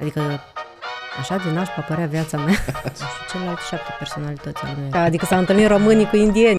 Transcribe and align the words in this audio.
Adică 0.00 0.40
Așa 1.20 1.36
de 1.36 1.50
nașpa 1.50 1.80
părea 1.80 2.06
viața 2.06 2.36
mea. 2.36 2.54
și 2.98 3.32
celelalte 3.32 3.60
șapte 3.68 3.94
personalități 3.98 4.62
ale 4.62 4.74
mele. 4.80 4.98
Adică 4.98 5.24
s-au 5.24 5.38
întâlnit 5.38 5.66
românii 5.66 6.06
cu 6.06 6.16
indieni. 6.16 6.58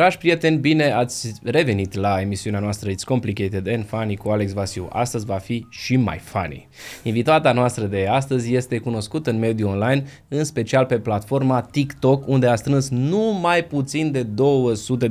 Dragi 0.00 0.18
prieteni, 0.18 0.56
bine 0.56 0.90
ați 0.90 1.32
revenit 1.42 1.94
la 1.94 2.20
emisiunea 2.20 2.60
noastră 2.60 2.90
It's 2.90 3.04
Complicated 3.04 3.68
and 3.68 3.86
Funny 3.86 4.16
cu 4.16 4.28
Alex 4.28 4.52
Vasiu. 4.52 4.88
Astăzi 4.92 5.26
va 5.26 5.34
fi 5.34 5.66
și 5.70 5.96
mai 5.96 6.18
funny. 6.18 6.68
Invitata 7.02 7.52
noastră 7.52 7.84
de 7.84 8.06
astăzi 8.10 8.54
este 8.54 8.78
cunoscută 8.78 9.30
în 9.30 9.38
mediul 9.38 9.68
online, 9.68 10.04
în 10.28 10.44
special 10.44 10.84
pe 10.84 10.98
platforma 10.98 11.60
TikTok, 11.60 12.28
unde 12.28 12.46
a 12.46 12.54
strâns 12.54 12.88
numai 12.88 13.64
puțin 13.64 14.12
de 14.12 14.26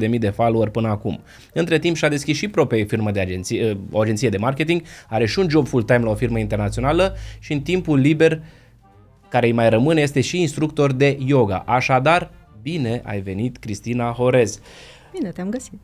200.000 0.10 0.20
de 0.20 0.30
follower 0.30 0.70
până 0.70 0.88
acum. 0.88 1.20
Între 1.54 1.80
timp 1.80 1.96
și-a 1.96 2.10
deschis 2.10 2.38
și 2.38 2.48
proprie 2.48 2.84
firmă 2.84 3.12
de 3.12 3.20
agenție, 3.20 3.78
o 3.92 4.00
agenție 4.00 4.30
de 4.30 4.38
marketing, 4.38 4.82
are 5.10 5.26
și 5.26 5.40
un 5.40 5.50
job 5.50 5.68
full-time 5.68 6.04
la 6.04 6.10
o 6.10 6.16
firmă 6.16 6.40
internațională 6.40 7.16
și 7.40 7.54
în 7.54 7.62
timpul 7.62 8.00
liber 8.00 8.42
care 9.30 9.46
îi 9.46 9.54
mai 9.54 9.70
rămâne 9.70 10.02
este 10.02 10.22
și 10.22 10.42
instructor 10.42 10.94
de 10.94 11.18
yoga. 11.26 11.64
Așadar, 11.68 12.32
Bine 12.62 13.02
ai 13.06 13.22
venit, 13.22 13.58
Cristina 13.58 14.12
Horez! 14.12 14.60
Bine 15.12 15.30
te-am 15.30 15.50
găsit! 15.50 15.80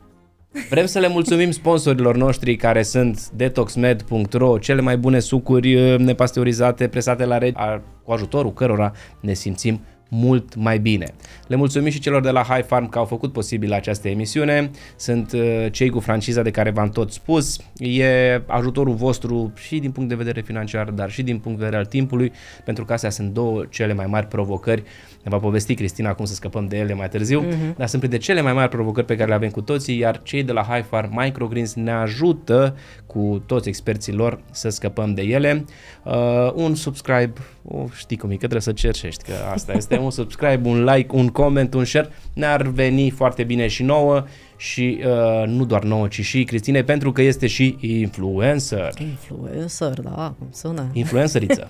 Vrem 0.68 0.86
să 0.86 0.98
le 0.98 1.08
mulțumim 1.08 1.50
sponsorilor 1.50 2.16
noștri 2.16 2.56
care 2.56 2.82
sunt 2.82 3.30
detoxmed.ro, 3.30 4.58
cele 4.58 4.80
mai 4.80 4.96
bune 4.96 5.18
sucuri 5.18 5.74
uh, 5.74 5.98
nepasteurizate 5.98 6.88
presate 6.88 7.24
la 7.24 7.38
rege, 7.38 7.58
cu 8.02 8.12
ajutorul 8.12 8.52
cărora 8.52 8.92
ne 9.20 9.32
simțim 9.32 9.80
mult 10.08 10.54
mai 10.54 10.78
bine. 10.78 11.14
Le 11.46 11.56
mulțumim 11.56 11.90
și 11.90 12.00
celor 12.00 12.22
de 12.22 12.30
la 12.30 12.42
High 12.42 12.64
Farm 12.64 12.88
că 12.88 12.98
au 12.98 13.04
făcut 13.04 13.32
posibil 13.32 13.72
această 13.72 14.08
emisiune. 14.08 14.70
Sunt 14.96 15.32
uh, 15.32 15.66
cei 15.70 15.90
cu 15.90 16.00
franciza 16.00 16.42
de 16.42 16.50
care 16.50 16.70
v-am 16.70 16.88
tot 16.88 17.12
spus. 17.12 17.58
E 17.78 18.04
ajutorul 18.46 18.94
vostru 18.94 19.52
și 19.56 19.78
din 19.78 19.90
punct 19.90 20.08
de 20.08 20.14
vedere 20.14 20.40
financiar, 20.40 20.90
dar 20.90 21.10
și 21.10 21.22
din 21.22 21.38
punct 21.38 21.58
de 21.58 21.64
vedere 21.64 21.82
al 21.82 21.88
timpului, 21.88 22.32
pentru 22.64 22.84
că 22.84 22.92
astea 22.92 23.10
sunt 23.10 23.32
două 23.32 23.64
cele 23.70 23.92
mai 23.92 24.06
mari 24.06 24.26
provocări. 24.26 24.82
Ne 25.26 25.32
va 25.32 25.38
povesti 25.38 25.74
Cristina 25.74 26.14
cum 26.14 26.24
să 26.24 26.34
scăpăm 26.34 26.66
de 26.66 26.78
ele 26.78 26.94
mai 26.94 27.08
târziu, 27.08 27.42
uh-huh. 27.42 27.76
dar 27.76 27.86
sunt 27.86 28.00
printre 28.00 28.20
cele 28.20 28.40
mai 28.40 28.52
mari 28.52 28.68
provocări 28.68 29.06
pe 29.06 29.16
care 29.16 29.28
le 29.28 29.34
avem 29.34 29.50
cu 29.50 29.60
toții, 29.60 29.98
iar 29.98 30.20
cei 30.22 30.42
de 30.42 30.52
la 30.52 30.62
High 30.62 30.84
Farm 30.88 31.20
Microgreens 31.20 31.74
ne 31.74 31.90
ajută 31.90 32.76
cu 33.06 33.42
toți 33.46 33.68
experții 33.68 34.12
lor 34.12 34.40
să 34.50 34.68
scăpăm 34.68 35.14
de 35.14 35.22
ele. 35.22 35.64
Uh, 36.02 36.52
un 36.54 36.74
subscribe, 36.74 37.32
oh, 37.64 37.84
știi 37.96 38.16
cum 38.16 38.30
e, 38.30 38.32
că 38.32 38.38
trebuie 38.38 38.60
să 38.60 38.72
cerșești, 38.72 39.24
că 39.24 39.32
asta 39.52 39.72
este 39.72 39.98
un 39.98 40.10
subscribe, 40.10 40.68
un 40.68 40.84
like, 40.84 41.16
un 41.16 41.28
comment, 41.28 41.74
un 41.74 41.84
share, 41.84 42.08
ne-ar 42.32 42.62
veni 42.62 43.10
foarte 43.10 43.44
bine 43.44 43.66
și 43.66 43.82
nouă 43.82 44.24
și 44.56 45.02
uh, 45.06 45.46
nu 45.46 45.64
doar 45.64 45.82
nouă, 45.82 46.08
ci 46.08 46.20
și 46.20 46.44
Cristine, 46.44 46.82
pentru 46.82 47.12
că 47.12 47.22
este 47.22 47.46
și 47.46 47.76
influencer. 47.80 48.92
Influencer, 48.98 50.00
da, 50.00 50.34
cum 50.38 50.48
sună. 50.52 50.90
Influenceriță. 50.92 51.66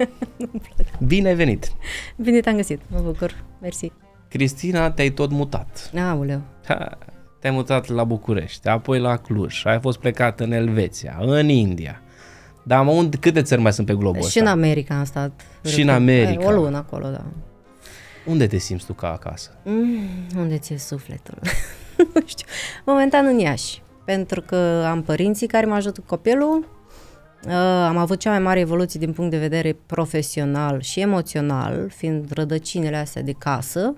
bine 1.07 1.29
ai 1.29 1.34
venit! 1.34 1.73
Bine 2.17 2.41
te-am 2.41 2.57
găsit, 2.57 2.81
mă 2.91 3.01
bucur, 3.05 3.45
mersi. 3.61 3.92
Cristina, 4.29 4.91
te-ai 4.91 5.11
tot 5.11 5.31
mutat. 5.31 5.91
Aoleu. 5.98 6.41
Ha, 6.67 6.98
te-ai 7.41 7.53
mutat 7.53 7.89
la 7.89 8.05
București, 8.05 8.69
apoi 8.69 8.98
la 8.98 9.17
Cluj, 9.17 9.62
ai 9.64 9.81
fost 9.81 9.98
plecat 9.98 10.41
în 10.41 10.53
Elveția, 10.53 11.17
în 11.20 11.48
India. 11.48 12.01
Dar 12.63 12.86
unde, 12.86 13.17
câte 13.17 13.42
țări 13.42 13.61
mai 13.61 13.73
sunt 13.73 13.86
pe 13.86 13.95
globul 13.95 14.20
Și 14.20 14.27
ăsta? 14.27 14.41
în 14.41 14.47
America 14.47 14.98
am 14.98 15.05
stat. 15.05 15.41
Și 15.64 15.80
în 15.80 15.89
America. 15.89 16.47
O 16.47 16.51
lună 16.51 16.77
acolo, 16.77 17.08
da. 17.08 17.24
Unde 18.27 18.47
te 18.47 18.58
simți 18.58 18.86
tu 18.86 18.92
ca 18.92 19.13
acasă? 19.13 19.51
Mm, 19.64 19.98
unde 20.36 20.58
ți-e 20.58 20.79
sufletul? 20.79 21.39
nu 22.14 22.20
știu. 22.24 22.46
Momentan 22.84 23.27
în 23.27 23.39
Iași. 23.39 23.83
Pentru 24.05 24.40
că 24.40 24.84
am 24.90 25.02
părinții 25.02 25.46
care 25.46 25.67
mă 25.67 25.74
ajută 25.74 26.01
cu 26.01 26.07
copilul. 26.07 26.68
Uh, 27.46 27.52
am 27.89 27.96
avut 27.96 28.18
cea 28.18 28.30
mai 28.30 28.39
mare 28.39 28.61
evoluție 28.61 29.01
din 29.01 29.12
punct 29.12 29.30
de 29.30 29.39
vedere 29.39 29.77
profesional 29.86 30.80
și 30.80 31.01
emoțional, 31.01 31.89
fiind 31.89 32.30
rădăcinile 32.30 32.96
astea 32.96 33.23
de 33.23 33.33
casă. 33.33 33.96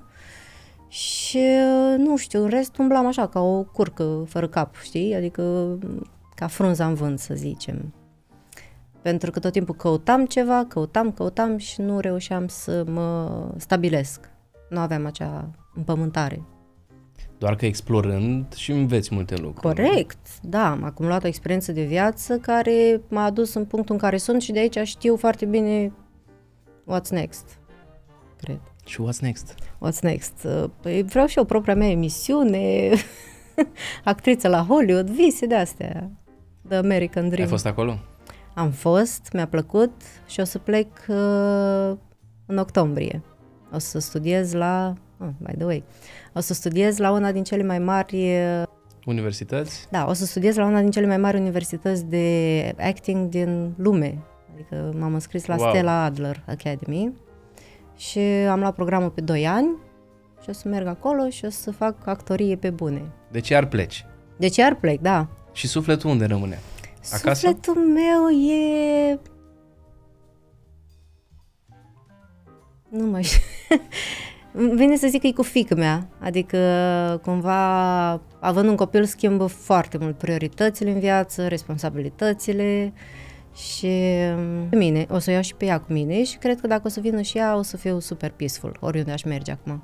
Și, 0.88 1.36
uh, 1.36 1.98
nu 1.98 2.16
știu, 2.16 2.42
în 2.42 2.48
rest 2.48 2.76
umblam 2.76 3.06
așa, 3.06 3.26
ca 3.26 3.40
o 3.40 3.62
curcă 3.62 4.24
fără 4.28 4.48
cap, 4.48 4.74
știi? 4.82 5.14
Adică 5.14 5.78
ca 6.34 6.46
frunza 6.46 6.86
în 6.86 6.94
vânt, 6.94 7.18
să 7.18 7.34
zicem. 7.34 7.92
Pentru 9.02 9.30
că 9.30 9.38
tot 9.38 9.52
timpul 9.52 9.74
căutam 9.74 10.26
ceva, 10.26 10.64
căutam, 10.68 11.12
căutam 11.12 11.56
și 11.56 11.80
nu 11.80 12.00
reușeam 12.00 12.48
să 12.48 12.84
mă 12.86 13.30
stabilesc. 13.56 14.30
Nu 14.68 14.78
aveam 14.78 15.06
acea 15.06 15.50
împământare. 15.74 16.42
Doar 17.38 17.56
că 17.56 17.66
explorând 17.66 18.54
și 18.54 18.70
înveți 18.70 19.14
multe 19.14 19.36
lucruri. 19.36 19.74
Corect, 19.74 20.40
da, 20.42 20.70
am 20.70 20.84
acumulat 20.84 21.24
o 21.24 21.26
experiență 21.26 21.72
de 21.72 21.84
viață 21.84 22.38
care 22.38 23.00
m-a 23.08 23.24
adus 23.24 23.54
în 23.54 23.64
punctul 23.64 23.94
în 23.94 24.00
care 24.00 24.16
sunt 24.16 24.42
și 24.42 24.52
de 24.52 24.58
aici 24.58 24.78
știu 24.82 25.16
foarte 25.16 25.44
bine 25.46 25.92
what's 26.92 27.08
next, 27.10 27.58
cred. 28.36 28.60
Și 28.84 29.02
what's 29.02 29.20
next? 29.20 29.54
What's 29.54 30.00
next? 30.02 30.46
Păi 30.80 31.02
vreau 31.02 31.26
și 31.26 31.38
eu 31.38 31.44
propria 31.44 31.74
mea 31.74 31.90
emisiune, 31.90 32.90
actriță 34.04 34.48
la 34.48 34.64
Hollywood, 34.68 35.10
vise 35.10 35.46
de 35.46 35.54
astea, 35.54 36.10
The 36.68 36.76
American 36.76 37.28
Dream. 37.28 37.42
Ai 37.42 37.48
fost 37.48 37.66
acolo? 37.66 37.98
Am 38.54 38.70
fost, 38.70 39.28
mi-a 39.32 39.46
plăcut 39.46 39.92
și 40.26 40.40
o 40.40 40.44
să 40.44 40.58
plec 40.58 40.88
uh, 41.08 41.96
în 42.46 42.56
octombrie. 42.58 43.22
O 43.72 43.78
să 43.78 43.98
studiez 43.98 44.52
la, 44.52 44.94
oh, 45.20 45.28
by 45.38 45.52
the 45.56 45.64
way, 45.64 45.84
o 46.32 46.40
să 46.40 46.54
studiez 46.54 46.98
la 46.98 47.10
una 47.10 47.32
din 47.32 47.42
cele 47.44 47.62
mai 47.62 47.78
mari 47.78 48.16
uh, 48.16 48.62
Universități? 49.04 49.86
Da, 49.90 50.06
o 50.08 50.12
să 50.12 50.24
studiez 50.24 50.56
la 50.56 50.64
una 50.64 50.80
din 50.80 50.90
cele 50.90 51.06
mai 51.06 51.16
mari 51.16 51.38
universități 51.38 52.04
de 52.04 52.74
acting 52.78 53.28
din 53.28 53.74
lume. 53.76 54.18
Adică 54.54 54.94
m-am 54.98 55.14
înscris 55.14 55.46
la 55.46 55.56
Wow. 55.58 55.68
Stella 55.68 56.04
Adler 56.04 56.42
Academy 56.46 57.12
și 57.96 58.18
am 58.50 58.60
luat 58.60 58.74
programul 58.74 59.10
pe 59.10 59.20
2 59.20 59.46
ani 59.46 59.68
și 60.42 60.48
o 60.48 60.52
să 60.52 60.68
merg 60.68 60.86
acolo 60.86 61.28
și 61.28 61.44
o 61.44 61.50
să 61.50 61.70
fac 61.70 62.06
actorie 62.06 62.56
pe 62.56 62.70
bune. 62.70 63.02
Deci 63.30 63.48
iar 63.48 63.66
pleci. 63.66 64.06
Deci 64.36 64.56
iar 64.56 64.74
plec, 64.74 65.00
da. 65.00 65.26
Și 65.52 65.66
sufletul 65.66 66.10
unde 66.10 66.24
rămâne? 66.24 66.58
Acasă? 67.12 67.46
Sufletul 67.46 67.86
meu 67.86 68.28
e... 68.28 69.20
Nu 72.88 73.06
mai 73.06 73.22
știu. 73.22 73.40
Vine 74.74 74.96
să 74.96 75.06
zic 75.06 75.20
că 75.20 75.26
e 75.26 75.32
cu 75.32 75.42
fică 75.42 75.74
mea, 75.74 76.08
adică 76.20 76.58
cumva 77.22 78.10
având 78.40 78.68
un 78.68 78.76
copil 78.76 79.04
schimbă 79.04 79.46
foarte 79.46 79.98
mult 79.98 80.18
prioritățile 80.18 80.90
în 80.90 80.98
viață, 80.98 81.46
responsabilitățile 81.46 82.92
și 83.54 83.86
pe 84.68 84.76
mine, 84.76 85.06
o 85.10 85.18
să 85.18 85.30
o 85.30 85.32
iau 85.32 85.42
și 85.42 85.54
pe 85.54 85.64
ea 85.64 85.80
cu 85.80 85.92
mine 85.92 86.24
și 86.24 86.36
cred 86.36 86.60
că 86.60 86.66
dacă 86.66 86.82
o 86.84 86.88
să 86.88 87.00
vină 87.00 87.20
și 87.20 87.38
ea 87.38 87.56
o 87.56 87.62
să 87.62 87.76
fiu 87.76 87.98
super 87.98 88.30
peaceful, 88.30 88.76
oriunde 88.80 89.12
aș 89.12 89.22
merge 89.22 89.50
acum. 89.50 89.82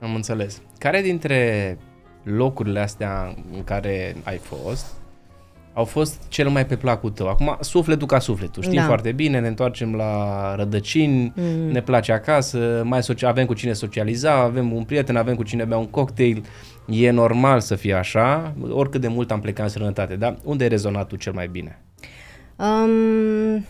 Am 0.00 0.14
înțeles. 0.14 0.62
Care 0.78 1.00
dintre 1.00 1.78
locurile 2.22 2.80
astea 2.80 3.34
în 3.52 3.64
care 3.64 4.16
ai 4.24 4.36
fost 4.36 4.86
au 5.78 5.84
fost 5.84 6.22
cel 6.28 6.48
mai 6.48 6.66
pe 6.66 6.76
placul 6.76 7.10
tău? 7.10 7.28
Acum, 7.28 7.56
sufletul 7.60 8.06
ca 8.06 8.18
sufletul. 8.18 8.62
Știm 8.62 8.76
Da. 8.76 8.84
foarte 8.84 9.12
bine, 9.12 9.40
ne 9.40 9.48
întoarcem 9.48 9.94
la 9.94 10.54
rădăcini, 10.54 11.32
mm. 11.36 11.70
ne 11.70 11.80
place 11.82 12.12
acasă, 12.12 12.82
mai 12.84 13.02
socia- 13.02 13.28
avem 13.28 13.46
cu 13.46 13.54
cine 13.54 13.72
socializa, 13.72 14.32
avem 14.32 14.72
un 14.72 14.84
prieten, 14.84 15.16
avem 15.16 15.34
cu 15.34 15.42
cine 15.42 15.64
bea 15.64 15.76
un 15.78 15.86
cocktail. 15.86 16.44
E 16.86 17.10
normal 17.10 17.60
să 17.60 17.74
fie 17.74 17.94
așa, 17.94 18.54
oricât 18.70 19.00
de 19.00 19.08
mult 19.08 19.30
am 19.30 19.40
plecat 19.40 19.64
în 19.64 19.70
străinătate, 19.70 20.16
dar 20.16 20.36
unde 20.44 20.62
ai 20.62 20.68
rezonat 20.68 21.06
tu 21.08 21.16
cel 21.16 21.32
mai 21.32 21.48
bine? 21.48 21.82
Um, 22.56 23.64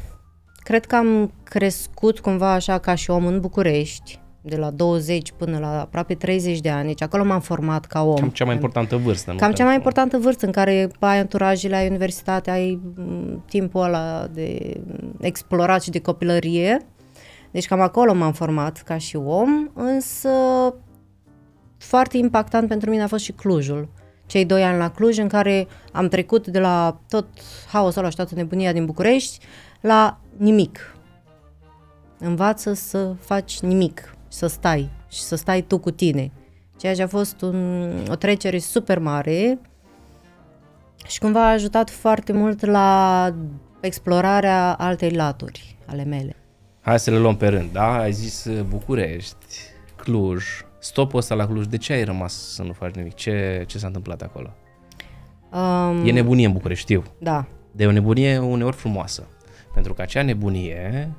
cred 0.63 0.85
că 0.87 0.97
am 0.97 1.33
crescut 1.45 2.21
cumva 2.21 2.53
așa 2.53 2.79
ca 2.79 2.95
și 2.95 3.11
om 3.11 3.27
în 3.27 3.41
București, 3.41 4.19
de 4.41 4.57
la 4.57 4.71
20 4.71 5.33
până 5.37 5.59
la 5.59 5.81
aproape 5.81 6.15
30 6.15 6.61
de 6.61 6.71
ani, 6.71 6.87
deci 6.87 7.03
acolo 7.03 7.25
m-am 7.25 7.41
format 7.41 7.85
ca 7.85 8.03
om. 8.03 8.15
Cam 8.17 8.29
cea 8.29 8.45
mai 8.45 8.55
importantă 8.55 8.97
vârstă. 8.97 9.31
nu? 9.33 9.37
Cam 9.37 9.53
cea 9.53 9.65
mai 9.65 9.73
Pentru- 9.73 9.89
importantă 9.89 10.19
vârstă 10.25 10.47
în 10.47 10.53
care 10.53 10.91
ai 10.99 11.19
anturajele, 11.19 11.77
ai 11.77 11.89
universitate, 11.89 12.51
ai 12.51 12.81
m, 12.97 13.45
timpul 13.49 13.83
ăla 13.83 14.27
de 14.33 14.77
explorat 15.21 15.83
și 15.83 15.91
de 15.91 16.01
copilărie. 16.01 16.87
Deci 17.51 17.67
cam 17.67 17.81
acolo 17.81 18.15
m-am 18.15 18.33
format 18.33 18.79
ca 18.83 18.99
și 18.99 19.17
om, 19.17 19.69
însă 19.75 20.29
foarte 21.79 22.17
impactant 22.17 22.69
pentru 22.69 22.91
mine 22.91 23.03
a 23.03 23.07
fost 23.07 23.25
și 23.25 23.33
Clujul. 23.33 23.89
Cei 24.27 24.45
doi 24.45 24.63
ani 24.65 24.79
la 24.79 24.91
Cluj 24.91 25.19
în 25.19 25.29
care 25.29 25.67
am 25.93 26.09
trecut 26.09 26.47
de 26.47 26.59
la 26.59 27.01
tot 27.09 27.27
haosul 27.73 28.01
ăla 28.01 28.11
și 28.11 28.17
toată 28.17 28.35
nebunia 28.35 28.73
din 28.73 28.85
București 28.87 29.39
la 29.81 30.21
nimic. 30.37 30.97
Învață 32.19 32.73
să 32.73 33.15
faci 33.21 33.61
nimic, 33.61 34.15
să 34.39 34.47
stai. 34.47 34.91
și 35.09 35.21
să 35.21 35.37
stai 35.37 35.63
tu 35.63 35.79
cu 35.79 35.91
tine. 35.91 36.31
Ceea 36.77 36.95
ce 36.95 37.03
a 37.03 37.07
fost 37.07 37.41
un, 37.41 37.91
o 38.11 38.15
trecere 38.15 38.59
super 38.59 38.99
mare 38.99 39.59
și 41.07 41.19
cumva 41.19 41.47
a 41.49 41.53
ajutat 41.53 41.91
foarte 41.91 42.33
mult 42.33 42.65
la 42.65 43.35
explorarea 43.81 44.75
altei 44.75 45.11
laturi 45.11 45.77
ale 45.87 46.05
mele. 46.05 46.37
Hai 46.81 46.99
să 46.99 47.11
le 47.11 47.19
luăm 47.19 47.37
pe 47.37 47.49
rând, 47.49 47.73
da? 47.73 47.99
Ai 47.99 48.13
zis 48.13 48.45
uh, 48.45 48.63
București, 48.63 49.47
Cluj, 49.97 50.45
stopul 50.79 51.19
ăsta 51.19 51.35
la 51.35 51.47
Cluj, 51.47 51.67
de 51.67 51.77
ce 51.77 51.93
ai 51.93 52.05
rămas 52.05 52.55
să 52.55 52.63
nu 52.63 52.73
faci 52.73 52.95
nimic? 52.95 53.15
Ce, 53.15 53.65
ce 53.67 53.79
s-a 53.79 53.87
întâmplat 53.87 54.23
acolo? 54.23 54.51
Um, 55.53 56.07
e 56.07 56.13
nebunie 56.13 56.47
în 56.47 56.53
București, 56.53 56.83
știu. 56.83 57.03
Da. 57.19 57.47
De 57.73 57.87
o 57.87 57.91
nebunie 57.91 58.39
uneori 58.39 58.77
frumoasă. 58.77 59.27
Pentru 59.75 59.95
că 59.95 60.03
acea 60.03 60.23
nebunie 60.23 61.11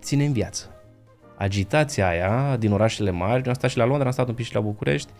ține 0.00 0.24
în 0.24 0.32
viață. 0.32 0.73
Agitația 1.36 2.08
aia 2.08 2.56
din 2.56 2.72
orașele 2.72 3.10
mari, 3.10 3.48
am 3.48 3.54
stat 3.54 3.70
și 3.70 3.76
la 3.76 3.84
Londra, 3.84 4.06
am 4.06 4.12
stat 4.12 4.28
un 4.28 4.34
pic 4.34 4.44
și 4.44 4.54
la 4.54 4.60
București, 4.60 5.12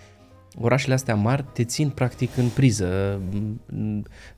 orașele 0.60 0.94
astea 0.94 1.14
mari 1.14 1.44
te 1.52 1.64
țin 1.64 1.88
practic 1.88 2.36
în 2.36 2.48
priză. 2.48 3.20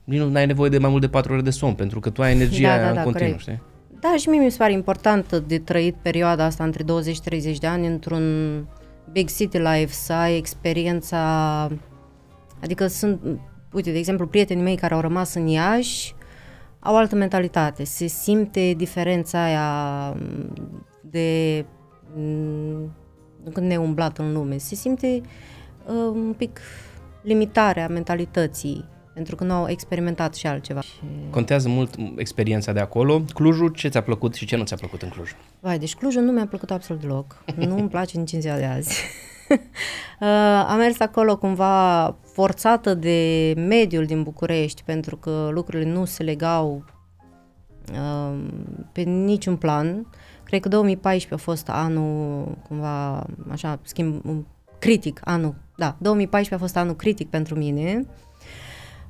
Nu 0.03 0.31
ai 0.35 0.45
nevoie 0.45 0.69
de 0.69 0.77
mai 0.77 0.89
mult 0.89 1.01
de 1.01 1.07
4 1.07 1.33
ore 1.33 1.41
de 1.41 1.49
somn, 1.49 1.73
pentru 1.73 1.99
că 1.99 2.09
tu 2.09 2.21
ai 2.21 2.31
energia 2.31 2.77
da, 2.77 2.83
da, 2.83 2.91
da, 2.91 2.99
în 2.99 3.03
continuu, 3.03 3.35
corect. 3.35 3.39
știi? 3.39 3.61
Da, 3.99 4.15
și 4.17 4.29
mie 4.29 4.39
mi 4.39 4.51
se 4.51 4.57
pare 4.57 4.71
important 4.71 5.35
de 5.35 5.57
trăit 5.57 5.95
perioada 6.01 6.43
asta 6.43 6.63
între 6.63 6.83
20-30 6.83 7.57
de 7.59 7.67
ani 7.67 7.87
într-un 7.87 8.23
big 9.11 9.29
city 9.29 9.57
life, 9.57 9.91
să 9.91 10.13
ai 10.13 10.37
experiența, 10.37 11.21
adică 12.61 12.87
sunt, 12.87 13.19
uite, 13.71 13.91
de 13.91 13.97
exemplu, 13.97 14.27
prietenii 14.27 14.63
mei 14.63 14.75
care 14.75 14.93
au 14.93 14.99
rămas 14.99 15.33
în 15.33 15.47
Iași, 15.47 16.15
au 16.79 16.97
altă 16.97 17.15
mentalitate, 17.15 17.83
se 17.83 18.07
simte 18.07 18.73
diferența 18.77 19.43
aia 19.43 20.17
de 21.09 21.65
când 23.53 23.67
ne 23.67 23.77
umblat 23.77 24.17
în 24.17 24.33
lume, 24.33 24.57
se 24.57 24.75
simte 24.75 25.21
uh, 25.85 25.93
un 26.13 26.33
pic 26.37 26.59
limitarea 27.21 27.87
mentalității 27.87 28.85
pentru 29.17 29.35
că 29.35 29.43
nu 29.43 29.53
au 29.53 29.69
experimentat 29.69 30.35
și 30.35 30.47
altceva. 30.47 30.81
Contează 31.29 31.69
mult 31.69 31.95
experiența 32.15 32.71
de 32.71 32.79
acolo. 32.79 33.21
Clujul, 33.33 33.67
ce 33.67 33.87
ți-a 33.87 34.01
plăcut 34.01 34.33
și 34.33 34.45
ce 34.45 34.55
nu 34.55 34.63
ți-a 34.63 34.75
plăcut 34.75 35.01
în 35.01 35.09
Cluj? 35.09 35.31
Vai, 35.59 35.79
deci 35.79 35.95
Clujul 35.95 36.21
nu 36.21 36.31
mi-a 36.31 36.47
plăcut 36.47 36.71
absolut 36.71 37.01
deloc. 37.01 37.43
nu 37.55 37.77
îmi 37.77 37.89
place 37.89 38.17
nici 38.17 38.33
în 38.33 38.41
ziua 38.41 38.55
de 38.55 38.65
azi. 38.65 39.03
uh, 39.49 40.65
am 40.67 40.77
mers 40.77 40.99
acolo 40.99 41.37
cumva 41.37 42.15
forțată 42.33 42.93
de 42.93 43.53
mediul 43.55 44.05
din 44.05 44.23
București, 44.23 44.83
pentru 44.83 45.17
că 45.17 45.49
lucrurile 45.51 45.91
nu 45.91 46.05
se 46.05 46.23
legau 46.23 46.85
uh, 47.93 48.39
pe 48.91 49.01
niciun 49.01 49.55
plan. 49.55 50.07
Cred 50.47 50.61
că 50.61 50.67
2014 50.67 51.33
a 51.33 51.37
fost 51.51 51.69
anul 51.69 52.57
cumva 52.67 53.25
așa 53.49 53.79
schimb 53.83 54.21
critic, 54.79 55.19
anul, 55.23 55.55
da, 55.77 55.95
2014 55.99 56.53
a 56.53 56.57
fost 56.57 56.77
anul 56.77 56.95
critic 56.95 57.29
pentru 57.29 57.55
mine. 57.55 58.05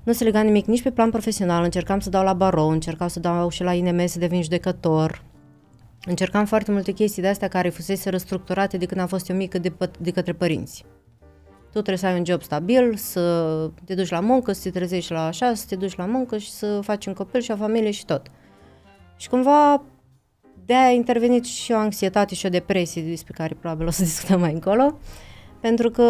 Nu 0.04 0.14
se 0.14 0.24
lega 0.24 0.42
nimic 0.42 0.66
nici 0.66 0.82
pe 0.82 0.92
plan 0.92 1.10
profesional, 1.10 1.64
încercam 1.64 2.00
să 2.00 2.10
dau 2.10 2.24
la 2.24 2.34
barou, 2.34 2.70
încercam 2.70 3.08
să 3.08 3.20
dau 3.20 3.50
și 3.50 3.64
la 3.64 3.74
INM 3.74 4.06
să 4.06 4.20
devin 4.20 4.42
judecător. 4.42 5.24
Încercam 6.06 6.46
foarte 6.46 6.72
multe 6.72 6.92
chestii 6.92 7.22
de 7.22 7.28
astea 7.28 7.48
care 7.48 7.70
fusese 7.70 8.10
restructurate 8.10 8.78
de 8.78 8.86
când 8.86 9.02
am 9.02 9.08
fost 9.08 9.30
eu 9.30 9.36
mică 9.36 9.58
de, 9.58 9.74
de 10.00 10.12
către 10.12 10.34
părinți. 10.34 10.86
Tu 11.64 11.70
trebuie 11.72 11.98
să 11.98 12.06
ai 12.06 12.18
un 12.18 12.26
job 12.26 12.42
stabil, 12.42 12.96
să 12.96 13.70
te 13.86 13.94
duci 13.96 14.10
la 14.10 14.20
muncă, 14.20 14.52
să 14.52 14.62
te 14.64 14.70
trezești 14.70 15.12
la 15.12 15.26
așa, 15.26 15.54
să 15.54 15.66
te 15.68 15.76
duci 15.76 15.96
la 15.96 16.06
muncă 16.06 16.38
și 16.38 16.52
să 16.52 16.80
faci 16.82 17.06
un 17.06 17.14
copil 17.14 17.42
și 17.42 17.52
o 17.52 17.56
familie 17.56 17.92
și 17.92 18.06
tot. 18.06 18.32
Și 19.16 19.30
cumva 19.30 19.84
de-aia 20.68 20.88
a 20.88 20.92
intervenit 20.92 21.46
și 21.46 21.72
o 21.72 21.78
anxietate 21.78 22.36
și 22.36 22.46
o 22.46 22.50
depresie 22.50 23.02
despre 23.02 23.34
care 23.38 23.58
probabil 23.60 23.88
o 23.88 23.92
să 23.92 24.04
discutăm 24.12 24.40
mai 24.40 24.54
încolo, 24.54 24.98
pentru 25.60 25.90
că 25.90 26.04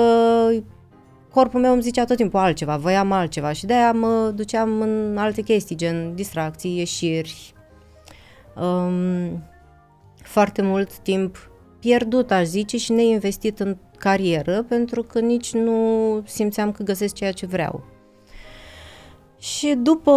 corpul 1.31 1.59
meu 1.59 1.73
îmi 1.73 1.81
zicea 1.81 2.05
tot 2.05 2.17
timpul 2.17 2.39
altceva, 2.39 2.77
voiam 2.77 3.11
altceva 3.11 3.51
și 3.51 3.65
de-aia 3.65 3.91
mă 3.91 4.31
duceam 4.35 4.81
în 4.81 5.17
alte 5.17 5.41
chestii, 5.41 5.75
gen 5.75 6.15
distracții, 6.15 6.77
ieșiri, 6.77 7.53
um, 8.55 9.43
foarte 10.23 10.61
mult 10.61 10.97
timp 10.97 11.49
pierdut, 11.79 12.31
aș 12.31 12.45
zice, 12.45 12.77
și 12.77 12.91
neinvestit 12.91 13.59
în 13.59 13.77
carieră, 13.97 14.63
pentru 14.63 15.03
că 15.03 15.19
nici 15.19 15.53
nu 15.53 16.21
simțeam 16.25 16.71
că 16.71 16.83
găsesc 16.83 17.13
ceea 17.13 17.31
ce 17.31 17.45
vreau. 17.45 17.83
Și 19.39 19.75
după 19.77 20.11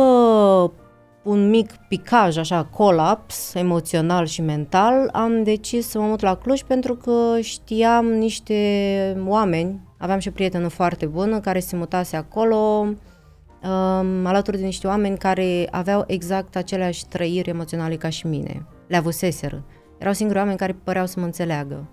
un 1.22 1.49
mic 1.50 1.72
picaj, 1.88 2.37
așa, 2.37 2.64
colaps 2.64 3.55
emoțional 3.55 4.26
și 4.26 4.43
mental, 4.43 5.08
am 5.12 5.43
decis 5.43 5.88
să 5.88 5.99
mă 5.99 6.06
mut 6.06 6.20
la 6.20 6.37
Cluj 6.37 6.62
pentru 6.62 6.94
că 6.94 7.40
știam 7.40 8.06
niște 8.06 9.22
oameni, 9.26 9.81
aveam 9.99 10.19
și 10.19 10.28
o 10.28 10.31
prietenă 10.31 10.69
foarte 10.69 11.06
bună 11.06 11.40
care 11.40 11.61
se 11.61 11.76
mutase 11.76 12.17
acolo, 12.17 12.56
um, 12.56 14.26
alături 14.26 14.58
de 14.58 14.64
niște 14.64 14.87
oameni 14.87 15.19
care 15.19 15.69
aveau 15.70 16.05
exact 16.06 16.56
aceleași 16.56 17.06
trăiri 17.06 17.49
emoționale 17.49 17.96
ca 17.96 18.08
și 18.08 18.26
mine. 18.26 18.67
Le 18.87 18.96
avuseseră. 18.96 19.64
Erau 19.99 20.12
singuri 20.12 20.38
oameni 20.38 20.58
care 20.58 20.76
păreau 20.84 21.06
să 21.06 21.20
mă 21.20 21.25
înțeleagă. 21.25 21.88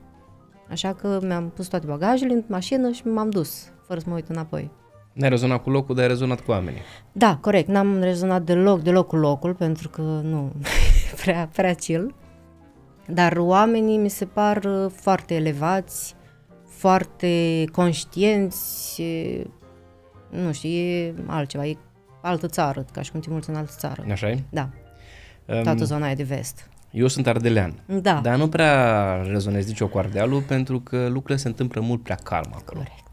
Așa 0.69 0.93
că 0.93 1.19
mi-am 1.21 1.49
pus 1.49 1.67
toate 1.67 1.85
bagajele 1.85 2.33
în 2.33 2.43
mașină 2.47 2.91
și 2.91 3.07
m-am 3.07 3.29
dus, 3.29 3.71
fără 3.87 3.99
să 3.99 4.05
mă 4.09 4.15
uit 4.15 4.27
înapoi. 4.27 4.71
N-ai 5.17 5.29
rezonat 5.29 5.63
cu 5.63 5.69
locul, 5.69 5.95
dar 5.95 6.03
ai 6.03 6.09
rezonat 6.09 6.39
cu 6.39 6.51
oamenii. 6.51 6.81
Da, 7.11 7.37
corect. 7.41 7.67
N-am 7.67 8.01
rezonat 8.01 8.41
deloc, 8.41 8.81
deloc 8.81 9.07
cu 9.07 9.15
locul, 9.15 9.53
pentru 9.53 9.89
că 9.89 10.01
nu, 10.01 10.51
prea, 11.21 11.49
prea 11.53 11.73
chill. 11.73 12.15
Dar 13.07 13.37
oamenii 13.37 13.97
mi 13.97 14.09
se 14.09 14.25
par 14.25 14.63
uh, 14.63 14.91
foarte 14.95 15.35
elevați, 15.35 16.15
foarte 16.67 17.63
conștienți, 17.71 19.01
nu 20.29 20.51
știu, 20.51 20.69
e 20.69 21.13
altceva, 21.25 21.65
e 21.65 21.77
altă 22.21 22.47
țară, 22.47 22.85
ca 22.91 23.01
și 23.01 23.11
cum 23.11 23.19
te 23.19 23.29
mulți 23.29 23.49
în 23.49 23.55
altă 23.55 23.71
țară. 23.77 24.05
Așa 24.11 24.29
e? 24.29 24.43
Da. 24.49 24.69
Um, 25.45 25.63
Toată 25.63 25.83
zona 25.83 26.05
aia 26.05 26.15
de 26.15 26.23
vest. 26.23 26.69
Eu 26.91 27.07
sunt 27.07 27.27
ardelean, 27.27 27.73
da. 27.85 28.19
dar 28.23 28.37
nu 28.37 28.49
prea 28.49 29.15
rezonez 29.21 29.67
nicio 29.67 29.87
cu 29.87 29.97
Ardealul 29.97 30.41
pentru 30.41 30.79
că 30.79 31.07
lucrurile 31.07 31.37
se 31.37 31.47
întâmplă 31.47 31.81
mult 31.81 32.03
prea 32.03 32.17
calm 32.23 32.51
acolo. 32.55 32.79
Corect. 32.79 33.06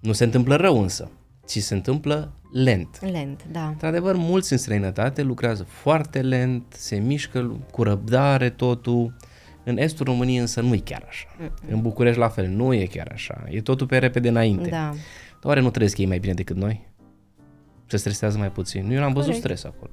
Nu 0.00 0.12
se 0.12 0.24
întâmplă 0.24 0.56
rău 0.56 0.80
însă, 0.80 1.10
ci 1.46 1.58
se 1.58 1.74
întâmplă 1.74 2.32
lent. 2.52 3.00
Lent, 3.10 3.44
da. 3.52 3.66
Într-adevăr, 3.66 4.16
mulți 4.16 4.52
în 4.52 4.58
străinătate 4.58 5.22
lucrează 5.22 5.62
foarte 5.62 6.20
lent, 6.20 6.64
se 6.68 6.96
mișcă 6.96 7.60
cu 7.70 7.82
răbdare 7.82 8.50
totul. 8.50 9.16
În 9.64 9.78
estul 9.78 10.06
României 10.06 10.38
însă 10.38 10.60
nu 10.60 10.74
e 10.74 10.78
chiar 10.78 11.04
așa. 11.08 11.26
Mm-mm. 11.38 11.70
În 11.70 11.80
București 11.80 12.18
la 12.18 12.28
fel, 12.28 12.46
nu 12.46 12.74
e 12.74 12.84
chiar 12.84 13.10
așa. 13.12 13.44
E 13.48 13.60
totul 13.60 13.86
pe 13.86 13.98
repede 13.98 14.28
înainte. 14.28 14.68
Da. 14.68 14.76
Dar 15.30 15.42
oare 15.42 15.60
nu 15.60 15.70
trăiesc 15.70 15.98
ei 15.98 16.06
mai 16.06 16.18
bine 16.18 16.34
decât 16.34 16.56
noi? 16.56 16.88
Se 17.86 17.96
stresează 17.96 18.38
mai 18.38 18.50
puțin. 18.50 18.90
Eu 18.90 18.98
n-am 19.00 19.12
văzut 19.12 19.32
Corect. 19.32 19.44
stres 19.44 19.64
acolo. 19.64 19.92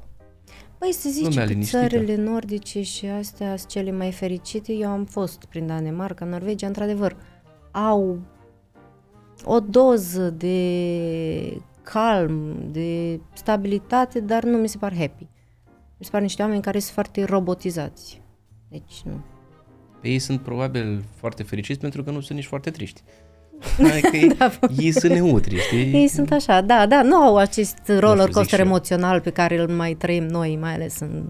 Păi 0.78 0.94
să 0.94 1.10
zici 1.10 1.36
că 1.36 1.54
țările 1.62 2.16
nordice 2.16 2.82
și 2.82 3.06
astea 3.06 3.56
sunt 3.58 3.70
cele 3.70 3.92
mai 3.92 4.12
fericite. 4.12 4.74
Eu 4.74 4.90
am 4.90 5.06
fost 5.06 5.46
prin 5.46 5.68
Danemarca, 5.68 6.26
Norvegia, 6.26 6.68
într-adevăr, 6.68 7.16
au 7.72 8.20
o 9.46 9.60
doză 9.60 10.30
de 10.30 11.62
calm, 11.82 12.56
de 12.72 13.20
stabilitate, 13.34 14.20
dar 14.20 14.44
nu 14.44 14.58
mi 14.58 14.68
se 14.68 14.78
par 14.78 14.96
happy. 14.96 15.28
Mi 15.98 16.06
se 16.06 16.10
par 16.12 16.22
niște 16.22 16.42
oameni 16.42 16.62
care 16.62 16.80
sunt 16.80 16.94
foarte 16.94 17.24
robotizați. 17.24 18.22
Deci 18.70 19.02
nu. 19.04 19.22
Pe 20.02 20.08
ei 20.08 20.20
sunt 20.20 20.42
probabil 20.42 21.04
foarte 21.16 21.44
fericiți 21.44 21.80
pentru 21.80 22.04
că 22.04 22.12
nu 22.12 22.20
sunt 22.20 22.38
nici 22.38 22.48
foarte 22.48 22.70
triști. 22.70 23.02
Adică 23.92 24.16
ei, 24.16 24.28
da, 24.28 24.52
ei 24.78 24.92
sunt 24.92 25.14
neutri, 25.14 25.58
știi? 25.60 25.94
Ei 25.94 26.08
sunt 26.08 26.32
așa, 26.32 26.62
da, 26.62 26.86
da, 26.86 27.02
nu 27.02 27.16
au 27.16 27.38
acest 27.38 27.78
roller 28.00 28.30
coaster 28.30 28.60
emoțional 28.60 29.22
pe 29.22 29.30
care 29.30 29.60
îl 29.60 29.68
mai 29.68 29.94
trăim 29.94 30.24
noi, 30.24 30.58
mai 30.62 30.74
ales 30.74 31.00
în 31.00 31.24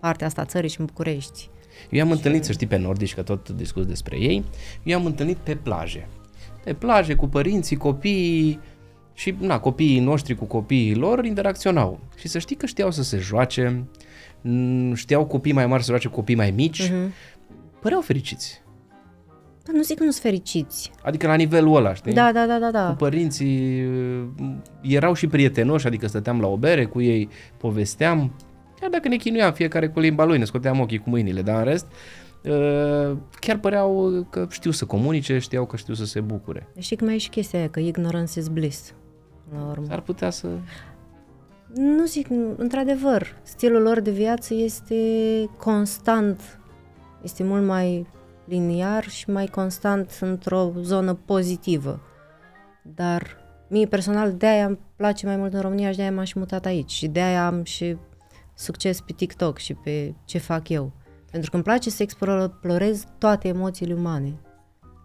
partea 0.00 0.26
asta 0.26 0.44
țării 0.44 0.70
și 0.70 0.80
în 0.80 0.86
București. 0.86 1.50
Eu 1.90 2.04
am 2.04 2.10
întâlnit, 2.10 2.44
să 2.44 2.52
știi, 2.52 2.66
pe 2.66 2.76
nordici, 2.76 3.14
că 3.14 3.22
tot 3.22 3.48
discut 3.48 3.86
despre 3.86 4.16
ei, 4.20 4.44
eu 4.82 4.98
am 4.98 5.04
întâlnit 5.04 5.36
pe 5.36 5.54
plaje 5.54 6.08
pe 6.66 6.72
plaje 6.72 7.14
cu 7.14 7.28
părinții, 7.28 7.76
copiii 7.76 8.60
și 9.14 9.34
na, 9.38 9.58
copiii 9.58 10.00
noștri 10.00 10.34
cu 10.34 10.44
copiii 10.44 10.94
lor 10.94 11.24
interacționau. 11.24 12.00
Și 12.16 12.28
să 12.28 12.38
știi 12.38 12.56
că 12.56 12.66
știau 12.66 12.90
să 12.90 13.02
se 13.02 13.18
joace, 13.18 13.84
știau 14.94 15.24
copii 15.24 15.52
mai 15.52 15.66
mari 15.66 15.82
să 15.82 15.88
joace 15.88 16.08
cu 16.08 16.14
copii 16.14 16.34
mai 16.34 16.50
mici, 16.50 16.82
uh-huh. 16.82 17.08
păreau 17.80 18.00
fericiți. 18.00 18.62
Dar 19.64 19.74
nu 19.74 19.82
zic 19.82 19.98
că 19.98 20.04
nu 20.04 20.10
sunt 20.10 20.22
fericiți. 20.22 20.90
Adică 21.02 21.26
la 21.26 21.34
nivelul 21.34 21.76
ăla, 21.76 21.94
știi? 21.94 22.12
Da, 22.12 22.32
da, 22.32 22.46
da, 22.46 22.58
da. 22.58 22.70
da. 22.70 22.88
Cu 22.88 22.94
părinții 22.94 23.84
erau 24.80 25.14
și 25.14 25.26
prietenoși, 25.26 25.86
adică 25.86 26.06
stăteam 26.06 26.40
la 26.40 26.46
o 26.46 26.56
bere 26.56 26.84
cu 26.84 27.00
ei, 27.00 27.28
povesteam, 27.56 28.34
chiar 28.80 28.90
dacă 28.90 29.08
ne 29.08 29.16
chinuiam 29.16 29.52
fiecare 29.52 29.88
cu 29.88 30.00
limba 30.00 30.24
lui, 30.24 30.38
ne 30.38 30.44
scoteam 30.44 30.80
ochii 30.80 30.98
cu 30.98 31.10
mâinile, 31.10 31.42
dar 31.42 31.58
în 31.58 31.64
rest 31.64 31.86
Uh, 31.86 32.25
chiar 33.40 33.58
păreau 33.58 34.26
că 34.30 34.46
știu 34.50 34.70
să 34.70 34.84
comunice, 34.84 35.38
știau 35.38 35.66
că 35.66 35.76
știu 35.76 35.94
să 35.94 36.04
se 36.04 36.20
bucure. 36.20 36.68
Știi 36.78 36.96
că 36.96 37.04
mai 37.04 37.14
e 37.14 37.18
și 37.18 37.28
chestia 37.28 37.58
aia, 37.58 37.68
că 37.68 37.80
ignorance 37.80 38.38
is 38.38 38.48
bliss. 38.48 38.94
La 39.52 39.66
urmă. 39.70 39.86
Ar 39.90 40.00
putea 40.00 40.30
să... 40.30 40.48
Nu 41.74 42.04
zic, 42.04 42.26
într-adevăr, 42.56 43.40
stilul 43.42 43.82
lor 43.82 44.00
de 44.00 44.10
viață 44.10 44.54
este 44.54 44.94
constant, 45.58 46.60
este 47.22 47.42
mult 47.42 47.64
mai 47.64 48.06
liniar 48.44 49.04
și 49.08 49.30
mai 49.30 49.46
constant 49.46 50.18
într-o 50.20 50.72
zonă 50.80 51.14
pozitivă. 51.14 52.00
Dar 52.82 53.36
mie 53.68 53.86
personal 53.86 54.32
de-aia 54.32 54.66
îmi 54.66 54.78
place 54.96 55.26
mai 55.26 55.36
mult 55.36 55.52
în 55.52 55.60
România 55.60 55.90
și 55.90 55.96
de-aia 55.96 56.12
m-am 56.12 56.24
și 56.24 56.38
mutat 56.38 56.64
aici 56.64 56.90
și 56.90 57.08
de-aia 57.08 57.46
am 57.46 57.64
și 57.64 57.96
succes 58.54 59.00
pe 59.00 59.12
TikTok 59.12 59.58
și 59.58 59.74
pe 59.74 60.14
ce 60.24 60.38
fac 60.38 60.68
eu. 60.68 60.92
Pentru 61.30 61.50
că 61.50 61.56
îmi 61.56 61.64
place 61.64 61.90
să 61.90 62.02
explorez 62.02 63.04
toate 63.18 63.48
emoțiile 63.48 63.94
umane. 63.94 64.34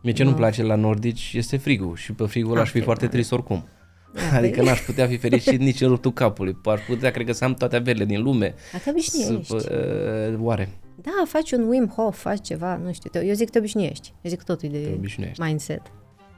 Mie 0.04 0.14
ce 0.14 0.24
nu-mi 0.24 0.36
place 0.36 0.64
la 0.64 0.76
nordici 0.76 1.34
este 1.36 1.58
frigul 1.58 1.96
și 1.96 2.14
pe 2.14 2.26
frigul 2.26 2.52
ăla 2.52 2.62
aș 2.62 2.70
fi 2.70 2.78
Ah, 2.78 2.84
foarte 2.84 3.06
da. 3.06 3.12
trist 3.12 3.32
oricum. 3.32 3.68
Da, 4.14 4.22
Adică 4.38 4.62
păi- 4.62 4.66
n-aș 4.66 4.80
putea 4.80 5.08
fi 5.08 5.18
fericit 5.18 5.60
nici 5.70 5.82
în 5.82 5.88
ruptul 5.88 6.14
capului. 6.14 6.58
Aș 6.66 6.82
putea, 6.88 7.12
cred 7.12 7.26
că, 7.26 7.32
să 7.32 7.44
am 7.44 7.54
toate 7.54 7.76
averile 7.76 8.06
din 8.06 8.22
lume. 8.22 8.54
A, 8.74 8.78
te 8.78 8.90
obișnuiești. 8.90 9.46
Să- 9.60 10.32
uh, 10.34 10.40
Oare? 10.46 10.70
Da, 11.02 11.12
faci 11.26 11.52
un 11.52 11.68
Wim 11.68 11.88
Hof, 11.96 12.20
faci 12.20 12.46
ceva, 12.48 12.76
nu 12.86 12.94
știu. 12.94 13.10
te- 13.10 13.26
Eu 13.26 13.34
zic 13.34 13.46
că 13.46 13.52
te 13.52 13.58
obișnuiești. 13.58 14.14
Eu 14.22 14.30
zic 14.30 14.40
că 14.40 14.44
totul 14.54 14.70
e 14.70 14.72
Te 14.72 14.78
de 14.88 14.94
obișnuiești. 14.98 15.42
mindset. 15.44 15.82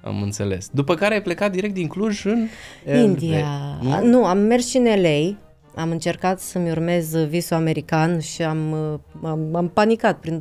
Am 0.04 0.22
înțeles. 0.22 0.70
După 0.72 0.96
care 0.96 1.14
ai 1.14 1.22
plecat 1.22 1.52
direct 1.52 1.74
din 1.74 1.88
Cluj 1.88 2.26
în... 2.26 2.48
India. 2.96 3.46
Nu? 3.82 3.90
Nu? 3.90 4.06
nu, 4.06 4.26
am 4.26 4.38
mers 4.38 4.68
și 4.68 4.78
în 4.78 4.84
LA. 5.02 5.38
Am 5.76 5.92
încercat 5.92 6.40
să-mi 6.40 6.70
urmez 6.70 7.16
visul 7.16 7.56
american 7.56 8.20
și 8.20 8.42
am, 8.42 8.72
uh, 8.72 9.00
am, 9.24 9.56
am 9.56 9.70
panicat 9.70 10.20
prin 10.20 10.40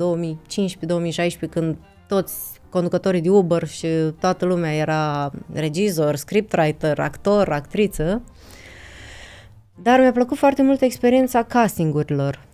2015-2016 1.46 1.50
când 1.50 1.76
toți 2.06 2.34
conducătorii 2.70 3.20
de 3.20 3.30
Uber 3.30 3.66
și 3.66 3.86
toată 4.20 4.44
lumea 4.44 4.74
era 4.74 5.30
regizor, 5.52 6.16
scriptwriter, 6.16 6.98
actor, 6.98 7.48
actriță. 7.48 8.22
Dar 9.82 10.00
mi-a 10.00 10.12
plăcut 10.12 10.36
foarte 10.36 10.62
mult 10.62 10.80
experiența 10.80 11.42
castingurilor. 11.42 12.44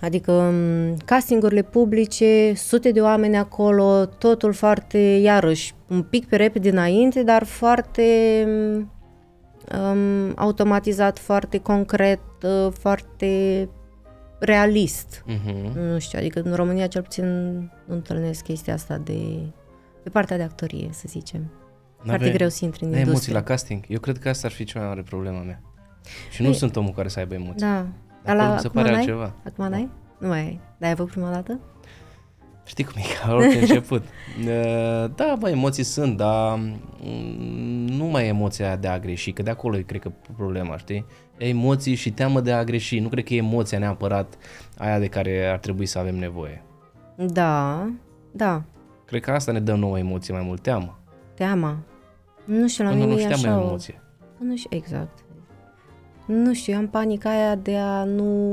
Adică 0.00 0.32
m, 0.32 0.96
castingurile 1.04 1.62
publice, 1.62 2.52
sute 2.54 2.90
de 2.90 3.00
oameni 3.00 3.36
acolo, 3.36 4.06
totul 4.06 4.52
foarte, 4.52 4.98
iarăși, 4.98 5.74
un 5.88 6.02
pic 6.02 6.28
pe 6.28 6.36
repede 6.36 6.68
înainte, 6.68 7.22
dar 7.22 7.44
foarte 7.44 8.02
um, 9.74 10.32
automatizat, 10.36 11.18
foarte 11.18 11.58
concret, 11.58 12.20
uh, 12.42 12.72
foarte 12.78 13.68
realist. 14.38 15.24
Uh-huh. 15.30 15.72
Nu 15.74 15.98
știu, 15.98 16.18
adică 16.18 16.40
în 16.44 16.54
România 16.54 16.86
cel 16.86 17.02
puțin 17.02 17.24
nu 17.84 17.94
întâlnesc 17.94 18.42
chestia 18.44 18.74
asta 18.74 18.98
de 18.98 19.18
pe 20.02 20.08
partea 20.10 20.36
de 20.36 20.42
actorie, 20.42 20.88
să 20.92 21.04
zicem. 21.06 21.50
Foarte 22.04 22.30
greu 22.30 22.48
să 22.48 22.64
intri 22.64 22.84
în 22.84 22.90
N-ai 22.90 22.98
emoții 23.00 23.12
industrie. 23.12 23.34
la 23.34 23.42
casting? 23.42 23.84
Eu 23.88 23.98
cred 24.00 24.18
că 24.18 24.28
asta 24.28 24.46
ar 24.46 24.52
fi 24.52 24.64
cea 24.64 24.78
mai 24.78 24.88
mare 24.88 25.02
problema 25.02 25.38
mea. 25.40 25.60
Și 26.30 26.42
nu 26.42 26.50
Păi- 26.52 26.56
sunt 26.56 26.76
omul 26.76 26.92
care 26.92 27.08
să 27.08 27.18
aibă 27.18 27.34
emoții. 27.34 27.66
Da. 27.66 27.86
Acolo 28.24 28.38
Dar 28.44 28.52
mi 28.54 28.60
se 28.60 28.66
acum 28.66 28.70
pare 28.80 28.88
n-ai? 28.90 28.98
altceva. 28.98 29.32
Acum 29.46 29.68
n-ai? 29.68 29.88
Nu 30.18 30.28
mai 30.28 30.38
ai. 30.40 30.60
Dar 30.78 30.88
ai 30.88 30.90
avut 30.90 31.10
prima 31.10 31.30
dată? 31.30 31.58
Știi 32.66 32.84
cum 32.84 32.94
e, 32.96 33.02
ca 33.20 33.34
orice 33.34 33.58
început. 33.58 34.02
Uh, 34.46 35.10
Da, 35.14 35.36
bă, 35.38 35.48
emoții 35.48 35.82
sunt, 35.82 36.16
dar 36.16 36.58
mm, 36.58 37.86
nu 37.86 38.04
mai 38.04 38.24
e 38.24 38.28
emoția 38.28 38.76
de 38.76 38.88
a 38.88 38.98
greși, 38.98 39.32
că 39.32 39.42
de 39.42 39.50
acolo 39.50 39.76
e, 39.76 39.82
cred 39.82 40.00
că, 40.00 40.10
problema, 40.36 40.76
știi? 40.76 41.06
Emoții 41.36 41.94
și 41.94 42.12
teamă 42.12 42.40
de 42.40 42.52
a 42.52 42.64
greși. 42.64 42.98
Nu 42.98 43.08
cred 43.08 43.24
că 43.24 43.34
e 43.34 43.36
emoția 43.36 43.78
neapărat 43.78 44.34
aia 44.78 44.98
de 44.98 45.06
care 45.06 45.46
ar 45.46 45.58
trebui 45.58 45.86
să 45.86 45.98
avem 45.98 46.16
nevoie. 46.16 46.62
Da, 47.16 47.86
da. 48.32 48.62
Cred 49.04 49.22
că 49.22 49.30
asta 49.30 49.52
ne 49.52 49.60
dă 49.60 49.74
nouă 49.74 49.98
emoție 49.98 50.34
mai 50.34 50.42
mult, 50.46 50.62
teamă. 50.62 50.98
Teama. 51.34 51.76
Nu 52.44 52.68
știu, 52.68 52.84
la 52.84 52.90
Nu, 52.90 52.96
mine 52.96 53.06
nu 53.12 53.18
e 53.18 53.20
știam 53.22 53.32
așa 53.32 53.50
mai 53.50 53.58
o... 53.62 53.66
emoție. 53.66 54.02
Nu 54.38 54.56
știu, 54.56 54.76
exact. 54.76 55.18
Nu 56.26 56.54
știu, 56.54 56.72
eu 56.72 56.78
am 56.78 56.88
panica 56.88 57.30
aia 57.30 57.54
de 57.54 57.76
a 57.76 58.04
nu 58.04 58.44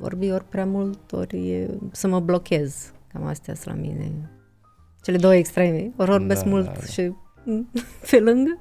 vorbi 0.00 0.30
ori 0.30 0.44
prea 0.44 0.66
mult, 0.66 1.12
ori 1.12 1.50
e, 1.50 1.70
să 1.90 2.08
mă 2.08 2.20
blochez. 2.20 2.92
Cam 3.12 3.24
astea 3.26 3.54
sunt 3.54 3.74
la 3.74 3.80
mine. 3.80 4.30
Cele 5.02 5.16
două 5.16 5.34
extreme. 5.34 5.90
Ori 5.96 6.10
vorbesc 6.10 6.42
Da, 6.42 6.48
mult 6.50 6.64
da, 6.64 6.72
da. 6.72 6.86
și 6.86 7.12
pe 8.10 8.20
lângă, 8.20 8.58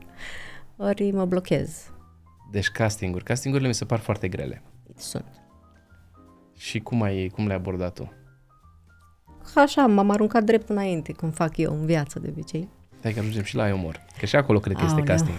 ori 0.77 1.11
mă 1.11 1.25
blochez. 1.25 1.89
Deci 2.51 2.69
castinguri. 2.69 3.23
Castingurile 3.23 3.67
mi 3.67 3.73
se 3.73 3.85
par 3.85 3.99
foarte 3.99 4.27
grele. 4.27 4.61
Sunt. 4.95 5.25
Și 6.57 6.79
cum, 6.79 7.01
ai, 7.01 7.27
cum 7.33 7.45
le-ai 7.45 7.57
abordat 7.57 7.93
tu? 7.93 8.13
Așa, 9.55 9.85
m-am 9.87 10.09
aruncat 10.09 10.43
drept 10.43 10.69
înainte, 10.69 11.13
cum 11.13 11.29
fac 11.31 11.57
eu 11.57 11.73
în 11.73 11.85
viață 11.85 12.19
de 12.19 12.27
obicei. 12.29 12.69
Hai 13.03 13.13
că 13.13 13.19
ajungem 13.19 13.43
și 13.43 13.55
la 13.55 13.73
umor. 13.73 14.05
Că 14.19 14.25
și 14.25 14.35
acolo 14.35 14.59
cred 14.59 14.75
că 14.75 14.81
este 14.83 14.95
Aoleu. 14.99 15.15
casting. 15.15 15.37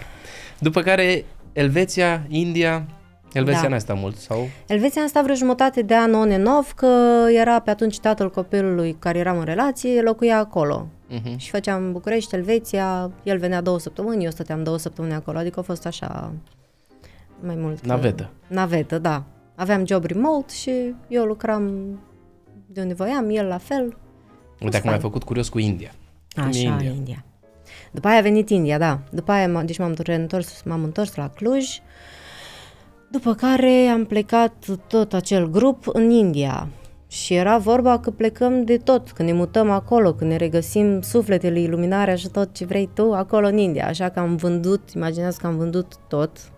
După 0.59 0.83
care 0.83 1.25
Elveția, 1.53 2.25
India. 2.29 2.87
Elveția 3.33 3.63
Da. 3.63 3.69
n-a 3.69 3.79
stat 3.79 3.99
mult 3.99 4.17
sau? 4.17 4.49
Elveția 4.67 5.03
am 5.03 5.09
stat 5.09 5.23
vreo 5.23 5.35
jumătate 5.35 5.83
de 5.83 5.95
an 5.97 6.15
on 6.15 6.31
and 6.33 6.47
off, 6.59 6.73
că 6.73 6.87
era 7.35 7.59
pe 7.61 7.71
atunci 7.71 7.99
tatăl 8.01 8.31
copilului 8.31 8.93
cu 8.93 8.99
care 8.99 9.19
eram 9.19 9.39
în 9.39 9.45
relație, 9.45 10.01
locuia 10.03 10.39
acolo. 10.39 10.89
Uh-huh. 11.11 11.37
Și 11.37 11.51
făceam 11.51 11.93
București, 11.93 12.35
Elveția, 12.35 13.11
el 13.23 13.39
venea 13.39 13.61
două 13.61 13.79
săptămâni, 13.79 14.25
eu 14.25 14.31
stăteam 14.31 14.63
două 14.63 14.79
săptămâni 14.79 15.15
acolo, 15.15 15.39
adică 15.39 15.59
a 15.61 15.63
fost 15.63 15.87
așa 15.87 16.33
mai 17.41 17.55
mult. 17.59 17.87
Navetă. 17.87 18.31
Navetă, 18.47 18.99
da. 18.99 19.23
Aveam 19.55 19.87
job 19.87 20.05
remote 20.05 20.55
și 20.55 20.95
eu 21.09 21.25
lucram 21.25 21.71
de 22.67 22.81
unde 22.81 22.95
voiam, 22.95 23.31
el 23.31 23.47
la 23.47 23.59
fel. 23.59 23.97
Uite, 24.61 24.77
acum 24.77 24.91
ai 24.91 24.99
făcut 24.99 25.23
curios 25.23 25.49
cu 25.49 25.59
India. 25.59 25.91
Cum 26.35 26.43
e 26.45 26.47
Așa, 26.47 26.59
India? 26.59 26.73
India. 26.75 26.91
India. 26.91 27.25
După 27.93 28.09
aia 28.09 28.19
a 28.19 28.23
venit 28.23 28.49
India, 28.51 28.79
da. 28.79 28.99
După 29.11 29.33
aia, 29.33 29.49
m- 29.63 29.65
deci 29.65 29.79
m-am 29.79 29.95
întors, 30.07 30.63
m-am 30.63 30.83
întors 30.85 31.15
la 31.15 31.29
Cluj. 31.29 31.79
După 33.11 33.35
care 33.35 33.87
am 33.87 34.05
plecat 34.05 34.67
tot 34.87 35.13
acel 35.13 35.51
grup 35.51 35.85
în 35.93 36.11
India. 36.11 36.69
Și 37.09 37.35
era 37.35 37.59
vorba 37.59 37.99
că 37.99 38.11
plecăm 38.11 38.65
de 38.65 38.77
tot, 38.77 39.11
că 39.11 39.23
ne 39.23 39.33
mutăm 39.33 39.71
acolo, 39.71 40.15
că 40.15 40.25
ne 40.25 40.37
regăsim 40.37 41.01
sufletele, 41.01 41.61
iluminarea 41.61 42.15
și 42.15 42.29
tot 42.29 42.55
ce 42.55 42.65
vrei 42.65 42.91
tu 42.95 43.13
acolo 43.13 43.47
în 43.47 43.57
India. 43.57 43.87
Așa 43.87 44.09
că 44.09 44.19
am 44.19 44.37
vândut, 44.37 44.91
imaginează 44.91 45.39
că 45.41 45.47
am 45.47 45.57
vândut 45.57 45.97
tot, 46.09 46.53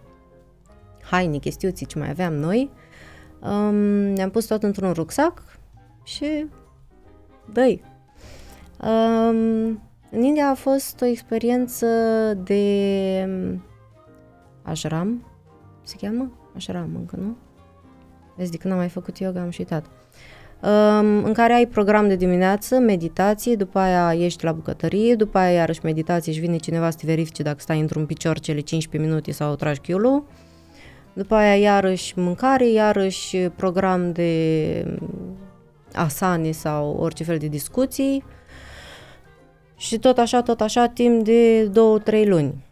haine, 1.03 1.39
chestiuții 1.39 1.87
ce 1.87 1.99
mai 1.99 2.09
aveam 2.09 2.35
noi. 2.35 2.71
Um, 3.41 3.75
ne-am 4.13 4.31
pus 4.31 4.45
tot 4.45 4.63
într-un 4.63 4.93
rucsac 4.93 5.43
și 6.05 6.47
dă 7.53 7.79
Um, 8.83 9.83
în 10.11 10.23
India 10.23 10.49
a 10.49 10.55
fost 10.55 11.01
o 11.01 11.05
experiență 11.05 11.87
de 12.45 13.25
um, 13.27 13.63
ashram, 14.63 15.27
se 15.83 15.97
cheamă? 16.01 16.38
Ashram 16.57 16.91
încă, 16.95 17.17
nu? 17.17 17.37
Vezi, 18.37 18.51
de 18.51 18.57
când 18.57 18.73
am 18.73 18.79
mai 18.79 18.89
făcut 18.89 19.19
yoga, 19.19 19.41
am 19.41 19.51
și 19.51 19.61
uitat. 19.61 19.85
Um, 20.63 21.25
în 21.25 21.33
care 21.33 21.53
ai 21.53 21.67
program 21.67 22.09
de 22.09 22.17
dimineață, 22.17 22.79
meditație, 22.79 23.55
după 23.55 23.79
aia 23.79 24.25
ești 24.25 24.45
la 24.45 24.53
bucătărie, 24.53 25.15
după 25.15 25.39
aia 25.39 25.53
iarăși 25.53 25.81
meditație 25.83 26.33
și 26.33 26.41
vine 26.41 26.57
cineva 26.57 26.91
să 26.91 26.97
te 26.97 27.07
verifice 27.07 27.43
dacă 27.43 27.57
stai 27.59 27.81
într-un 27.81 28.07
picior 28.07 28.39
cele 28.39 28.61
15 28.61 29.11
minute 29.11 29.33
sau 29.33 29.55
tragi 29.55 29.81
chiulul. 29.81 30.25
După 31.13 31.35
aia 31.35 31.57
iarăși 31.57 32.19
mâncare, 32.19 32.69
iarăși 32.69 33.37
program 33.37 34.13
de 34.13 34.85
um, 35.01 35.37
asane 35.93 36.51
sau 36.51 36.97
orice 37.01 37.25
fel 37.25 37.39
de 37.39 37.47
discuții. 37.47 38.25
Și 39.77 39.99
tot 39.99 40.19
așa, 40.19 40.43
tot 40.43 40.61
așa, 40.61 40.87
timp 40.87 41.25
de 41.25 41.65
două, 41.65 41.99
trei 41.99 42.27
luni. 42.27 42.68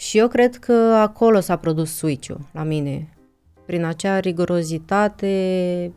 Și 0.00 0.18
eu 0.18 0.28
cred 0.28 0.56
că 0.56 0.72
acolo 0.96 1.40
s-a 1.40 1.56
produs 1.56 1.96
switch-ul 1.96 2.40
la 2.52 2.62
mine. 2.62 3.08
Prin 3.66 3.84
acea 3.84 4.18
rigurozitate 4.18 5.92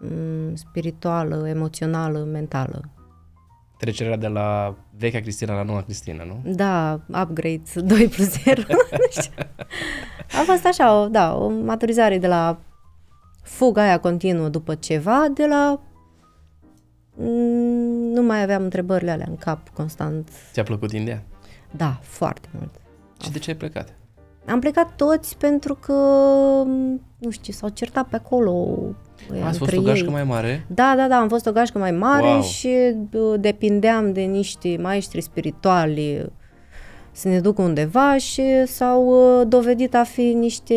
m, 0.00 0.54
spirituală, 0.54 1.48
emoțională, 1.48 2.18
mentală. 2.18 2.90
Trecerea 3.78 4.16
de 4.16 4.26
la 4.26 4.76
vechea 4.96 5.20
Cristina 5.20 5.54
la 5.54 5.62
noua 5.62 5.82
Cristina, 5.82 6.24
nu? 6.24 6.42
Da, 6.44 7.00
upgrade 7.22 7.62
2 7.74 8.08
plus 8.08 8.42
0. 8.42 8.62
nu 8.90 9.22
știu. 9.22 9.32
A 10.28 10.42
fost 10.44 10.66
așa, 10.66 11.00
o, 11.00 11.08
da, 11.08 11.36
o 11.36 11.48
maturizare 11.48 12.18
de 12.18 12.26
la 12.26 12.58
fuga 13.42 13.82
aia 13.82 14.00
continuă 14.00 14.48
după 14.48 14.74
ceva, 14.74 15.26
de 15.34 15.46
la 15.46 15.80
mm, 17.14 18.12
nu 18.12 18.22
mai 18.22 18.42
aveam 18.42 18.62
întrebările 18.62 19.10
alea 19.10 19.26
în 19.28 19.36
cap 19.36 19.68
constant. 19.68 20.28
Ți-a 20.52 20.62
plăcut 20.62 20.92
India? 20.92 21.22
Da, 21.76 21.98
foarte 22.00 22.48
mult. 22.58 22.70
Și 23.22 23.30
de 23.30 23.38
ce 23.38 23.50
ai 23.50 23.56
plecat? 23.56 23.94
Am 24.46 24.60
plecat 24.60 24.96
toți 24.96 25.36
pentru 25.36 25.74
că, 25.74 25.92
nu 27.18 27.30
știu, 27.30 27.52
s-au 27.52 27.68
certat 27.68 28.08
pe 28.08 28.16
acolo. 28.16 28.78
ăia 29.32 29.46
Ați 29.46 29.58
fost 29.58 29.70
între 29.70 29.76
o 29.78 29.82
gașcă 29.92 30.06
ei. 30.06 30.12
mai 30.12 30.24
mare? 30.24 30.66
Da, 30.68 30.94
da, 30.96 31.08
da, 31.08 31.16
am 31.16 31.28
fost 31.28 31.46
o 31.46 31.52
gașcă 31.52 31.78
mai 31.78 31.90
mare 31.90 32.26
Wow. 32.26 32.42
și 32.42 32.94
uh, 33.12 33.40
depindeam 33.40 34.12
de 34.12 34.20
niște 34.20 34.76
maestri 34.80 35.20
spirituali 35.20 36.32
să 37.12 37.28
ne 37.28 37.40
ducă 37.40 37.62
undeva 37.62 38.16
și 38.16 38.42
s-au 38.66 39.06
uh, 39.40 39.46
dovedit 39.48 39.94
a 39.94 40.04
fi 40.04 40.22
niște 40.32 40.74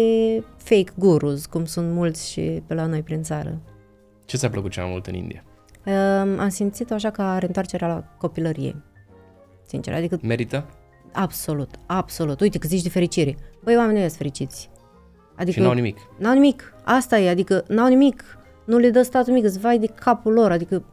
fake 0.58 0.92
gurus, 0.98 1.46
cum 1.46 1.66
sunt 1.66 1.92
mulți 1.92 2.32
și 2.32 2.64
pe 2.68 2.74
la 2.74 2.86
noi 2.86 3.02
prin 3.02 3.24
țară. 3.24 3.58
Ce 4.26 4.38
ți-a 4.38 4.50
plăcut 4.50 4.72
cel 4.72 4.84
mai 4.84 4.92
mult 4.92 5.06
în 5.08 5.14
India? 5.14 5.44
Um, 5.86 6.40
am 6.40 6.50
simțit-o 6.50 6.94
așa 6.94 7.10
ca 7.10 7.38
reîntoarcerea 7.40 7.88
la 7.88 8.04
copilărie. 8.18 8.84
Sincer, 9.68 9.94
adică 9.94 10.20
Merită? 10.22 10.66
Absolut, 11.16 11.70
absolut. 11.86 12.40
Uite 12.40 12.58
că 12.58 12.68
zici 12.68 12.82
de 12.82 12.90
fericire. 12.90 13.38
Băi, 13.64 13.76
oamenii 13.76 14.00
ăia 14.00 14.08
sunt 14.08 14.18
fericiți. 14.18 14.70
Adică 15.36 15.60
Și 15.60 15.66
n-au 15.66 15.74
nimic. 15.74 15.98
N-au 16.18 16.34
nimic. 16.34 16.74
Asta 16.84 17.20
e, 17.20 17.30
adică 17.30 17.64
n-au 17.68 17.88
nimic. 17.88 18.24
Nu 18.66 18.78
le 18.78 18.90
dă 18.90 19.02
statul 19.02 19.34
nimic, 19.34 19.50
îți 19.50 19.60
vai 19.60 19.80
de 19.80 19.86
capul 19.86 20.34
lor. 20.34 20.52
Adică 20.52 20.84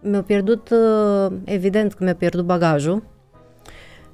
mi-a 0.00 0.22
pierdut, 0.22 0.70
uh, 0.70 1.32
evident 1.44 1.92
că 1.92 2.04
mi-a 2.04 2.14
pierdut 2.14 2.44
bagajul 2.44 3.02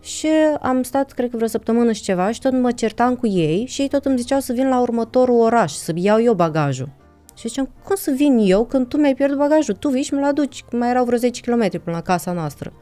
și 0.00 0.28
am 0.60 0.82
stat, 0.82 1.12
cred 1.12 1.30
că 1.30 1.36
vreo 1.36 1.48
săptămână 1.48 1.92
și 1.92 2.02
ceva 2.02 2.30
și 2.30 2.40
tot 2.40 2.52
mă 2.52 2.72
certam 2.72 3.16
cu 3.16 3.26
ei 3.26 3.66
și 3.66 3.80
ei 3.80 3.88
tot 3.88 4.04
îmi 4.04 4.18
ziceau 4.18 4.40
să 4.40 4.52
vin 4.52 4.68
la 4.68 4.80
următorul 4.80 5.40
oraș, 5.40 5.72
să 5.72 5.92
iau 5.94 6.22
eu 6.22 6.34
bagajul. 6.34 6.88
Și 7.36 7.48
ziceam, 7.48 7.70
cum 7.84 7.96
să 7.96 8.10
vin 8.16 8.38
eu 8.38 8.64
când 8.64 8.86
tu 8.86 8.96
mi-ai 8.96 9.14
pierdut 9.14 9.38
bagajul? 9.38 9.74
Tu 9.74 9.88
vii 9.88 10.02
și 10.02 10.14
mi-l 10.14 10.24
aduci, 10.24 10.64
mai 10.72 10.90
erau 10.90 11.04
vreo 11.04 11.18
10 11.18 11.40
km 11.40 11.68
până 11.70 11.96
la 11.96 12.02
casa 12.02 12.32
noastră. 12.32 12.72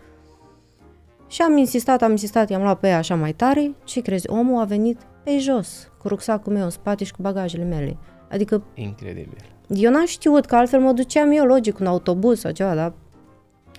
Și 1.29 1.43
am 1.43 1.57
insistat, 1.57 2.03
am 2.03 2.11
insistat, 2.11 2.51
i-am 2.51 2.63
luat 2.63 2.79
pe 2.79 2.89
ea 2.89 2.99
așa 2.99 3.15
mai 3.15 3.33
tare 3.33 3.75
și 3.85 4.01
crezi, 4.01 4.31
omul 4.31 4.61
a 4.61 4.65
venit 4.65 5.01
pe 5.25 5.39
jos, 5.39 5.91
cu 5.99 6.09
rucsacul 6.09 6.53
meu 6.53 6.65
în 6.65 6.71
spate 6.71 7.05
și 7.05 7.13
cu 7.13 7.23
bagajele 7.23 7.65
mele. 7.65 7.97
Adică... 8.31 8.63
Incredibil. 8.75 9.39
Eu 9.69 9.91
n-am 9.91 10.07
știut 10.07 10.47
că 10.47 10.57
altfel 10.57 10.81
mă 10.81 10.93
duceam 10.93 11.31
eu, 11.31 11.45
logic, 11.45 11.79
un 11.79 11.87
autobuz 11.87 12.39
sau 12.39 12.51
ceva, 12.51 12.75
dar... 12.75 12.93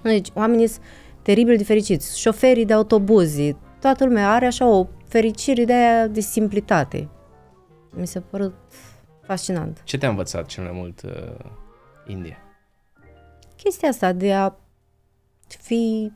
Deci, 0.02 0.30
oamenii 0.34 0.68
sunt 0.68 0.84
teribil 1.22 1.58
diferiți. 1.58 2.20
Șoferii 2.20 2.66
de 2.66 2.74
autobuzi, 2.74 3.56
toată 3.80 4.06
lumea 4.06 4.32
are 4.32 4.46
așa 4.46 4.68
o 4.68 4.88
fericire 5.08 5.66
de 5.66 5.74
aia 5.74 6.08
de 6.08 6.20
simplitate. 6.20 7.10
Mi 7.96 8.08
s-a 8.08 8.22
părut 8.30 8.56
fascinant. 9.22 9.82
Ce 9.84 9.98
te-a 9.98 10.10
învățat 10.10 10.46
cel 10.46 10.64
mai 10.64 10.74
mult 10.74 11.02
uh, 11.02 11.12
India? 12.08 12.38
Chestia 13.56 13.90
asta 13.90 14.12
de 14.12 14.34
a 14.34 14.56
fi 15.48 16.12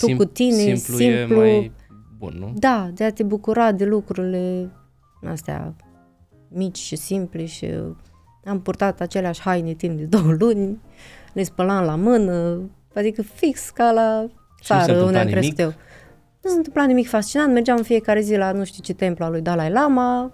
tu 0.00 0.06
Sim- 0.06 0.16
cu 0.16 0.24
tine, 0.24 0.52
simplu, 0.74 0.94
simplu. 0.96 1.44
e 1.44 1.46
mai 1.46 1.72
bun, 2.18 2.36
nu? 2.38 2.52
Da, 2.56 2.90
de 2.94 3.04
a 3.04 3.12
te 3.12 3.22
bucura 3.22 3.72
de 3.72 3.84
lucrurile 3.84 4.70
astea 5.26 5.74
mici 6.48 6.78
și 6.78 6.96
simple 6.96 7.44
și 7.44 7.66
am 8.44 8.60
purtat 8.60 9.00
aceleași 9.00 9.40
haine 9.40 9.72
timp 9.72 9.98
de 9.98 10.04
două 10.04 10.34
luni, 10.38 10.80
le 11.32 11.42
spălam 11.42 11.84
la 11.84 11.94
mână, 11.94 12.60
adică 12.94 13.22
fix 13.22 13.70
ca 13.70 13.90
la 13.92 14.26
Și 14.62 14.72
nu 14.72 14.78
se 14.78 14.84
țară 14.84 15.02
unde 15.04 15.18
întâmpla 15.18 15.20
am 15.20 15.26
nimic? 15.26 15.54
crescut 15.54 15.58
eu. 15.58 15.72
Nu 16.42 16.50
se 16.50 16.56
întâmpla 16.56 16.84
nimic 16.84 17.08
fascinant, 17.08 17.52
mergeam 17.52 17.76
în 17.76 17.82
fiecare 17.82 18.20
zi 18.20 18.36
la 18.36 18.52
nu 18.52 18.64
știu 18.64 18.82
ce 18.82 18.92
templu 18.94 19.24
al 19.24 19.30
lui 19.30 19.40
Dalai 19.40 19.70
Lama, 19.70 20.32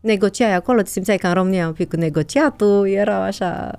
negociai 0.00 0.54
acolo, 0.54 0.82
te 0.82 0.88
simțeai 0.88 1.16
ca 1.16 1.28
în 1.28 1.34
România 1.34 1.66
un 1.66 1.72
pic 1.72 1.88
cu 1.88 1.96
negociatul, 1.96 2.88
erau 2.88 3.20
așa 3.20 3.78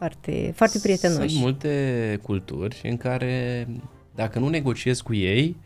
foarte, 0.00 0.52
foarte 0.54 0.78
prietenoși. 0.78 1.28
Sunt 1.28 1.40
multe 1.42 2.18
culturi 2.22 2.80
în 2.90 2.96
care 2.96 3.66
dacă 4.14 4.38
nu 4.38 4.48
negociezi 4.48 5.02
cu 5.02 5.14
ei, 5.14 5.56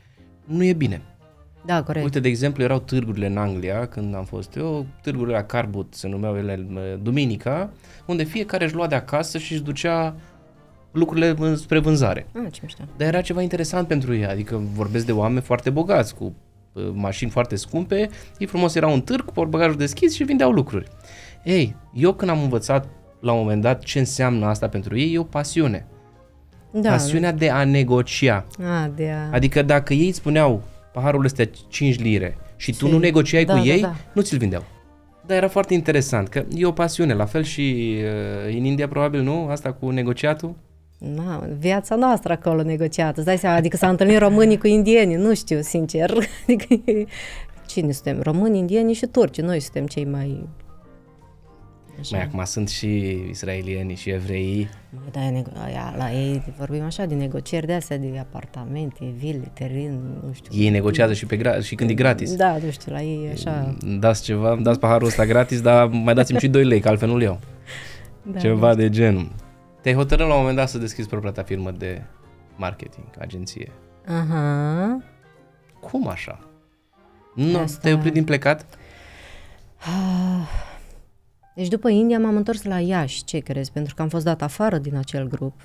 nu 0.44 0.64
e 0.64 0.72
bine. 0.72 1.02
Da, 1.66 1.82
corect. 1.82 2.04
Uite, 2.04 2.20
de 2.20 2.28
exemplu, 2.28 2.62
erau 2.62 2.78
târgurile 2.78 3.26
în 3.26 3.36
Anglia, 3.36 3.86
când 3.86 4.14
am 4.14 4.24
fost 4.24 4.56
eu, 4.56 4.86
târgurile 5.02 5.36
la 5.36 5.42
Carbut, 5.42 5.94
se 5.94 6.08
numeau 6.08 6.36
ele 6.36 6.66
uh, 6.74 6.80
Duminica, 7.02 7.70
unde 8.06 8.22
fiecare 8.22 8.64
își 8.64 8.74
lua 8.74 8.86
de 8.86 8.94
acasă 8.94 9.38
și 9.38 9.52
își 9.52 9.62
ducea 9.62 10.14
lucrurile 10.92 11.34
în- 11.38 11.56
spre 11.56 11.78
vânzare. 11.78 12.26
Ah, 12.32 12.46
ce 12.52 12.60
mișto. 12.62 12.82
Dar 12.96 13.06
era 13.08 13.20
ceva 13.20 13.42
interesant 13.42 13.86
pentru 13.88 14.14
ei, 14.14 14.26
adică 14.26 14.62
vorbesc 14.74 15.06
de 15.06 15.12
oameni 15.12 15.40
foarte 15.42 15.70
bogați, 15.70 16.14
cu 16.14 16.34
uh, 16.72 16.90
mașini 16.92 17.30
foarte 17.30 17.56
scumpe, 17.56 18.08
ei 18.38 18.46
frumos 18.46 18.74
erau 18.74 18.92
un 18.92 19.00
târg, 19.00 19.24
cu 19.24 19.32
portbagajul 19.32 19.76
deschis 19.76 20.14
și 20.14 20.24
vindeau 20.24 20.50
lucruri. 20.50 20.88
Ei, 21.44 21.76
eu 21.94 22.12
când 22.14 22.30
am 22.30 22.42
învățat 22.42 22.88
la 23.24 23.32
un 23.32 23.38
moment 23.38 23.62
dat 23.62 23.82
ce 23.82 23.98
înseamnă 23.98 24.46
asta 24.46 24.68
pentru 24.68 24.98
ei, 24.98 25.12
e 25.14 25.18
o 25.18 25.22
pasiune. 25.22 25.86
Da, 26.70 26.90
Pasiunea 26.90 27.32
de 27.32 27.50
a 27.50 27.64
negocia. 27.64 28.46
A, 28.62 28.90
de 28.94 29.10
a... 29.10 29.32
Adică 29.32 29.62
dacă 29.62 29.94
ei 29.94 30.06
îți 30.06 30.16
spuneau 30.16 30.62
paharul 30.92 31.24
ăsta 31.24 31.44
5 31.68 31.98
lire 31.98 32.36
și 32.56 32.76
tu 32.76 32.86
Și- 32.86 32.92
nu 32.92 32.98
negociai 32.98 33.44
da, 33.44 33.52
cu 33.52 33.58
da, 33.58 33.64
ei, 33.64 33.80
da. 33.80 33.94
nu 34.12 34.22
ți-l 34.22 34.38
vindeau. 34.38 34.64
Dar 35.26 35.36
era 35.36 35.48
foarte 35.48 35.74
interesant, 35.74 36.28
că 36.28 36.44
e 36.54 36.66
o 36.66 36.72
pasiune, 36.72 37.14
la 37.14 37.24
fel 37.24 37.42
și 37.42 37.96
uh, 38.48 38.54
în 38.56 38.64
India 38.64 38.88
probabil, 38.88 39.20
nu? 39.22 39.46
Asta 39.50 39.72
cu 39.72 39.90
negociatul? 39.90 40.56
Na, 40.98 41.46
viața 41.58 41.94
noastră 41.94 42.32
acolo 42.32 42.62
negociată, 42.62 43.14
îți 43.16 43.26
dai 43.26 43.38
seama, 43.38 43.56
adică 43.56 43.76
s-au 43.76 43.90
întâlnit 43.90 44.18
românii 44.18 44.58
cu 44.58 44.66
indienii, 44.66 45.16
nu 45.16 45.34
știu, 45.34 45.60
sincer. 45.60 46.12
Adică, 46.48 46.80
cine 47.66 47.92
suntem? 47.92 48.20
Români, 48.22 48.58
indieni 48.58 48.92
și 48.92 49.06
turci, 49.06 49.40
noi 49.40 49.60
suntem 49.60 49.86
cei 49.86 50.04
mai... 50.04 50.48
Așa. 52.00 52.16
Mai 52.16 52.24
acum 52.26 52.44
sunt 52.44 52.68
și 52.68 53.10
israelieni 53.30 53.94
și 53.94 54.10
evrei. 54.10 54.68
Mai 54.90 55.04
da, 55.12 55.24
e 55.24 55.30
nego- 55.30 55.62
aia, 55.64 55.94
la 55.96 56.12
ei 56.12 56.54
vorbim 56.58 56.82
așa 56.82 57.04
de 57.04 57.14
negocieri 57.14 57.66
de 57.66 57.72
astea, 57.72 57.98
de 57.98 58.18
apartamente, 58.18 59.04
vile, 59.16 59.50
teren, 59.52 60.00
nu 60.26 60.32
știu. 60.32 60.58
Ei 60.62 60.68
negociază 60.68 61.12
și, 61.12 61.26
pe 61.26 61.36
gra- 61.38 61.62
și 61.62 61.74
când 61.74 61.90
e 61.90 61.94
gratis. 61.94 62.34
Da, 62.36 62.56
nu 62.64 62.70
știu, 62.70 62.92
la 62.92 63.02
ei 63.02 63.24
e 63.26 63.32
așa... 63.32 63.74
Îmi 63.80 63.98
Dați 64.00 64.22
ceva, 64.22 64.52
îmi 64.52 64.62
dați 64.62 64.78
paharul 64.78 65.06
ăsta 65.06 65.26
gratis, 65.26 65.60
dar 65.60 65.86
mai 65.86 66.14
dați-mi 66.14 66.38
și 66.38 66.48
2 66.48 66.64
lei, 66.64 66.80
că 66.80 66.88
altfel 66.88 67.08
nu-l 67.08 67.22
iau. 67.22 67.40
Da, 68.32 68.38
Ceva 68.38 68.74
de 68.74 68.88
genul. 68.90 69.32
Te-ai 69.80 69.94
hotărât 69.94 70.26
la 70.26 70.32
un 70.34 70.38
moment 70.38 70.56
dat 70.56 70.68
să 70.68 70.78
deschizi 70.78 71.08
propria 71.08 71.30
ta 71.30 71.42
firmă 71.42 71.70
de 71.70 72.02
marketing, 72.56 73.04
agenție. 73.18 73.72
Aha. 74.06 75.02
Cum 75.80 76.08
așa? 76.08 76.38
Nu, 77.34 77.58
Asta- 77.58 77.78
te-ai 77.82 77.94
oprit 77.94 78.12
din 78.12 78.24
plecat? 78.24 78.66
Deci 81.54 81.68
după 81.68 81.88
India 81.88 82.18
m-am 82.18 82.36
întors 82.36 82.62
la 82.62 82.80
Iași, 82.80 83.24
ce 83.24 83.38
crezi? 83.38 83.72
Pentru 83.72 83.94
că 83.94 84.02
am 84.02 84.08
fost 84.08 84.24
dat 84.24 84.42
afară 84.42 84.78
din 84.78 84.96
acel 84.96 85.28
grup. 85.28 85.60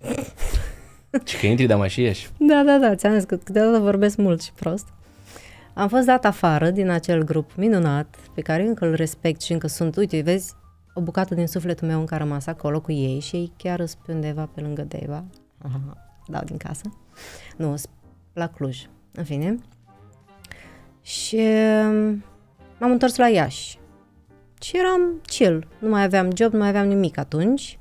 Și 1.24 1.38
că 1.38 1.46
intri, 1.46 1.66
dar 1.66 1.78
mai 1.78 1.88
și 1.88 2.00
ieși. 2.00 2.30
Da, 2.38 2.62
da, 2.66 2.78
da, 2.78 2.94
ți-am 2.94 3.14
zis 3.14 3.24
că 3.24 3.36
câteodată 3.36 3.78
vorbesc 3.78 4.16
mult 4.16 4.42
și 4.42 4.52
prost. 4.52 4.88
Am 5.74 5.88
fost 5.88 6.06
dat 6.06 6.24
afară 6.24 6.70
din 6.70 6.88
acel 6.88 7.22
grup 7.22 7.50
minunat, 7.56 8.16
pe 8.34 8.40
care 8.40 8.62
încă 8.62 8.86
îl 8.86 8.94
respect 8.94 9.40
și 9.40 9.52
încă 9.52 9.66
sunt, 9.66 9.96
uite, 9.96 10.20
vezi, 10.20 10.54
o 10.94 11.00
bucată 11.00 11.34
din 11.34 11.46
sufletul 11.46 11.88
meu 11.88 12.00
încă 12.00 12.14
a 12.14 12.18
rămas 12.18 12.46
acolo 12.46 12.80
cu 12.80 12.92
ei 12.92 13.20
și 13.20 13.36
ei 13.36 13.52
chiar 13.56 13.86
sunt 13.86 14.02
pe 14.06 14.12
undeva 14.12 14.48
pe 14.54 14.60
lângă 14.60 14.82
Deva. 14.82 15.24
Aha, 15.58 15.80
dau 16.26 16.42
din 16.44 16.56
casă. 16.56 16.82
Nu, 17.56 17.76
sunt 17.76 17.92
la 18.32 18.48
Cluj. 18.48 18.86
În 19.12 19.24
fine. 19.24 19.58
Și 21.00 21.36
um, 21.36 22.24
m-am 22.78 22.90
întors 22.90 23.16
la 23.16 23.28
Iași. 23.28 23.78
Și 24.64 24.76
eram 24.76 25.20
chill. 25.26 25.66
Nu 25.78 25.88
mai 25.88 26.02
aveam 26.02 26.30
job, 26.34 26.52
nu 26.52 26.58
mai 26.58 26.68
aveam 26.68 26.86
nimic 26.86 27.18
atunci. 27.18 27.78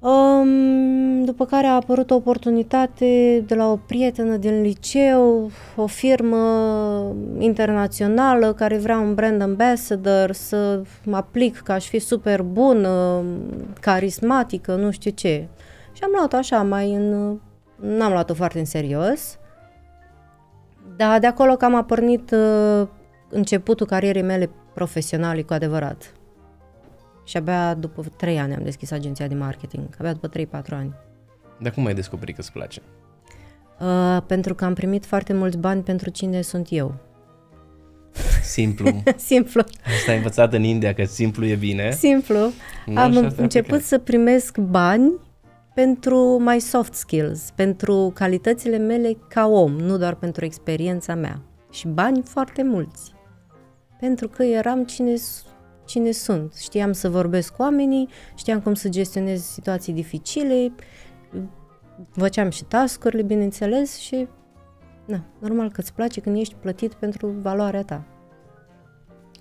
Um, 0.00 1.24
după 1.24 1.46
care 1.46 1.66
a 1.66 1.74
apărut 1.74 2.10
o 2.10 2.14
oportunitate 2.14 3.40
de 3.46 3.54
la 3.54 3.70
o 3.70 3.76
prietenă 3.76 4.36
din 4.36 4.60
liceu, 4.60 5.50
o 5.76 5.86
firmă 5.86 7.14
internațională 7.38 8.52
care 8.52 8.76
vrea 8.76 8.98
un 8.98 9.14
brand 9.14 9.42
ambassador, 9.42 10.32
să 10.32 10.82
mă 11.04 11.16
aplic 11.16 11.58
că 11.58 11.72
aș 11.72 11.88
fi 11.88 11.98
super 11.98 12.42
bună, 12.42 13.22
carismatică, 13.80 14.74
nu 14.74 14.90
știu 14.90 15.10
ce. 15.10 15.48
Și 15.92 16.02
am 16.02 16.10
luat-o 16.16 16.36
așa, 16.36 16.62
mai 16.62 16.94
în... 16.94 17.36
N-am 17.76 18.12
luat-o 18.12 18.34
foarte 18.34 18.58
în 18.58 18.64
serios. 18.64 19.38
Dar 20.96 21.18
de 21.18 21.26
acolo 21.26 21.56
cam 21.56 21.74
a 21.74 21.84
pornit 21.84 22.30
uh, 22.30 22.88
începutul 23.30 23.86
carierei 23.86 24.22
mele 24.22 24.50
profesionale 24.78 25.42
cu 25.42 25.52
adevărat. 25.52 26.12
Și 27.24 27.36
abia 27.36 27.74
după 27.74 28.02
3 28.16 28.38
ani 28.38 28.54
am 28.54 28.62
deschis 28.62 28.90
agenția 28.90 29.26
de 29.26 29.34
marketing, 29.34 29.86
abia 29.98 30.12
după 30.12 30.28
3-4 30.38 30.68
ani. 30.70 30.94
Dar 31.60 31.72
cum 31.72 31.86
ai 31.86 31.94
descoperit 31.94 32.34
că 32.34 32.40
îți 32.40 32.52
place? 32.52 32.82
Uh, 33.80 34.22
pentru 34.26 34.54
că 34.54 34.64
am 34.64 34.74
primit 34.74 35.06
foarte 35.06 35.32
mulți 35.32 35.58
bani 35.58 35.82
pentru 35.82 36.10
cine 36.10 36.40
sunt 36.40 36.66
eu. 36.70 36.94
Simplu. 38.42 39.02
Simplu, 39.32 39.64
Asta 39.98 40.10
ai 40.10 40.16
învățat 40.16 40.52
în 40.52 40.62
India, 40.62 40.94
că 40.94 41.04
simplu 41.04 41.44
e 41.44 41.54
bine. 41.54 41.90
simplu. 41.92 42.38
Nu, 42.86 43.00
am 43.00 43.12
și 43.12 43.18
asta 43.18 43.40
e 43.40 43.42
început 43.42 43.68
aplicat. 43.70 43.88
să 43.88 43.98
primesc 43.98 44.58
bani 44.58 45.12
pentru 45.74 46.18
my 46.44 46.60
soft 46.60 46.94
skills, 46.94 47.50
pentru 47.54 48.10
calitățile 48.14 48.76
mele 48.76 49.16
ca 49.28 49.46
om, 49.46 49.72
nu 49.72 49.96
doar 49.96 50.14
pentru 50.14 50.44
experiența 50.44 51.14
mea. 51.14 51.40
Și 51.70 51.88
bani 51.88 52.22
foarte 52.22 52.62
mulți. 52.62 53.16
Pentru 54.00 54.28
că 54.28 54.42
eram 54.42 54.84
cine, 54.84 55.14
s- 55.14 55.44
cine 55.86 56.10
sunt. 56.10 56.54
Știam 56.54 56.92
să 56.92 57.08
vorbesc 57.08 57.54
cu 57.56 57.62
oamenii, 57.62 58.08
știam 58.36 58.60
cum 58.60 58.74
să 58.74 58.88
gestionez 58.88 59.42
situații 59.42 59.92
dificile, 59.92 60.72
făceam 62.10 62.50
și 62.50 62.64
tascurile, 62.64 63.22
bineînțeles, 63.22 63.96
și 63.98 64.28
na, 65.06 65.24
normal 65.38 65.70
că 65.70 65.80
îți 65.80 65.92
place 65.94 66.20
când 66.20 66.36
ești 66.38 66.54
plătit 66.60 66.94
pentru 66.94 67.26
valoarea 67.26 67.82
ta. 67.82 68.04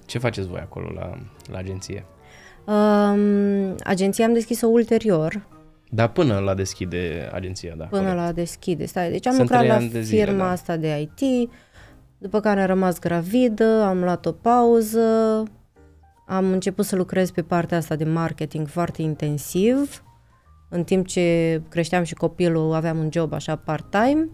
Ce 0.06 0.18
faceți 0.20 0.48
voi 0.48 0.60
acolo 0.60 0.92
la, 0.94 1.18
la 1.52 1.58
agenție? 1.58 2.06
Um, 2.66 3.76
agenția 3.84 4.26
am 4.26 4.34
deschis-o 4.34 4.68
ulterior, 4.68 5.48
Dar 5.90 6.12
până 6.12 6.40
la 6.40 6.54
deschide 6.54 7.30
agenția, 7.34 7.74
da. 7.78 7.86
până 7.86 8.02
corect. 8.02 8.18
la 8.18 8.32
deschide. 8.32 8.86
Stai, 8.86 9.12
deci 9.12 9.26
am 9.28 9.34
Sunt 9.34 9.44
lucrat 9.50 9.60
trei 9.60 9.72
la 9.72 9.78
ani 9.78 9.90
de 9.90 10.02
zile, 10.02 10.24
firma 10.24 10.44
da. 10.46 10.52
asta 10.52 10.78
de 10.78 11.00
IT, 11.00 11.50
după 12.18 12.40
care 12.40 12.62
am 12.62 12.68
rămas 12.68 13.00
gravidă, 13.00 13.84
am 13.84 14.04
luat 14.04 14.26
o 14.26 14.32
pauză, 14.32 15.44
am 16.28 16.52
început 16.52 16.86
să 16.86 16.96
lucrez 16.96 17.32
pe 17.32 17.42
partea 17.42 17.78
asta 17.78 17.96
de 17.96 18.04
marketing 18.04 18.68
foarte 18.68 19.02
intensiv, 19.02 20.04
în 20.70 20.84
timp 20.84 21.08
ce 21.08 21.62
creșteam 21.70 22.04
și 22.04 22.14
copilul, 22.14 22.74
aveam 22.74 22.98
un 22.98 23.10
job 23.12 23.34
așa 23.34 23.56
part-time, 23.56 24.30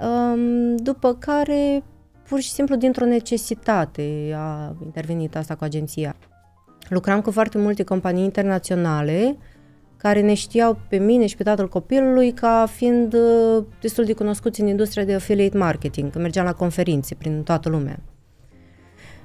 um, 0.00 0.76
după 0.76 1.14
care 1.14 1.84
pur 2.28 2.40
și 2.40 2.50
simplu 2.50 2.76
dintr-o 2.76 3.04
necesitate 3.04 4.34
a 4.36 4.76
intervenit 4.84 5.36
asta 5.36 5.54
cu 5.54 5.64
agenția. 5.64 6.16
Lucram 6.88 7.20
cu 7.20 7.30
foarte 7.30 7.58
multe 7.58 7.82
companii 7.82 8.24
internaționale 8.24 9.36
care 9.96 10.20
ne 10.20 10.34
știau 10.34 10.78
pe 10.88 10.96
mine 10.96 11.26
și 11.26 11.36
pe 11.36 11.42
tatăl 11.42 11.68
copilului 11.68 12.32
ca 12.32 12.66
fiind 12.70 13.14
uh, 13.14 13.64
destul 13.80 14.04
de 14.04 14.12
cunoscuți 14.12 14.60
în 14.60 14.66
industria 14.66 15.04
de 15.04 15.14
affiliate 15.14 15.56
marketing, 15.56 16.10
că 16.12 16.18
mergeam 16.18 16.44
la 16.44 16.52
conferințe 16.52 17.14
prin 17.14 17.42
toată 17.42 17.68
lumea. 17.68 17.98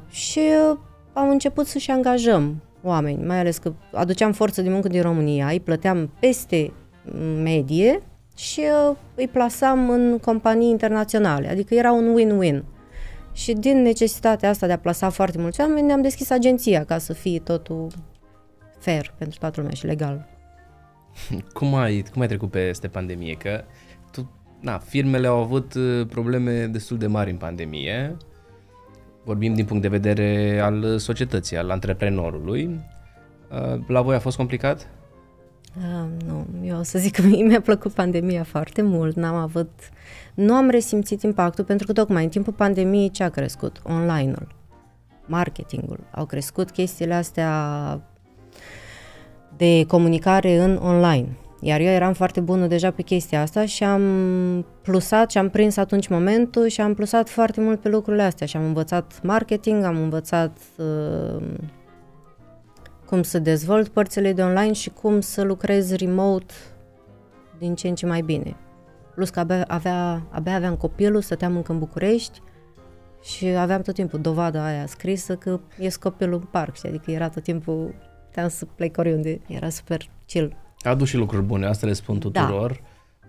Și 0.09 0.39
uh, 0.39 0.77
am 1.13 1.29
început 1.29 1.67
să-și 1.67 1.91
angajăm 1.91 2.61
oameni, 2.83 3.25
mai 3.25 3.39
ales 3.39 3.57
că 3.57 3.73
aduceam 3.91 4.31
forță 4.31 4.61
de 4.61 4.69
muncă 4.69 4.87
din 4.87 5.01
România, 5.01 5.47
îi 5.47 5.59
plăteam 5.59 6.11
peste 6.19 6.73
medie 7.43 8.01
și 8.35 8.61
uh, 8.89 8.95
îi 9.15 9.27
plasam 9.27 9.89
în 9.89 10.17
companii 10.17 10.69
internaționale, 10.69 11.49
adică 11.49 11.73
era 11.73 11.91
un 11.91 12.15
win-win. 12.17 12.63
Și 13.33 13.53
din 13.53 13.81
necesitatea 13.81 14.49
asta 14.49 14.67
de 14.67 14.73
a 14.73 14.77
plasa 14.77 15.09
foarte 15.09 15.37
mulți 15.37 15.61
oameni, 15.61 15.87
ne-am 15.87 16.01
deschis 16.01 16.29
agenția 16.29 16.83
ca 16.83 16.97
să 16.97 17.13
fie 17.13 17.39
totul 17.39 17.87
fair 18.79 19.13
pentru 19.17 19.39
toată 19.39 19.59
lumea 19.59 19.75
și 19.75 19.85
legal. 19.85 20.30
Cum 21.53 21.75
ai, 21.75 22.03
cum 22.11 22.21
ai 22.21 22.27
trecut 22.27 22.49
peste 22.49 22.87
pandemie? 22.87 23.33
Că 23.33 23.63
tu, 24.11 24.31
na, 24.59 24.77
firmele 24.77 25.27
au 25.27 25.37
avut 25.37 25.73
uh, 25.73 26.07
probleme 26.07 26.65
destul 26.65 26.97
de 26.97 27.07
mari 27.07 27.31
în 27.31 27.37
pandemie. 27.37 28.17
Vorbim 29.23 29.53
din 29.53 29.65
punct 29.65 29.81
de 29.81 29.87
vedere 29.87 30.59
al 30.59 30.97
societății, 30.97 31.57
al 31.57 31.69
antreprenorului. 31.69 32.79
Uh, 33.51 33.79
la 33.87 34.01
voi 34.01 34.15
a 34.15 34.19
fost 34.19 34.37
complicat? 34.37 34.89
Uh, 35.77 36.25
nu, 36.25 36.45
eu 36.63 36.79
o 36.79 36.83
să 36.83 36.99
zic 36.99 37.15
că 37.15 37.21
mie 37.21 37.43
mi-a 37.47 37.61
plăcut 37.61 37.91
pandemia 37.91 38.43
foarte 38.43 38.81
mult, 38.81 39.15
n-am 39.15 39.35
avut, 39.35 39.69
nu 40.33 40.53
am 40.53 40.69
resimțit 40.69 41.21
impactul 41.21 41.63
pentru 41.63 41.85
că 41.85 41.93
tocmai 41.93 42.23
în 42.23 42.29
timpul 42.29 42.53
pandemiei 42.53 43.09
ce 43.09 43.23
a 43.23 43.29
crescut? 43.29 43.81
Online-ul, 43.83 44.55
marketingul, 45.25 45.99
au 46.11 46.25
crescut 46.25 46.71
chestiile 46.71 47.13
astea 47.13 48.01
de 49.57 49.85
comunicare 49.87 50.57
în 50.57 50.79
online. 50.83 51.27
Iar 51.59 51.79
eu 51.79 51.87
eram 51.87 52.13
foarte 52.13 52.39
bună 52.39 52.67
deja 52.67 52.91
pe 52.91 53.01
chestia 53.01 53.41
asta 53.41 53.65
și 53.65 53.83
am 53.83 54.03
plusat 54.81 55.31
și 55.31 55.37
am 55.37 55.49
prins 55.49 55.77
atunci 55.77 56.07
momentul 56.07 56.67
și 56.67 56.81
am 56.81 56.93
plusat 56.93 57.29
foarte 57.29 57.61
mult 57.61 57.79
pe 57.79 57.89
lucrurile 57.89 58.23
astea 58.23 58.47
și 58.47 58.57
am 58.57 58.63
învățat 58.63 59.19
marketing, 59.23 59.83
am 59.83 59.97
învățat 59.97 60.57
uh, 60.77 61.43
cum 63.05 63.23
să 63.23 63.39
dezvolt 63.39 63.87
părțile 63.87 64.33
de 64.33 64.41
online 64.41 64.73
și 64.73 64.89
cum 64.89 65.21
să 65.21 65.41
lucrez 65.41 65.95
remote 65.95 66.53
din 67.57 67.75
ce 67.75 67.87
în 67.87 67.95
ce 67.95 68.05
mai 68.05 68.21
bine. 68.21 68.55
Plus 69.15 69.29
că 69.29 69.39
abia, 69.39 69.63
avea, 69.67 70.21
abia 70.29 70.55
aveam 70.55 70.75
copilul, 70.75 71.21
stăteam 71.21 71.55
încă 71.55 71.71
în 71.71 71.79
București 71.79 72.41
și 73.23 73.45
aveam 73.45 73.81
tot 73.81 73.93
timpul 73.93 74.19
dovada 74.19 74.65
aia 74.65 74.85
scrisă 74.85 75.35
că 75.35 75.59
ies 75.79 75.95
copilul 75.95 76.33
în 76.33 76.47
parc, 76.51 76.75
știi? 76.75 76.89
adică 76.89 77.11
era 77.11 77.29
tot 77.29 77.43
timpul, 77.43 77.93
puteam 78.31 78.49
să 78.49 78.65
plec 78.75 78.97
oriunde, 78.97 79.41
era 79.47 79.69
super 79.69 80.09
chill. 80.25 80.55
A 80.81 80.89
adus 80.89 81.07
și 81.07 81.17
lucruri 81.17 81.43
bune, 81.43 81.65
asta 81.65 81.87
le 81.87 81.93
spun 81.93 82.19
tuturor. 82.19 82.69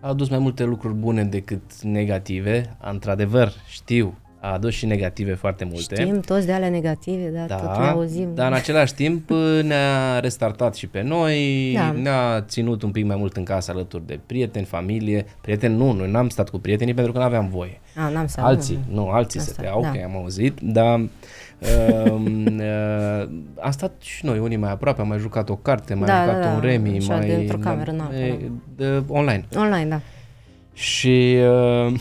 Da. 0.01 0.07
A 0.07 0.09
adus 0.09 0.29
mai 0.29 0.39
multe 0.39 0.65
lucruri 0.65 0.95
bune 0.95 1.25
decât 1.25 1.83
negative, 1.83 2.77
într-adevăr, 2.81 3.53
știu, 3.69 4.19
a 4.41 4.53
adus 4.53 4.73
și 4.73 4.87
negative 4.87 5.35
foarte 5.35 5.65
multe. 5.65 5.95
Știm 5.95 6.21
toți 6.21 6.47
de 6.47 6.53
alea 6.53 6.69
negative, 6.69 7.29
dar 7.29 7.47
da, 7.47 7.57
tot 7.57 7.79
le 7.79 7.87
auzim. 7.87 8.35
Dar 8.35 8.47
în 8.47 8.53
același 8.53 8.95
timp 8.95 9.31
ne-a 9.71 10.21
restartat 10.21 10.75
și 10.75 10.87
pe 10.87 11.03
noi, 11.03 11.73
da. 11.75 11.93
ne-a 11.93 12.41
ținut 12.41 12.83
un 12.83 12.91
pic 12.91 13.05
mai 13.05 13.17
mult 13.17 13.37
în 13.37 13.45
casă 13.45 13.71
alături 13.71 14.07
de 14.07 14.21
prieteni, 14.27 14.65
familie. 14.65 15.27
Prieteni 15.41 15.77
nu, 15.77 15.93
noi 15.93 16.11
n-am 16.11 16.29
stat 16.29 16.49
cu 16.49 16.59
prietenii 16.59 16.95
pentru 16.95 17.13
că 17.13 17.19
nu 17.19 17.25
aveam 17.25 17.49
voie. 17.49 17.81
A, 17.97 18.09
n-am 18.09 18.27
stat, 18.27 18.45
alții, 18.45 18.79
nu, 18.89 18.95
nu 18.95 19.09
alții 19.09 19.41
se 19.41 19.51
stăteau, 19.51 19.81
da. 19.83 19.89
ok, 19.89 20.03
am 20.03 20.17
auzit, 20.17 20.61
dar 20.61 21.01
uh, 21.63 22.11
uh, 22.11 23.29
am 23.61 23.71
stat 23.71 23.93
și 23.99 24.25
noi, 24.25 24.39
unii 24.39 24.57
mai 24.57 24.71
aproape, 24.71 25.01
am 25.01 25.09
mai 25.09 25.19
jucat 25.19 25.49
o 25.49 25.57
carte, 25.57 25.95
mai 25.95 26.07
da, 26.07 26.25
jucat 26.25 26.41
da, 26.43 26.49
un 26.49 26.61
da, 26.61 26.67
remi, 26.67 26.97
Așa, 26.97 27.17
mai... 27.17 27.27
dintr-o 27.27 27.59
cameră, 27.59 27.91
da, 27.91 28.09
de, 28.11 28.51
de, 28.77 29.03
online. 29.09 29.45
Online, 29.57 29.89
da. 29.89 30.01
Și... 30.73 31.37
Uh, 31.41 32.01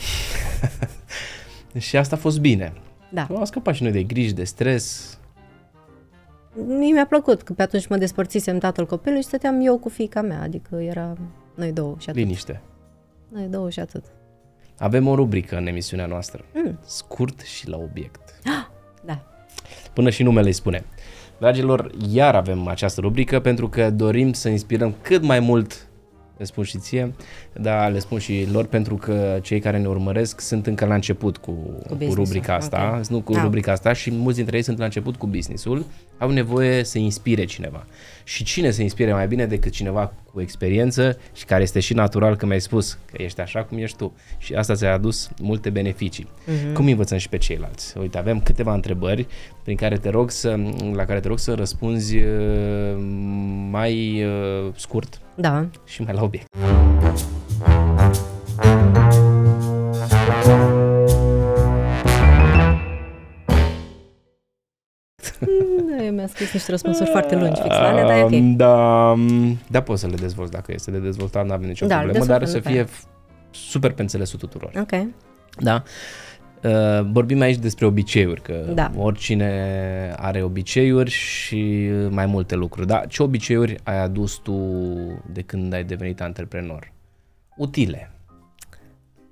Și 1.78 1.96
asta 1.96 2.16
a 2.16 2.18
fost 2.18 2.40
bine. 2.40 2.72
Da. 3.10 3.26
Am 3.36 3.44
scăpat 3.44 3.74
și 3.74 3.82
noi 3.82 3.92
de 3.92 4.02
griji, 4.02 4.32
de 4.32 4.44
stres. 4.44 5.18
Mie 6.66 6.92
mi-a 6.92 7.06
plăcut, 7.06 7.42
că 7.42 7.52
pe 7.52 7.62
atunci 7.62 7.86
mă 7.86 7.96
despărțisem 7.96 8.58
tatăl 8.58 8.86
copilului 8.86 9.22
și 9.22 9.28
stăteam 9.28 9.60
eu 9.60 9.78
cu 9.78 9.88
fica 9.88 10.22
mea, 10.22 10.40
adică 10.42 10.76
era 10.76 11.16
noi 11.54 11.72
două 11.72 11.94
și 11.98 12.08
atât. 12.08 12.22
Liniște. 12.22 12.60
Noi 13.28 13.46
două 13.50 13.70
și 13.70 13.80
atât. 13.80 14.04
Avem 14.78 15.06
o 15.06 15.14
rubrică 15.14 15.56
în 15.56 15.66
emisiunea 15.66 16.06
noastră. 16.06 16.44
Mm. 16.54 16.78
Scurt 16.86 17.40
și 17.40 17.68
la 17.68 17.76
obiect. 17.76 18.40
Ah, 18.44 18.50
da. 18.52 18.71
Până 19.92 20.10
și 20.10 20.22
numele 20.22 20.46
îi 20.46 20.52
spune. 20.52 20.84
Dragilor, 21.38 21.90
iar 22.12 22.34
avem 22.34 22.66
această 22.66 23.00
rubrică 23.00 23.40
pentru 23.40 23.68
că 23.68 23.90
dorim 23.90 24.32
să 24.32 24.48
inspirăm 24.48 24.94
cât 25.02 25.22
mai 25.22 25.40
mult 25.40 25.86
le 26.42 26.48
spun 26.48 26.64
și 26.64 26.78
ție, 26.78 27.14
dar 27.52 27.90
le 27.90 27.98
spun 27.98 28.18
și 28.18 28.48
lor 28.52 28.64
pentru 28.64 28.96
că 28.96 29.38
cei 29.42 29.60
care 29.60 29.78
ne 29.78 29.86
urmăresc 29.86 30.40
sunt 30.40 30.66
încă 30.66 30.84
la 30.84 30.94
început 30.94 31.36
cu, 31.36 31.50
cu, 31.88 31.94
cu 31.94 32.14
rubrica 32.14 32.54
asta, 32.54 32.88
okay. 32.88 33.00
nu 33.08 33.20
cu 33.20 33.32
da. 33.32 33.42
rubrica 33.42 33.72
asta 33.72 33.92
și 33.92 34.10
mulți 34.10 34.36
dintre 34.36 34.56
ei 34.56 34.62
sunt 34.62 34.78
la 34.78 34.84
început 34.84 35.16
cu 35.16 35.26
businessul, 35.26 35.84
au 36.22 36.30
nevoie 36.30 36.84
să 36.84 36.98
inspire 36.98 37.44
cineva. 37.44 37.86
Și 38.24 38.44
cine 38.44 38.70
să 38.70 38.82
inspire 38.82 39.12
mai 39.12 39.26
bine 39.26 39.46
decât 39.46 39.72
cineva 39.72 40.12
cu 40.32 40.40
experiență 40.40 41.18
și 41.32 41.44
care 41.44 41.62
este 41.62 41.80
și 41.80 41.94
natural 41.94 42.36
că 42.36 42.46
mi-ai 42.46 42.60
spus 42.60 42.92
că 42.92 43.22
ești 43.22 43.40
așa 43.40 43.64
cum 43.64 43.78
ești 43.78 43.96
tu 43.96 44.12
și 44.38 44.54
asta 44.54 44.74
ți-a 44.74 44.92
adus 44.92 45.30
multe 45.40 45.70
beneficii. 45.70 46.26
Uh-huh. 46.26 46.72
Cum 46.74 46.86
învățăm 46.86 47.18
și 47.18 47.28
pe 47.28 47.38
ceilalți? 47.38 47.98
Uite, 47.98 48.18
avem 48.18 48.40
câteva 48.40 48.74
întrebări 48.74 49.26
prin 49.62 49.76
care 49.76 49.96
te 49.96 50.08
rog 50.08 50.30
să, 50.30 50.58
la 50.92 51.04
care 51.04 51.20
te 51.20 51.28
rog 51.28 51.38
să 51.38 51.54
răspunzi 51.54 52.16
uh, 52.16 52.24
mai 53.70 54.24
uh, 54.24 54.72
scurt 54.76 55.20
da. 55.34 55.66
și 55.84 56.02
mai 56.02 56.14
la 56.14 56.22
obiect. 56.22 56.46
Scris 66.32 66.52
niște 66.52 66.70
răspunsuri 66.70 67.10
foarte 67.10 67.36
lungi 67.36 67.60
fix 67.60 67.74
la 67.74 67.88
alea, 67.88 68.06
dar 68.06 68.18
e 68.18 68.22
ok. 68.22 68.56
Da, 68.56 69.14
da, 69.70 69.82
poți 69.82 70.00
să 70.00 70.06
le 70.06 70.16
dezvolți 70.16 70.52
dacă 70.52 70.72
este 70.72 70.90
de 70.90 70.98
dezvoltat, 70.98 71.46
nu 71.46 71.52
avem 71.52 71.68
nicio 71.68 71.86
da, 71.86 71.98
problemă, 71.98 72.24
dar 72.24 72.44
să 72.44 72.60
fie 72.60 72.86
super 73.50 73.92
pe 73.92 74.02
înțelesul 74.02 74.38
tuturor. 74.38 74.72
Ok. 74.76 75.06
Da? 75.58 75.82
Uh, 76.64 77.06
vorbim 77.12 77.40
aici 77.40 77.56
despre 77.56 77.86
obiceiuri, 77.86 78.42
că 78.42 78.64
da. 78.74 78.90
oricine 78.96 79.50
are 80.16 80.42
obiceiuri 80.42 81.10
și 81.10 81.90
mai 82.10 82.26
multe 82.26 82.54
lucruri. 82.54 82.86
Da, 82.86 83.02
ce 83.08 83.22
obiceiuri 83.22 83.76
ai 83.82 84.02
adus 84.02 84.34
tu 84.34 84.54
de 85.32 85.42
când 85.42 85.72
ai 85.72 85.84
devenit 85.84 86.20
antreprenor? 86.20 86.92
Utile. 87.56 88.10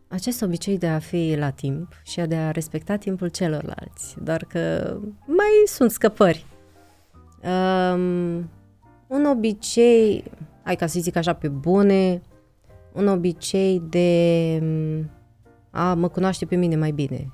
Acest 0.09 0.43
obicei 0.43 0.79
de 0.79 0.87
a 0.87 0.99
fi 0.99 1.35
la 1.39 1.51
timp 1.51 2.01
și 2.03 2.21
de 2.21 2.35
a 2.35 2.51
respecta 2.51 2.97
timpul 2.97 3.29
celorlalți, 3.29 4.15
doar 4.23 4.45
că 4.49 4.95
mai 5.27 5.63
sunt 5.67 5.91
scăpări. 5.91 6.45
Um, 7.45 8.51
un 9.07 9.25
obicei, 9.25 10.25
hai 10.63 10.77
ca 10.77 10.87
să 10.87 11.01
zic 11.01 11.17
așa 11.17 11.33
pe 11.33 11.49
bune, 11.49 12.23
un 12.93 13.07
obicei 13.07 13.83
de 13.89 14.63
a 15.71 15.95
mă 15.95 16.09
cunoaște 16.09 16.45
pe 16.45 16.57
mine 16.57 16.77
mai 16.77 16.91
bine, 16.91 17.33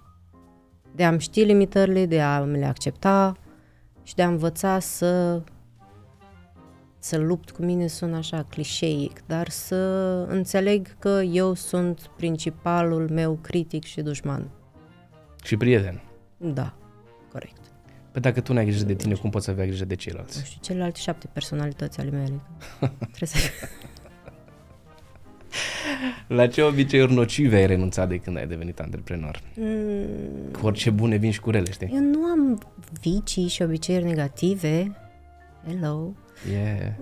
de 0.94 1.04
a-mi 1.04 1.20
ști 1.20 1.42
limitările, 1.42 2.06
de 2.06 2.20
a 2.20 2.38
le 2.38 2.64
accepta 2.64 3.36
și 4.02 4.14
de 4.14 4.22
a 4.22 4.28
învăța 4.28 4.78
să 4.78 5.42
să 6.98 7.18
lupt 7.18 7.50
cu 7.50 7.62
mine 7.62 7.86
sună 7.86 8.16
așa 8.16 8.46
clișeic, 8.48 9.26
dar 9.26 9.48
să 9.48 9.76
înțeleg 10.28 10.98
că 10.98 11.20
eu 11.32 11.54
sunt 11.54 12.10
principalul 12.16 13.08
meu 13.10 13.38
critic 13.42 13.84
și 13.84 14.02
dușman. 14.02 14.50
Și 15.42 15.56
prieten. 15.56 16.02
Da, 16.36 16.52
corect. 16.52 16.85
Păi 18.16 18.24
dacă 18.24 18.40
tu 18.40 18.52
n-ai 18.52 18.64
grijă 18.64 18.84
de 18.84 18.94
tine, 18.94 19.14
cum 19.14 19.30
poți 19.30 19.50
avea 19.50 19.64
grijă 19.64 19.84
de 19.84 19.94
ceilalți? 19.94 20.38
Nu 20.38 20.44
știu, 20.44 20.58
celelalte 20.62 21.00
șapte 21.00 21.28
personalități 21.32 22.00
ale 22.00 22.10
mele. 22.10 22.40
Trebuie 23.14 23.28
să... 23.28 23.38
La 26.26 26.46
ce 26.46 26.62
obiceiuri 26.62 27.14
nocive 27.14 27.56
ai 27.56 27.66
renunțat 27.66 28.08
de 28.08 28.18
când 28.18 28.36
ai 28.36 28.46
devenit 28.46 28.80
antreprenor? 28.80 29.40
Mm. 29.56 30.50
Cu 30.60 30.66
orice 30.66 30.90
bune 30.90 31.16
vin 31.16 31.30
și 31.30 31.40
cu 31.40 31.50
rele, 31.50 31.70
știi? 31.70 31.90
Eu 31.92 32.00
nu 32.00 32.24
am 32.24 32.62
vicii 33.00 33.48
și 33.48 33.62
obiceiuri 33.62 34.04
negative. 34.04 34.96
Hello. 35.66 36.12
Yeah. 36.50 36.92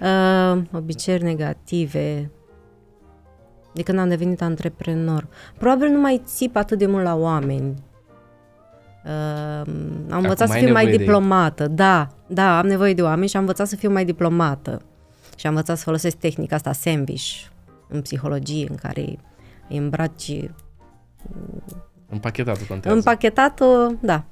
uh, 0.56 0.62
obiceiuri 0.72 1.24
negative 1.24 2.30
de 3.74 3.82
când 3.82 3.98
am 3.98 4.08
devenit 4.08 4.42
antreprenor. 4.42 5.28
Probabil 5.58 5.88
nu 5.88 6.00
mai 6.00 6.22
țip 6.24 6.56
atât 6.56 6.78
de 6.78 6.86
mult 6.86 7.04
la 7.04 7.14
oameni. 7.14 7.74
Uh, 9.04 9.72
am 10.10 10.22
învățat 10.22 10.48
să 10.48 10.58
fiu 10.58 10.72
mai 10.72 10.96
diplomată. 10.96 11.66
De... 11.66 11.74
Da, 11.74 12.08
da, 12.26 12.58
am 12.58 12.66
nevoie 12.66 12.94
de 12.94 13.02
oameni 13.02 13.28
și 13.28 13.36
am 13.36 13.42
învățat 13.42 13.68
să 13.68 13.76
fiu 13.76 13.90
mai 13.90 14.04
diplomată. 14.04 14.82
Și 15.36 15.46
am 15.46 15.52
învățat 15.52 15.76
să 15.76 15.82
folosesc 15.82 16.16
tehnica 16.16 16.54
asta 16.54 16.72
sandwich 16.72 17.50
în 17.88 18.02
psihologie, 18.02 18.66
în 18.68 18.76
care 18.76 19.00
îi 19.68 19.76
îmbraci... 19.76 20.50
Împachetatul 22.08 22.66
contează. 22.66 22.96
Împachetatul, 22.96 23.98
da. 24.00 24.24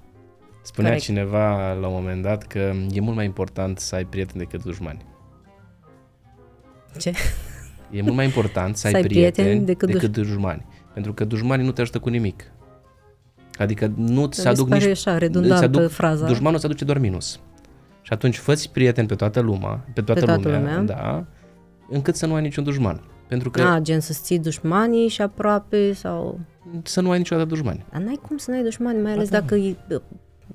Spunea 0.62 0.90
Corect. 0.90 1.06
cineva 1.06 1.72
la 1.72 1.86
un 1.86 1.92
moment 1.92 2.22
dat 2.22 2.42
că 2.42 2.72
e 2.92 3.00
mult 3.00 3.16
mai 3.16 3.24
important 3.24 3.78
să 3.78 3.94
ai 3.94 4.04
prieteni 4.04 4.38
decât 4.38 4.62
dușmani. 4.62 5.04
Ce? 6.98 7.12
E 7.90 8.02
mult 8.02 8.14
mai 8.14 8.24
important 8.24 8.76
să 8.76 8.86
ai, 8.86 8.92
Să 8.92 8.98
ai 8.98 9.04
prieteni, 9.04 9.32
prieteni 9.32 9.66
decât 9.66 9.88
decât, 9.88 10.10
decât 10.10 10.26
dușmani. 10.26 10.64
Pentru 10.92 11.12
că 11.12 11.24
dușmanii 11.24 11.64
nu 11.64 11.72
te 11.72 11.80
ajută 11.80 11.98
cu 11.98 12.08
nimic. 12.08 12.49
Adică 13.62 13.92
nu 13.96 14.26
ți 14.26 14.38
Mi 14.38 14.44
se 14.44 14.48
aduc 14.48 14.64
se 14.66 14.70
pare 14.72 14.84
nici... 14.86 14.90
așa, 14.96 15.10
îți 15.10 15.20
redundantă 15.20 15.64
aduc, 15.64 15.88
fraza. 15.88 16.26
Dușmanul 16.26 16.54
îți 16.56 16.64
aduce 16.64 16.84
doar 16.84 16.98
minus. 16.98 17.40
Și 18.02 18.12
atunci 18.12 18.36
fă 18.38 18.54
prieteni 18.72 19.06
pe 19.06 19.14
toată 19.14 19.40
lumea, 19.40 19.84
pe 19.94 20.00
toată, 20.00 20.20
Pe 20.20 20.26
toată 20.26 20.48
lumea, 20.48 20.60
lumea. 20.78 20.82
da, 20.96 21.24
încât 21.90 22.16
să 22.16 22.26
nu 22.26 22.34
ai 22.34 22.42
niciun 22.42 22.64
dușman. 22.64 23.00
Pentru 23.28 23.50
că 23.50 23.62
A, 23.62 23.78
gen 23.78 24.00
să-ți 24.00 24.22
ții 24.22 24.38
dușmanii 24.38 25.08
și 25.08 25.22
aproape 25.22 25.92
sau... 25.92 26.40
să 26.82 27.00
nu 27.00 27.10
ai 27.10 27.18
niciodată 27.18 27.48
dușmani. 27.48 27.84
Dar 27.92 28.00
n-ai 28.00 28.18
cum 28.28 28.36
să 28.36 28.50
n-ai 28.50 28.62
dușmani, 28.62 29.02
mai 29.02 29.12
ales 29.12 29.28
da. 29.28 29.40
dacă 29.40 29.54
îi, 29.54 29.76
bă, 29.88 30.02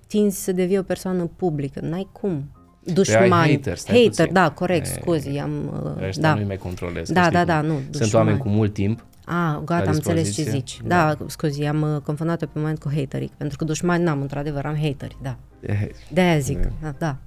tinzi 0.08 0.44
să 0.44 0.52
devii 0.52 0.78
o 0.78 0.82
persoană 0.84 1.30
publică. 1.36 1.80
N-ai 1.84 2.08
cum. 2.12 2.50
Dușmani. 2.94 3.30
Păi 3.30 3.52
haters, 3.56 3.82
stai 3.82 3.96
Hater, 3.96 4.10
puțin. 4.10 4.34
da, 4.34 4.50
corect, 4.52 4.86
E, 4.86 4.90
scuzi, 5.02 5.38
am... 5.38 5.82
uh, 5.98 6.08
Ăștia 6.08 6.22
Da, 6.22 6.34
nu-i 6.34 6.46
mai 6.46 6.58
controlez. 6.58 7.08
că 7.08 7.14
da, 7.14 7.22
știi 7.22 7.34
da, 7.34 7.40
cum 7.44 7.48
da, 7.48 7.62
nu, 7.62 7.74
Sunt 7.74 7.90
dușmani. 7.92 8.14
oameni 8.26 8.38
cu 8.38 8.48
mult 8.50 8.74
timp. 8.74 9.06
A, 9.26 9.62
gata, 9.66 9.84
la 9.84 9.90
am 9.90 9.96
înțeles 9.96 10.24
ce 10.24 10.44
dispoziție. 10.44 10.52
zici. 10.52 10.82
Da. 10.88 11.14
Da, 11.14 11.26
scuzi, 11.28 11.64
am 11.64 11.82
uh, 11.82 12.02
confundat-o 12.02 12.46
pe 12.46 12.60
moment 12.60 12.80
cu 12.80 12.90
hateric, 12.96 13.32
pentru 13.32 13.58
că 13.58 13.64
dușmani 13.64 14.04
n-am, 14.04 14.22
într-adevăr, 14.22 14.66
am 14.66 14.76
hateri, 14.76 15.18
da. 15.22 15.38
Eh, 15.60 15.88
De-aia 16.10 16.40
zic, 16.40 16.60
da. 16.82 16.94
da. 16.98 17.18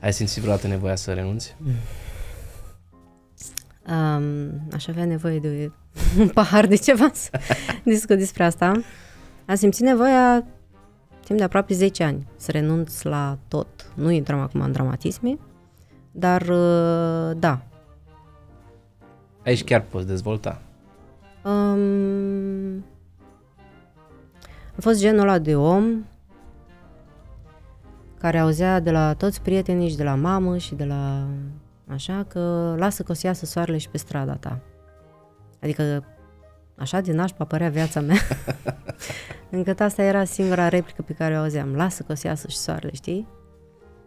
Ai 0.00 0.12
simțit 0.12 0.40
vreodată 0.42 0.66
nevoia 0.66 0.96
să 0.96 1.12
renunți? 1.12 1.56
Um, 3.88 4.50
aș 4.72 4.86
avea 4.86 5.04
nevoie 5.04 5.38
de 5.38 5.70
un 6.18 6.28
pahar 6.34 6.66
de 6.66 6.76
ceva 6.76 7.10
să 7.14 7.30
discut 7.84 8.18
despre 8.18 8.44
asta. 8.44 8.72
Am 9.46 9.54
simțit 9.54 9.84
nevoia 9.84 10.44
timp 11.24 11.38
de 11.38 11.44
aproape 11.44 11.74
10 11.74 12.02
ani 12.04 12.26
să 12.36 12.50
renunț 12.50 13.02
la 13.02 13.38
tot. 13.48 13.68
Nu 13.94 14.10
intrăm 14.10 14.38
acum 14.40 14.60
în 14.60 14.72
dramatisme, 14.72 15.38
dar 16.10 16.42
uh, 16.42 17.36
da. 17.36 17.60
Aici 19.44 19.64
chiar 19.64 19.80
poți 19.80 20.06
dezvolta. 20.06 20.62
Um, 21.44 22.84
am 24.74 24.78
fost 24.78 25.00
genul 25.00 25.20
ăla 25.20 25.38
de 25.38 25.56
om 25.56 26.04
care 28.18 28.38
auzea 28.38 28.80
de 28.80 28.90
la 28.90 29.14
toți 29.14 29.42
prietenii 29.42 29.88
și 29.88 29.96
de 29.96 30.02
la 30.02 30.14
mamă 30.14 30.56
și 30.56 30.74
de 30.74 30.84
la 30.84 31.26
așa 31.88 32.24
că 32.28 32.74
lasă 32.78 33.02
că 33.02 33.12
o 33.12 33.14
să 33.14 33.26
iasă 33.26 33.46
soarele 33.46 33.78
și 33.78 33.88
pe 33.88 33.98
strada 33.98 34.34
ta. 34.34 34.60
Adică 35.62 36.04
așa 36.76 37.00
din 37.00 37.14
nașpa 37.14 37.44
părea 37.44 37.68
viața 37.68 38.00
mea. 38.00 38.16
Încât 39.50 39.80
asta 39.80 40.02
era 40.02 40.24
singura 40.24 40.68
replică 40.68 41.02
pe 41.02 41.12
care 41.12 41.34
o 41.34 41.38
auzeam. 41.38 41.74
Lasă 41.74 42.02
că 42.02 42.12
o 42.12 42.14
să 42.14 42.26
iasă 42.26 42.48
și 42.48 42.56
soarele, 42.56 42.92
știi? 42.94 43.26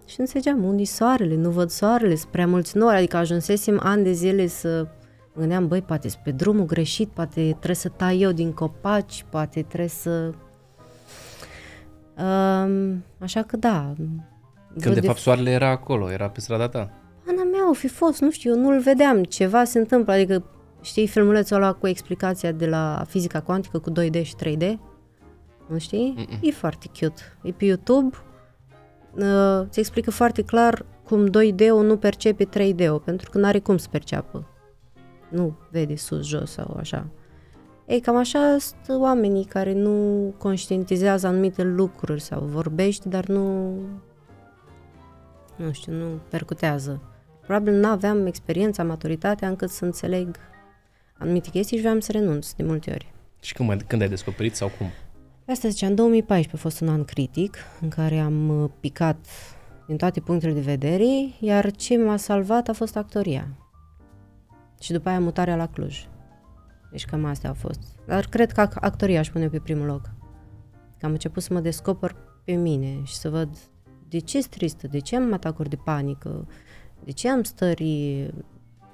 Și 0.06 0.16
nu 0.18 0.24
înțelegeam 0.24 0.64
unde 0.64 0.84
soarele, 0.84 1.36
nu 1.36 1.50
văd 1.50 1.70
soarele, 1.70 2.16
sunt 2.16 2.32
prea 2.32 2.48
mulți 2.48 2.78
nori, 2.78 2.96
adică 2.96 3.18
ajunsesem 3.18 3.80
ani 3.84 4.04
de 4.04 4.12
zile 4.12 4.48
să 4.48 4.88
mă 5.36 5.42
gândeam, 5.42 5.68
băi, 5.68 5.82
poate 5.82 6.10
sunt 6.10 6.24
pe 6.24 6.32
drumul 6.32 6.66
greșit, 6.66 7.10
poate 7.10 7.42
trebuie 7.42 7.76
să 7.76 7.90
tai 7.90 8.20
eu 8.20 8.32
din 8.32 8.52
copaci, 8.52 9.26
poate 9.30 9.62
trebuie 9.62 9.90
să... 9.90 10.32
Um, 12.18 13.04
așa 13.20 13.42
că 13.42 13.58
da. 13.58 13.94
Când 14.80 14.94
de 14.94 15.02
fapt 15.02 15.20
soarele 15.20 15.52
era 15.52 15.70
acolo, 15.70 16.12
era 16.12 16.30
pe 16.30 16.40
strada 16.40 16.68
ta. 16.68 16.92
Ana 17.28 17.44
mea, 17.44 17.70
o 17.70 17.74
fi 17.74 17.88
fost, 17.88 18.22
nu 18.22 18.32
știu, 18.32 18.52
eu 18.52 18.60
nu-l 18.60 18.80
vedeam, 18.80 19.24
ceva 19.24 19.64
se 19.64 19.80
întâmplă, 19.80 20.14
adică 20.14 20.44
știi 20.82 21.08
filmulețul 21.08 21.56
ăla 21.56 21.74
cu 21.74 21.88
explicația 21.88 22.52
de 22.52 22.66
la 22.66 23.04
fizica 23.08 23.42
cuantică 23.42 23.80
cu 23.80 23.92
2D 23.92 24.22
și 24.22 24.36
3D? 24.44 24.74
Nu 25.68 25.78
știi? 25.78 26.14
Mm-mm. 26.18 26.40
E 26.42 26.52
foarte 26.52 26.90
cute. 27.00 27.22
E 27.44 27.52
pe 27.52 27.66
YouTube, 27.66 28.16
uh, 29.16 29.68
ți 29.70 29.80
explică 29.80 30.12
foarte 30.12 30.42
clar 30.42 30.86
cum 31.04 31.28
2D-ul 31.28 31.86
nu 31.86 31.98
percepe 31.98 32.46
3D-ul, 32.46 33.02
pentru 33.06 33.30
că 33.30 33.38
nu 33.38 33.46
are 33.46 33.60
cum 33.60 33.78
să 33.78 33.88
perceapă. 33.92 34.48
Nu 35.36 35.58
vede 35.72 35.96
sus, 35.96 36.28
jos 36.28 36.52
sau 36.52 36.76
așa. 36.80 37.08
Ei, 37.88 38.00
cam 38.00 38.16
așa 38.16 38.58
sunt 38.60 39.00
oamenii 39.02 39.46
care 39.46 39.74
nu 39.74 40.34
conștientizează 40.38 41.28
anumite 41.28 41.64
lucruri 41.64 42.22
sau 42.22 42.40
vorbești, 42.40 43.10
dar 43.10 43.26
nu 43.26 43.74
nu 45.56 45.72
știu, 45.72 45.94
nu 45.94 46.06
percutează. 46.30 47.02
Probabil 47.42 47.74
nu 47.74 47.88
aveam 47.88 48.26
experiența, 48.26 48.84
maturitatea 48.84 49.48
încât 49.48 49.70
să 49.70 49.86
înțeleg 49.86 50.36
anumite 51.18 51.50
chestii 51.50 51.76
și 51.78 51.84
vreau 51.84 52.00
să 52.00 52.12
renunț 52.12 52.52
de 52.52 52.64
multe 52.64 52.92
ori. 52.92 53.14
Și 53.42 53.54
când, 53.54 53.70
ai- 53.70 53.78
când 53.88 54.02
ai 54.02 54.10
descoperit 54.10 54.56
sau 54.56 54.72
cum? 54.78 54.88
Asta 55.48 55.68
ziceam, 55.68 55.96
2014 55.96 56.56
a 56.56 56.70
fost 56.70 56.82
un 56.82 56.90
an 56.90 57.04
critic 57.06 57.58
în 57.82 57.90
care 57.90 58.20
am 58.20 58.50
uh, 58.64 58.70
picat 58.80 59.26
din 59.88 59.98
toate 59.98 60.20
punctele 60.20 60.54
de 60.54 60.60
vedere, 60.60 61.06
iar 61.40 61.72
ce 61.72 61.98
m-a 61.98 62.18
salvat 62.18 62.68
a 62.68 62.74
fost 62.74 62.96
actoria. 62.96 63.48
Și 64.86 64.92
după 64.92 65.10
aia 65.10 65.20
mutarea 65.20 65.56
la 65.56 65.68
Cluj. 65.68 66.08
Deci 66.92 67.06
cam 67.06 67.26
astea 67.26 67.50
au 67.50 67.56
fost. 67.56 67.80
Dar 68.08 68.26
cred 68.26 68.52
că 68.52 68.68
ac- 68.68 68.80
actoria 68.80 69.20
aș 69.20 69.30
pune 69.30 69.48
pe 69.48 69.60
primul 69.60 69.86
loc. 69.86 70.02
Că 71.00 71.06
am 71.06 71.12
început 71.12 71.44
să 71.44 71.54
mă 71.54 71.60
descoper 71.60 72.16
pe 72.44 72.52
mine 72.52 73.02
și 73.04 73.16
să 73.16 73.30
văd 73.30 73.58
de 74.10 74.20
ce 74.20 74.40
sunt 74.40 74.54
tristă, 74.54 74.88
de 74.88 75.00
ce 75.00 75.16
am 75.16 75.34
atacuri 75.34 75.70
de 75.70 75.76
panică, 75.76 76.48
de 77.04 77.12
ce 77.12 77.30
am 77.30 77.44
stări 77.44 78.34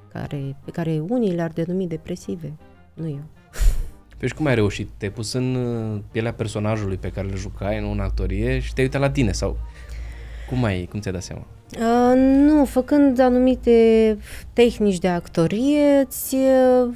care, 0.08 0.58
pe 0.66 0.72
care 0.72 1.00
unii 1.00 1.36
le-ar 1.36 1.52
denumi 1.52 1.88
depresive. 1.88 2.54
Nu 2.94 3.08
eu. 3.08 3.24
Păi 4.18 4.28
și 4.28 4.34
cum 4.34 4.46
ai 4.46 4.56
reușit? 4.56 4.90
Te-ai 4.98 5.12
pus 5.12 5.34
în 5.34 5.56
uh, 5.56 6.02
pielea 6.12 6.34
personajului 6.34 6.98
pe 6.98 7.12
care 7.12 7.28
îl 7.28 7.38
jucai 7.38 7.78
în 7.78 8.00
o 8.00 8.02
actorie 8.02 8.60
și 8.60 8.74
te-ai 8.74 8.86
uitat 8.86 9.02
la 9.02 9.12
tine 9.12 9.32
sau 9.32 9.58
cum 10.50 10.64
ai, 10.64 10.86
cum 10.86 11.00
ți-ai 11.00 11.14
dat 11.14 11.24
seama? 11.24 11.48
Uh, 11.80 12.14
nu, 12.16 12.66
făcând 12.66 13.20
anumite 13.20 14.18
tehnici 14.54 15.00
de 15.00 15.08
actorie, 15.08 16.06
îți 16.08 16.36
uh, 16.36 16.94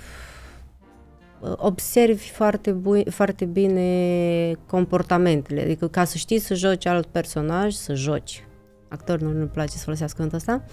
observi 1.55 2.29
foarte, 2.29 2.71
bu- 2.71 3.09
foarte 3.09 3.45
bine 3.45 4.51
comportamentele. 4.67 5.61
Adică 5.61 5.87
ca 5.87 6.03
să 6.03 6.17
știi 6.17 6.39
să 6.39 6.53
joci 6.53 6.85
alt 6.85 7.05
personaj, 7.05 7.73
să 7.73 7.93
joci. 7.93 8.47
Actor 8.87 9.19
nu 9.19 9.31
nu-mi 9.31 9.47
place 9.47 9.77
să 9.77 9.83
folosească 9.83 10.21
cuvântul 10.21 10.37
ăsta. 10.37 10.63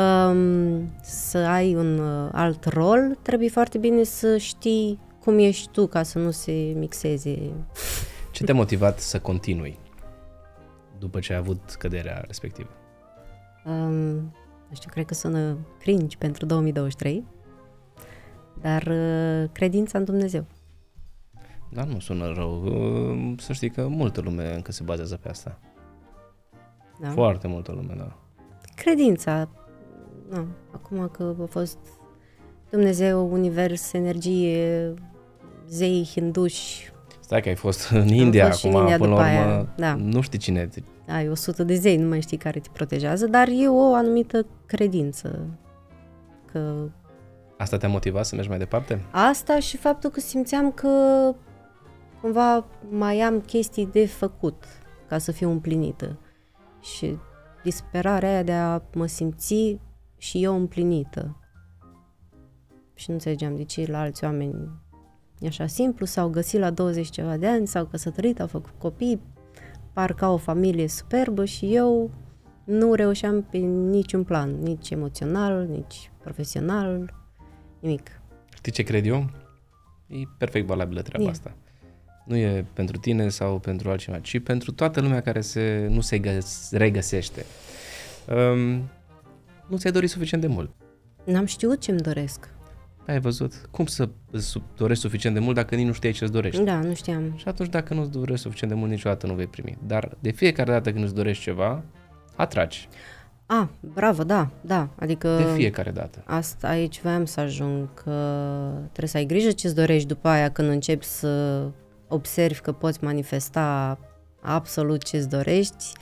Um, 0.00 0.94
să 1.02 1.38
ai 1.38 1.74
un 1.74 1.98
uh, 1.98 2.28
alt 2.32 2.64
rol, 2.64 3.18
trebuie 3.22 3.48
foarte 3.48 3.78
bine 3.78 4.02
să 4.02 4.36
știi 4.36 4.98
cum 5.20 5.38
ești 5.38 5.68
tu 5.68 5.86
ca 5.86 6.02
să 6.02 6.18
nu 6.18 6.30
se 6.30 6.52
mixeze. 6.52 7.38
Ce 8.32 8.44
te-a 8.44 8.54
motivat 8.54 9.00
să 9.00 9.18
continui 9.18 9.78
după 10.98 11.18
ce 11.18 11.32
ai 11.32 11.38
avut 11.38 11.74
căderea 11.78 12.24
respectivă? 12.26 12.68
Um, 13.66 14.34
nu 14.68 14.74
știu, 14.74 14.90
cred 14.90 15.04
că 15.04 15.14
sună 15.14 15.58
cringe 15.78 16.16
pentru 16.16 16.46
2023, 16.46 17.24
dar 18.60 18.82
uh, 18.82 19.48
credința 19.52 19.98
în 19.98 20.04
Dumnezeu. 20.04 20.44
Da, 21.70 21.84
nu 21.84 21.98
sună 21.98 22.32
rău. 22.32 22.62
Uh, 22.64 23.34
Să 23.38 23.52
știi 23.52 23.70
că 23.70 23.86
multă 23.88 24.20
lume 24.20 24.54
încă 24.54 24.72
se 24.72 24.82
bazează 24.82 25.16
pe 25.16 25.28
asta. 25.28 25.58
Da? 27.00 27.10
Foarte 27.10 27.46
multă 27.46 27.72
lume, 27.72 27.94
da. 27.96 28.18
Credința. 28.74 29.48
Nu, 30.30 30.46
acum 30.72 31.08
că 31.08 31.34
a 31.42 31.46
fost 31.46 31.78
Dumnezeu, 32.70 33.32
univers, 33.32 33.92
energie, 33.92 34.94
zei, 35.66 36.08
hinduși, 36.12 36.92
Stai 37.24 37.40
că 37.40 37.48
ai 37.48 37.54
fost 37.54 37.88
în 37.88 38.08
India 38.08 38.46
fost 38.46 38.58
și 38.58 38.66
în 38.66 38.74
acum, 38.74 38.80
India 38.80 38.96
până 38.96 39.14
la 39.14 39.16
după 39.16 39.30
urmă, 39.32 39.50
aia, 39.50 39.68
da. 39.76 39.94
nu 39.94 40.20
știi 40.20 40.38
cine 40.38 40.66
te... 40.66 40.80
ai 41.08 41.28
100 41.28 41.64
de 41.64 41.74
zei, 41.74 41.96
nu 41.96 42.08
mai 42.08 42.20
știi 42.20 42.36
care 42.36 42.60
te 42.60 42.68
protejează, 42.72 43.26
dar 43.26 43.48
e 43.48 43.68
o 43.68 43.94
anumită 43.94 44.46
credință 44.66 45.46
că 46.52 46.88
Asta 47.58 47.76
te-a 47.76 47.88
motivat 47.88 48.26
să 48.26 48.34
mergi 48.34 48.50
mai 48.50 48.58
departe? 48.58 49.04
Asta 49.10 49.58
și 49.58 49.76
faptul 49.76 50.10
că 50.10 50.20
simțeam 50.20 50.72
că 50.72 50.88
cumva 52.20 52.66
mai 52.90 53.20
am 53.20 53.40
chestii 53.40 53.86
de 53.86 54.06
făcut 54.06 54.64
ca 55.08 55.18
să 55.18 55.32
fiu 55.32 55.50
împlinită. 55.50 56.18
Și 56.80 57.18
disperarea 57.62 58.28
aia 58.28 58.42
de 58.42 58.52
a 58.52 58.82
mă 58.94 59.06
simți 59.06 59.78
și 60.16 60.42
eu 60.42 60.56
împlinită. 60.56 61.38
Și 62.94 63.04
nu 63.08 63.14
înțelegeam 63.14 63.56
de 63.56 63.64
ce 63.64 63.86
la 63.90 64.00
alți 64.00 64.24
oameni 64.24 64.70
e 65.38 65.46
așa 65.46 65.66
simplu, 65.66 66.06
s-au 66.06 66.28
găsit 66.28 66.60
la 66.60 66.70
20 66.70 67.08
ceva 67.08 67.36
de 67.36 67.46
ani, 67.46 67.66
s-au 67.66 67.84
căsătorit, 67.84 68.40
au 68.40 68.46
făcut 68.46 68.72
copii, 68.78 69.20
parcă 69.94 70.24
au 70.24 70.34
o 70.34 70.36
familie 70.36 70.88
superbă 70.88 71.44
și 71.44 71.74
eu 71.74 72.10
nu 72.64 72.94
reușeam 72.94 73.42
pe 73.42 73.56
niciun 73.58 74.24
plan, 74.24 74.60
nici 74.60 74.90
emoțional, 74.90 75.66
nici 75.66 76.10
profesional, 76.22 77.14
nimic. 77.80 78.20
Știi 78.54 78.72
ce 78.72 78.82
cred 78.82 79.06
eu? 79.06 79.30
E 80.06 80.16
perfect 80.38 80.66
valabilă 80.66 81.02
treaba 81.02 81.24
E. 81.26 81.30
asta. 81.30 81.56
Nu 82.24 82.36
e 82.36 82.66
pentru 82.72 82.96
tine 82.96 83.28
sau 83.28 83.58
pentru 83.58 83.90
altcineva, 83.90 84.20
ci 84.20 84.40
pentru 84.42 84.72
toată 84.72 85.00
lumea 85.00 85.20
care 85.20 85.40
se, 85.40 85.86
nu 85.90 86.00
se 86.00 86.18
găs- 86.18 86.70
regăsește. 86.72 87.44
Um, 88.28 88.88
nu 89.68 89.76
ți-ai 89.76 89.92
dorit 89.92 90.10
suficient 90.10 90.42
de 90.42 90.48
mult. 90.48 90.70
N-am 91.24 91.44
știut 91.44 91.80
ce-mi 91.80 92.00
doresc. 92.00 92.48
Ai 93.06 93.20
văzut? 93.20 93.52
Cum 93.70 93.86
să 93.86 94.08
îți 94.30 94.46
su- 94.46 94.62
dorești 94.76 95.02
suficient 95.02 95.34
de 95.34 95.40
mult 95.40 95.54
dacă 95.54 95.74
nici 95.74 95.86
nu 95.86 95.92
știai 95.92 96.12
ce-ți 96.12 96.32
dorești? 96.32 96.62
Da, 96.62 96.74
nu 96.80 96.94
știam. 96.94 97.32
Și 97.36 97.48
atunci 97.48 97.68
dacă 97.68 97.94
nu-ți 97.94 98.10
dorești 98.10 98.42
suficient 98.42 98.72
de 98.72 98.78
mult, 98.78 98.90
niciodată 98.90 99.26
nu 99.26 99.34
vei 99.34 99.46
primi. 99.46 99.78
Dar 99.86 100.16
de 100.20 100.30
fiecare 100.30 100.72
dată 100.72 100.92
când 100.92 101.04
îți 101.04 101.14
dorești 101.14 101.42
ceva, 101.42 101.82
atragi. 102.36 102.88
Ah, 103.46 103.66
bravo, 103.80 104.22
da, 104.24 104.48
da. 104.60 104.88
Adică... 104.98 105.36
De 105.36 105.52
fiecare 105.54 105.90
dată. 105.90 106.22
Asta 106.26 106.68
aici 106.68 107.00
voiam 107.00 107.24
să 107.24 107.40
ajung, 107.40 107.94
că 107.94 108.10
trebuie 108.82 109.08
să 109.08 109.16
ai 109.16 109.24
grijă 109.24 109.50
ce-ți 109.50 109.74
dorești 109.74 110.08
după 110.08 110.28
aia 110.28 110.50
când 110.50 110.68
începi 110.68 111.04
să 111.04 111.64
observi 112.08 112.60
că 112.60 112.72
poți 112.72 113.04
manifesta 113.04 113.98
absolut 114.40 115.02
ce-ți 115.02 115.28
dorești. 115.28 115.92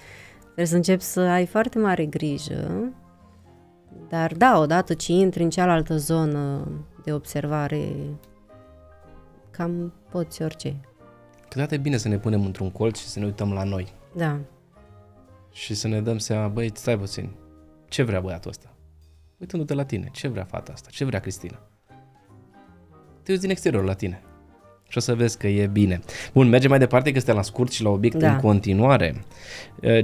Trebuie 0.42 0.66
să 0.66 0.76
începi 0.76 1.02
să 1.02 1.20
ai 1.20 1.46
foarte 1.46 1.78
mare 1.78 2.06
grijă. 2.06 2.92
Dar 4.08 4.34
da, 4.34 4.58
odată 4.58 4.94
ce 4.94 5.12
intri 5.12 5.42
în 5.42 5.50
cealaltă 5.50 5.96
zonă 5.96 6.68
de 7.04 7.12
observare, 7.12 7.94
cam 9.50 9.92
poți 10.10 10.42
orice. 10.42 10.80
Câteodată 11.42 11.74
e 11.74 11.78
bine 11.78 11.96
să 11.96 12.08
ne 12.08 12.18
punem 12.18 12.44
într-un 12.44 12.70
colț 12.70 12.98
și 12.98 13.06
să 13.06 13.18
ne 13.18 13.24
uităm 13.24 13.52
la 13.52 13.64
noi. 13.64 13.94
Da. 14.16 14.38
Și 15.52 15.74
să 15.74 15.88
ne 15.88 16.00
dăm 16.00 16.18
seama, 16.18 16.48
băi, 16.48 16.70
stai 16.74 16.98
puțin, 16.98 17.30
ce 17.88 18.02
vrea 18.02 18.20
băiatul 18.20 18.50
ăsta? 18.50 18.74
Uitându-te 19.38 19.74
la 19.74 19.84
tine, 19.84 20.08
ce 20.12 20.28
vrea 20.28 20.44
fata 20.44 20.72
asta? 20.72 20.88
Ce 20.90 21.04
vrea 21.04 21.20
Cristina? 21.20 21.60
Te 23.22 23.30
uiți 23.30 23.42
din 23.42 23.50
exterior 23.50 23.84
la 23.84 23.94
tine 23.94 24.22
și 24.92 24.98
o 24.98 25.00
să 25.00 25.14
vezi 25.14 25.38
că 25.38 25.46
e 25.46 25.66
bine. 25.66 26.00
Bun, 26.32 26.48
mergem 26.48 26.70
mai 26.70 26.78
departe, 26.78 27.10
că 27.10 27.16
este 27.16 27.32
la 27.32 27.42
scurt 27.42 27.72
și 27.72 27.82
la 27.82 27.88
obiect 27.88 28.16
da. 28.16 28.32
în 28.32 28.40
continuare. 28.40 29.24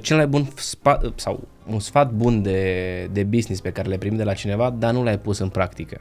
Cel 0.00 0.16
mai 0.16 0.26
bun 0.26 0.48
sfat, 0.54 1.12
sau 1.14 1.40
un 1.70 1.78
sfat 1.78 2.12
bun 2.12 2.42
de, 2.42 3.08
de 3.12 3.22
business 3.22 3.60
pe 3.60 3.70
care 3.70 3.88
le 3.88 3.98
primi 3.98 4.16
de 4.16 4.22
la 4.22 4.32
cineva, 4.32 4.70
dar 4.78 4.92
nu 4.92 5.02
l-ai 5.02 5.18
pus 5.18 5.38
în 5.38 5.48
practică. 5.48 6.00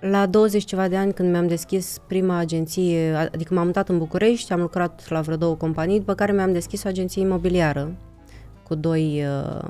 La 0.00 0.26
20 0.26 0.64
ceva 0.64 0.88
de 0.88 0.96
ani, 0.96 1.12
când 1.12 1.30
mi-am 1.30 1.46
deschis 1.46 1.98
prima 2.06 2.36
agenție, 2.36 3.14
adică 3.14 3.54
m-am 3.54 3.66
mutat 3.66 3.88
în 3.88 3.98
București, 3.98 4.52
am 4.52 4.60
lucrat 4.60 5.08
la 5.08 5.20
vreo 5.20 5.36
două 5.36 5.54
companii, 5.54 5.98
după 5.98 6.14
care 6.14 6.32
mi-am 6.32 6.52
deschis 6.52 6.84
o 6.84 6.88
agenție 6.88 7.22
imobiliară 7.22 7.96
cu 8.62 8.74
doi 8.74 9.24
uh, 9.24 9.68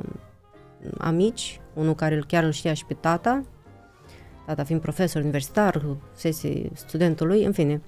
amici, 0.99 1.61
unul 1.75 1.95
care 1.95 2.23
chiar 2.27 2.45
îl 2.45 2.53
știa 2.53 2.75
și 2.75 2.85
pe 2.85 2.95
tata, 2.95 3.45
tata 4.47 4.65
fiind 4.65 4.81
profesor 4.81 5.23
universitar, 5.23 5.85
sesii 6.13 6.71
studentului, 6.75 7.45
în 7.45 7.53
fine. 7.53 7.81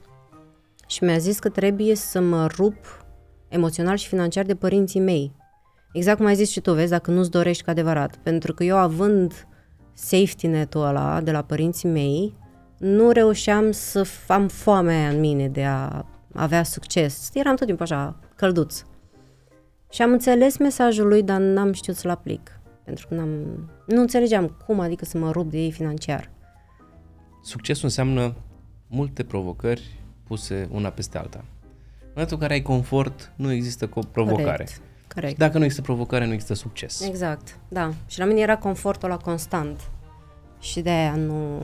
Și 0.87 1.05
mi-a 1.05 1.19
zis 1.19 1.39
că 1.39 1.49
trebuie 1.49 1.95
să 1.95 2.21
mă 2.21 2.47
rup 2.47 3.05
emoțional 3.49 3.97
și 3.97 4.09
financiar 4.09 4.45
de 4.45 4.55
părinții 4.55 5.01
mei. 5.01 5.33
Exact 5.93 6.17
cum 6.17 6.27
ai 6.27 6.35
zis 6.35 6.51
și 6.51 6.61
tu, 6.61 6.73
vezi, 6.73 6.91
dacă 6.91 7.11
nu-ți 7.11 7.31
dorești 7.31 7.65
cu 7.65 7.71
adevărat. 7.71 8.17
Pentru 8.17 8.55
că 8.55 8.65
eu 8.65 8.77
având 8.77 9.47
safety 9.93 10.47
net-ul 10.47 10.87
ăla 10.87 11.21
de 11.21 11.31
la 11.31 11.43
părinții 11.43 11.89
mei, 11.89 12.35
nu 12.79 13.11
reușeam 13.11 13.71
să 13.71 14.07
am 14.27 14.49
foamea 14.49 14.99
aia 14.99 15.09
în 15.09 15.21
mine 15.21 15.49
de 15.49 15.65
a 15.65 16.05
avea 16.33 16.63
succes. 16.63 17.31
Eram 17.35 17.57
tot 17.57 17.67
timpul 17.67 17.85
așa, 17.85 18.19
călduț. 18.37 18.83
Și 19.91 20.03
am 20.03 20.13
înțeles 20.13 20.59
mesajul 20.59 21.09
lui, 21.09 21.23
dar 21.23 21.41
n-am 21.41 21.73
știut 21.73 21.97
să-l 21.97 22.11
aplic. 22.11 22.61
Pentru 22.85 23.07
că 23.09 23.15
n-am, 23.15 23.29
nu 23.87 24.01
înțelegeam 24.01 24.57
cum 24.67 24.81
adică 24.81 25.05
să 25.05 25.19
mă 25.19 25.31
rup 25.31 25.51
de 25.51 25.59
ei 25.59 25.73
financiar. 25.73 26.31
Succesul 27.43 27.85
înseamnă 27.85 28.35
multe 28.87 29.25
provocări 29.25 30.05
puse 30.27 30.69
una 30.71 30.89
peste 30.89 31.19
alta. 31.19 31.45
În 32.01 32.09
momentul 32.09 32.37
în 32.37 32.43
care 32.43 32.53
ai 32.53 32.63
confort, 32.63 33.33
nu 33.37 33.53
există 33.53 33.87
provocare. 34.13 34.43
Corect. 34.43 34.81
Corect. 35.15 35.33
Și 35.33 35.39
dacă 35.39 35.59
nu 35.59 35.65
există 35.65 35.83
provocare, 35.83 36.27
nu 36.27 36.33
există 36.33 36.55
succes. 36.55 37.01
Exact, 37.01 37.59
da. 37.69 37.93
Și 38.07 38.19
la 38.19 38.25
mine 38.25 38.41
era 38.41 38.57
confortul 38.57 39.09
la 39.09 39.17
constant. 39.17 39.91
Și 40.61 40.81
de 40.81 40.91
aia 40.91 41.15
nu, 41.15 41.63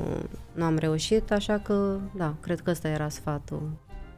nu 0.52 0.64
am 0.64 0.76
reușit, 0.76 1.30
așa 1.30 1.58
că, 1.58 1.96
da, 2.16 2.34
cred 2.40 2.60
că 2.60 2.70
ăsta 2.70 2.88
era 2.88 3.08
sfatul. 3.08 3.70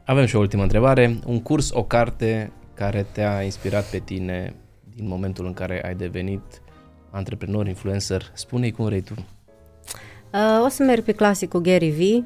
Avem 0.05 0.25
și 0.25 0.35
o 0.35 0.39
ultimă 0.39 0.61
întrebare. 0.61 1.19
Un 1.25 1.41
curs, 1.41 1.71
o 1.73 1.83
carte 1.83 2.51
care 2.73 3.05
te-a 3.11 3.41
inspirat 3.41 3.89
pe 3.89 3.99
tine 3.99 4.55
din 4.95 5.07
momentul 5.07 5.45
în 5.45 5.53
care 5.53 5.85
ai 5.85 5.95
devenit 5.95 6.61
antreprenor, 7.09 7.67
influencer? 7.67 8.31
Spune-i 8.33 8.71
cum 8.71 8.85
vrei 8.85 9.01
tu. 9.01 9.13
Uh, 10.33 10.63
o 10.65 10.67
să 10.67 10.83
merg 10.83 11.03
pe 11.03 11.11
clasicul 11.11 11.61
Gary 11.61 11.89
V. 11.89 12.25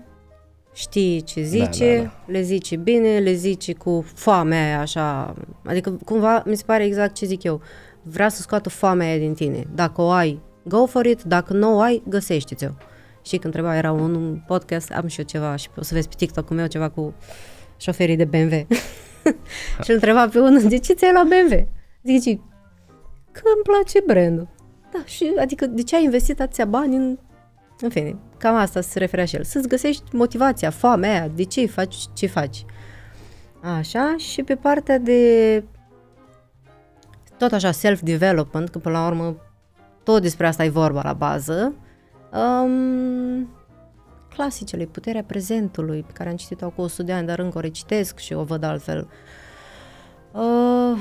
Știi 0.80 1.22
ce 1.22 1.42
zice, 1.42 1.96
da, 1.96 2.02
da, 2.02 2.08
da. 2.26 2.32
le 2.32 2.42
zice 2.42 2.76
bine, 2.76 3.20
le 3.20 3.34
zice 3.34 3.74
cu 3.74 4.06
foamea 4.14 4.64
aia 4.64 4.80
așa. 4.80 5.36
Adică 5.66 5.98
cumva 6.06 6.44
mi 6.46 6.56
se 6.56 6.64
pare 6.66 6.86
exact 6.86 7.14
ce 7.14 7.26
zic 7.26 7.44
eu. 7.44 7.62
Vrea 8.02 8.30
să 8.30 8.42
scoată 8.42 8.70
foamea 8.70 9.08
aia 9.08 9.18
din 9.18 9.34
tine. 9.34 9.64
Dacă 9.76 10.02
o 10.02 10.10
ai, 10.10 10.42
go 10.64 10.86
for 10.86 11.06
it. 11.06 11.24
Dacă 11.24 11.54
nu 11.54 11.76
o 11.76 11.80
ai, 11.80 12.04
găsește-ți-o. 12.08 12.70
Și 13.22 13.32
când 13.38 13.44
întreba, 13.44 13.78
era 13.78 13.92
un 13.92 14.42
podcast, 14.48 14.92
am 14.92 15.08
și 15.08 15.20
eu 15.20 15.26
ceva 15.26 15.56
și 15.56 15.70
o 15.78 15.82
să 15.82 15.94
vezi 15.94 16.08
pe 16.08 16.14
TikTok-ul 16.18 16.56
meu 16.56 16.68
ceva 16.68 16.90
cu 16.90 17.14
șoferii 17.78 18.16
de 18.16 18.26
BMW. 18.26 18.68
și 19.84 19.90
îl 19.90 19.94
întreba 19.94 20.28
pe 20.28 20.40
unul, 20.40 20.62
de 20.62 20.78
ce 20.78 20.94
ți-ai 20.94 21.12
luat 21.12 21.28
BMW? 21.28 21.68
Zice, 22.04 22.36
că 23.32 23.42
îmi 23.56 23.64
place 23.64 24.04
brandul. 24.06 24.48
Da, 24.92 25.06
și 25.06 25.34
adică 25.40 25.66
de 25.66 25.84
ce 25.84 25.96
ai 25.96 26.04
investit 26.04 26.42
atâția 26.42 26.66
bani 26.66 26.96
în... 26.96 27.18
În 27.82 27.90
fine, 27.90 28.16
cam 28.38 28.56
asta 28.56 28.82
se 28.82 29.00
referea 29.00 29.26
și 29.26 29.36
el. 29.36 29.44
Să-ți 29.44 29.68
găsești 29.68 30.16
motivația, 30.16 30.70
foamea 30.70 31.12
aia, 31.12 31.28
de 31.28 31.44
ce 31.44 31.66
faci 31.66 31.96
ce 32.14 32.28
faci. 32.28 32.66
Așa, 33.62 34.16
și 34.18 34.44
pe 34.44 34.56
partea 34.56 34.98
de 34.98 35.64
tot 37.38 37.52
așa 37.52 37.72
self-development, 37.72 38.70
că 38.70 38.80
până 38.80 38.98
la 38.98 39.08
urmă 39.08 39.36
tot 40.04 40.22
despre 40.22 40.48
asta 40.48 40.64
e 40.64 40.70
vorba 40.70 41.02
la 41.04 41.14
bază, 41.14 41.74
um, 42.32 43.50
clasicele, 44.30 44.86
Puterea 44.86 45.24
prezentului, 45.24 46.04
pe 46.04 46.14
care 46.14 46.30
am 46.30 46.36
citit-o 46.36 46.66
acum 46.66 46.84
100 46.84 47.04
de 47.04 47.14
ani, 47.14 47.28
dar 47.28 47.40
încă 47.40 47.58
o 47.58 47.62
recitesc 47.62 48.18
și 48.18 48.34
o 48.34 48.44
văd 48.44 48.64
altfel. 48.64 49.08
Uh, 50.32 50.98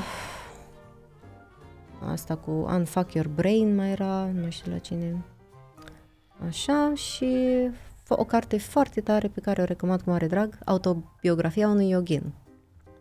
asta 2.12 2.36
cu 2.36 2.50
Unfuck 2.50 3.14
Your 3.14 3.28
Brain 3.28 3.74
mai 3.74 3.90
era, 3.90 4.28
nu 4.34 4.50
știu 4.50 4.72
la 4.72 4.78
cine. 4.78 5.24
Așa, 6.46 6.92
și 6.94 7.36
o 8.08 8.24
carte 8.24 8.58
foarte 8.58 9.00
tare 9.00 9.28
pe 9.28 9.40
care 9.40 9.62
o 9.62 9.64
recomand 9.64 10.00
cu 10.00 10.10
mare 10.10 10.26
drag, 10.26 10.58
Autobiografia 10.64 11.68
unui 11.68 11.88
yogin. 11.88 12.32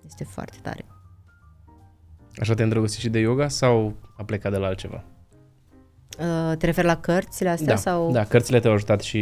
Este 0.06 0.24
foarte 0.24 0.58
tare. 0.62 0.86
Așa 2.40 2.54
te 2.54 2.64
îndrăgostit 2.64 3.00
și 3.00 3.10
de 3.10 3.20
yoga 3.20 3.48
sau 3.48 3.94
a 4.18 4.24
plecat 4.24 4.52
de 4.52 4.58
la 4.58 4.68
altceva? 4.68 5.04
Uh, 6.20 6.58
te 6.58 6.66
referi 6.66 6.88
la 6.88 6.98
cărțile 7.00 7.50
astea? 7.50 7.74
Da, 7.74 7.76
sau? 7.76 8.12
da, 8.12 8.24
cărțile 8.24 8.60
te-au 8.60 8.74
ajutat 8.74 9.02
și 9.02 9.22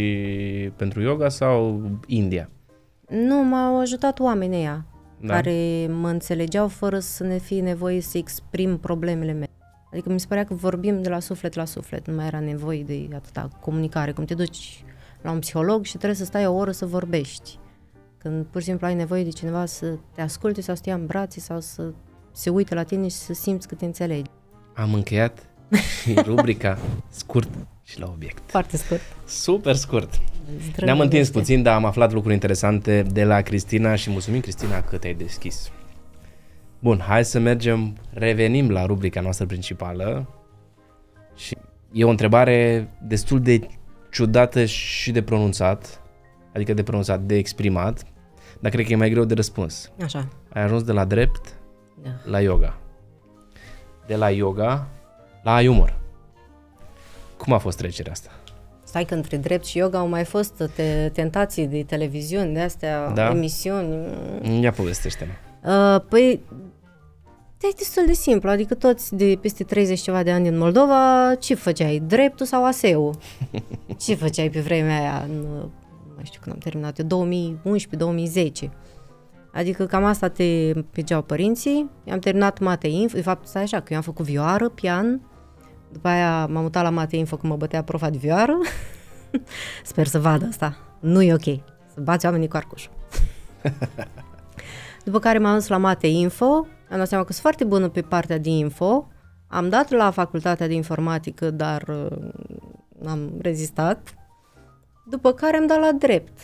pentru 0.76 1.02
yoga 1.02 1.30
sau 1.30 1.82
India? 2.06 2.50
Nu, 3.10 3.44
m-au 3.44 3.80
ajutat 3.80 4.20
oamenii 4.20 4.58
ăia 4.58 4.86
da. 5.20 5.34
care 5.34 5.88
mă 5.88 6.10
înțelegeau 6.10 6.68
fără 6.68 7.00
să 7.00 7.24
ne 7.24 7.38
fie 7.38 7.62
nevoie 7.62 8.02
să 8.02 8.18
exprim 8.18 8.78
problemele 8.78 9.32
mele. 9.32 9.50
Adică 9.96 10.10
mi 10.10 10.20
se 10.20 10.26
părea 10.28 10.46
că 10.46 10.54
vorbim 10.54 11.02
de 11.02 11.10
la 11.10 11.20
suflet 11.20 11.54
la 11.54 11.66
suflet, 11.66 12.08
nu 12.08 12.16
mai 12.16 12.26
era 12.26 12.40
nevoie 12.40 12.84
de 12.84 13.08
atâta 13.16 13.50
comunicare, 13.60 14.12
cum 14.12 14.26
te 14.26 14.34
duci 14.34 14.84
la 15.22 15.32
un 15.32 15.40
psiholog 15.40 15.84
și 15.84 15.98
trebuie 15.98 16.16
să 16.16 16.26
stai 16.26 16.46
o 16.46 16.54
oră 16.54 16.72
să 16.72 16.86
vorbești. 16.86 17.58
Când 18.18 18.46
pur 18.46 18.62
și 18.62 18.68
simplu 18.68 18.88
ai 18.88 18.96
nevoie 18.96 19.24
de 19.24 19.30
cineva 19.30 19.66
să 19.66 19.98
te 20.16 20.22
asculte 20.22 20.62
sau 20.62 20.76
să 20.76 20.82
te 20.82 20.90
ia 20.90 20.96
în 20.96 21.06
brațe 21.06 21.40
sau 21.40 21.60
să 21.60 21.94
se 22.32 22.50
uite 22.50 22.74
la 22.74 22.84
tine 22.84 23.08
și 23.08 23.16
să 23.16 23.34
simți 23.34 23.68
că 23.68 23.76
te 23.76 23.86
înțelegi. 23.86 24.30
Am 24.74 24.94
încheiat 24.94 25.50
rubrica 26.28 26.78
scurt 27.10 27.50
și 27.84 28.00
la 28.00 28.06
obiect. 28.14 28.42
Foarte 28.46 28.78
scurt. 28.78 29.02
Super 29.26 29.76
scurt. 29.76 30.22
Ne-am 30.78 31.00
întins 31.00 31.30
puțin, 31.30 31.64
dar 31.64 31.76
am 31.76 31.86
aflat 31.86 32.14
lucruri 32.14 32.34
interesante 32.34 33.02
de 33.02 33.24
la 33.24 33.42
Cristina 33.42 33.96
și 33.96 34.10
mulțumim, 34.10 34.40
Cristina, 34.40 34.82
că 34.82 34.98
te-ai 34.98 35.14
deschis. 35.14 35.72
Bun, 36.86 37.00
hai 37.00 37.26
să 37.26 37.40
mergem, 37.40 37.96
revenim 38.14 38.70
la 38.72 38.86
rubrica 38.86 39.22
noastră 39.22 39.46
principală 39.46 40.30
și 41.36 41.58
e 41.92 42.04
o 42.04 42.10
întrebare 42.10 42.90
destul 43.02 43.42
de 43.42 43.68
ciudată 44.12 44.66
și 44.66 45.12
de 45.12 45.22
pronunțat, 45.22 46.02
adică 46.54 46.74
de 46.74 46.84
pronunțat, 46.84 47.22
de 47.22 47.36
exprimat, 47.36 48.04
dar 48.60 48.72
cred 48.72 48.86
că 48.86 48.92
e 48.92 48.96
mai 48.96 49.10
greu 49.10 49.24
de 49.24 49.34
răspuns. 49.34 49.92
Așa. 50.04 50.28
Ai 50.54 50.64
ajuns 50.64 50.84
de 50.84 50.92
la 50.92 51.06
drept 51.06 51.58
da. 52.04 52.10
la 52.24 52.42
yoga. 52.42 52.78
De 54.08 54.16
la 54.16 54.30
yoga 54.30 54.88
la 55.44 55.60
umor. 55.70 56.00
Cum 57.38 57.54
a 57.54 57.58
fost 57.58 57.78
trecerea 57.78 58.12
asta? 58.12 58.30
Stai 58.84 59.06
că 59.06 59.14
între 59.14 59.38
drept 59.38 59.66
și 59.66 59.78
yoga 59.78 60.00
au 60.00 60.08
mai 60.08 60.24
fost 60.24 60.72
te- 60.76 61.10
tentații 61.14 61.68
de 61.68 61.84
televiziuni, 61.84 62.54
de 62.54 62.60
astea, 62.60 63.10
da? 63.10 63.30
emisiuni. 63.30 64.62
Ia 64.62 64.72
povestește-mă. 64.72 65.32
Uh, 65.66 66.02
păi, 66.10 66.42
e 67.70 67.74
destul 67.78 68.04
de 68.06 68.14
simplu, 68.14 68.50
adică 68.50 68.74
toți 68.74 69.16
de 69.16 69.38
peste 69.42 69.64
30 69.64 70.00
ceva 70.00 70.24
de 70.24 70.32
ani 70.32 70.44
din 70.44 70.58
Moldova, 70.58 71.36
ce 71.40 71.56
făceai, 71.56 72.02
dreptul 72.08 72.46
sau 72.46 72.66
aseu? 72.66 73.20
ce 74.04 74.16
făceai 74.16 74.50
pe 74.50 74.60
vremea 74.60 75.00
aia, 75.00 75.26
în, 75.28 75.40
nu 75.42 76.14
mai 76.16 76.24
știu 76.24 76.40
când 76.44 76.56
am 76.56 76.62
terminat, 76.62 77.02
2011-2010. 78.66 78.70
Adică 79.54 79.86
cam 79.86 80.04
asta 80.04 80.28
te 80.28 80.74
pegeau 80.92 81.22
părinții. 81.22 81.90
Am 82.12 82.20
terminat 82.20 82.60
mate 82.60 82.88
info, 82.88 83.16
de 83.16 83.22
fapt 83.22 83.48
stai 83.48 83.62
așa, 83.62 83.80
că 83.80 83.86
eu 83.90 83.98
am 83.98 84.04
făcut 84.04 84.26
vioară, 84.26 84.70
pian, 84.70 85.22
după 85.92 86.08
aia 86.08 86.46
m-am 86.46 86.64
mutat 86.64 86.84
la 86.84 86.90
mate 86.90 87.16
info 87.16 87.36
când 87.36 87.52
mă 87.52 87.58
bătea 87.58 87.84
profa 87.84 88.10
de 88.10 88.18
vioară. 88.18 88.58
Sper 89.84 90.08
să 90.08 90.20
vadă 90.20 90.46
asta. 90.50 90.78
Nu 91.00 91.22
e 91.22 91.34
ok. 91.34 91.44
Să 91.94 92.02
bați 92.02 92.26
oamenii 92.26 92.48
cu 92.48 92.56
arcușul. 92.56 92.92
După 95.06 95.20
care 95.20 95.38
m-am 95.38 95.54
dus 95.54 95.68
la 95.68 95.78
mate 95.78 96.08
info, 96.08 96.68
am 96.90 96.98
dat 96.98 97.08
seama 97.08 97.24
că 97.24 97.32
sunt 97.32 97.44
foarte 97.44 97.64
bună 97.64 97.90
pe 97.90 98.02
partea 98.02 98.38
de 98.38 98.50
info, 98.50 99.08
Am 99.48 99.70
dat 99.70 99.90
la 99.92 100.12
facultatea 100.12 100.68
de 100.68 100.74
informatică, 100.74 101.50
dar 101.52 101.82
uh, 101.88 102.30
am 103.06 103.32
rezistat. 103.42 104.14
După 105.10 105.34
care 105.34 105.58
am 105.58 105.68
dat 105.68 105.80
la 105.80 105.92
drept. 105.92 106.40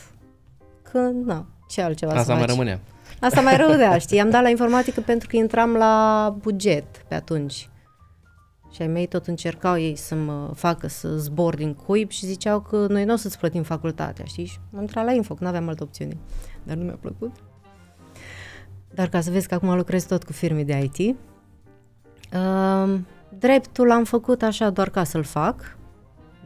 Că, 0.91 0.99
na, 0.99 1.45
ce 1.67 1.81
altceva 1.81 2.11
Asta 2.11 2.23
să 2.23 2.31
mai 2.31 2.39
faci? 2.39 2.49
rămânea. 2.49 2.79
Asta 3.19 3.41
mai 3.41 3.57
rău 3.61 3.99
știi? 3.99 4.19
Am 4.19 4.29
dat 4.29 4.41
la 4.41 4.49
informatică 4.49 5.01
pentru 5.01 5.27
că 5.27 5.35
intram 5.35 5.73
la 5.73 6.35
buget 6.41 6.97
pe 7.07 7.15
atunci. 7.15 7.69
Și 8.73 8.81
ai 8.81 8.87
mei 8.87 9.07
tot 9.07 9.27
încercau 9.27 9.77
ei 9.77 9.95
să 9.95 10.15
mă 10.15 10.51
facă 10.55 10.87
să 10.87 11.17
zbor 11.17 11.55
din 11.55 11.73
cuib 11.73 12.09
și 12.09 12.25
ziceau 12.25 12.59
că 12.59 12.85
noi 12.89 13.05
nu 13.05 13.13
o 13.13 13.15
să-ți 13.15 13.37
plătim 13.37 13.63
facultatea, 13.63 14.25
știi? 14.25 14.45
Și 14.45 14.59
am 14.75 14.81
intrat 14.81 15.05
la 15.05 15.11
info, 15.11 15.33
că 15.33 15.43
nu 15.43 15.49
aveam 15.49 15.67
altă 15.67 15.83
opțiune. 15.83 16.17
Dar 16.63 16.75
nu 16.75 16.83
mi-a 16.83 16.97
plăcut. 17.01 17.31
Dar 18.93 19.09
ca 19.09 19.21
să 19.21 19.31
vezi 19.31 19.47
că 19.47 19.53
acum 19.53 19.75
lucrez 19.75 20.05
tot 20.05 20.23
cu 20.23 20.31
firme 20.31 20.63
de 20.63 20.89
IT, 20.93 21.15
uh, 22.33 22.99
dreptul 23.39 23.87
l-am 23.87 24.03
făcut 24.03 24.41
așa 24.41 24.69
doar 24.69 24.89
ca 24.89 25.03
să-l 25.03 25.23
fac, 25.23 25.77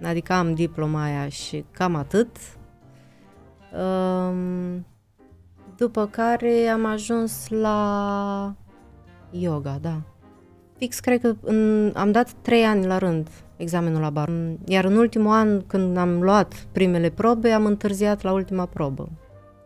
adică 0.04 0.34
am 0.34 0.54
diploma 0.54 1.04
aia 1.04 1.30
și 1.30 1.66
cam 1.72 1.96
atât. 1.96 2.38
Uh, 3.74 4.36
după 5.78 6.08
care 6.08 6.68
am 6.68 6.86
ajuns 6.86 7.48
la 7.50 8.56
yoga, 9.32 9.78
da. 9.82 10.02
Fix, 10.78 11.00
cred 11.00 11.22
că 11.22 11.36
în, 11.42 11.92
am 11.96 12.12
dat 12.12 12.32
trei 12.42 12.64
ani 12.64 12.86
la 12.86 12.98
rând 12.98 13.30
examenul 13.58 14.02
la 14.02 14.10
bar. 14.10 14.32
Iar 14.66 14.86
în 14.86 14.98
ultimul 14.98 15.32
an, 15.32 15.62
când 15.68 15.98
am 15.98 16.22
luat 16.22 16.54
primele 16.72 17.10
probe, 17.10 17.52
am 17.52 17.66
întârziat 17.66 18.22
la 18.22 18.32
ultima 18.32 18.66
probă. 18.66 19.10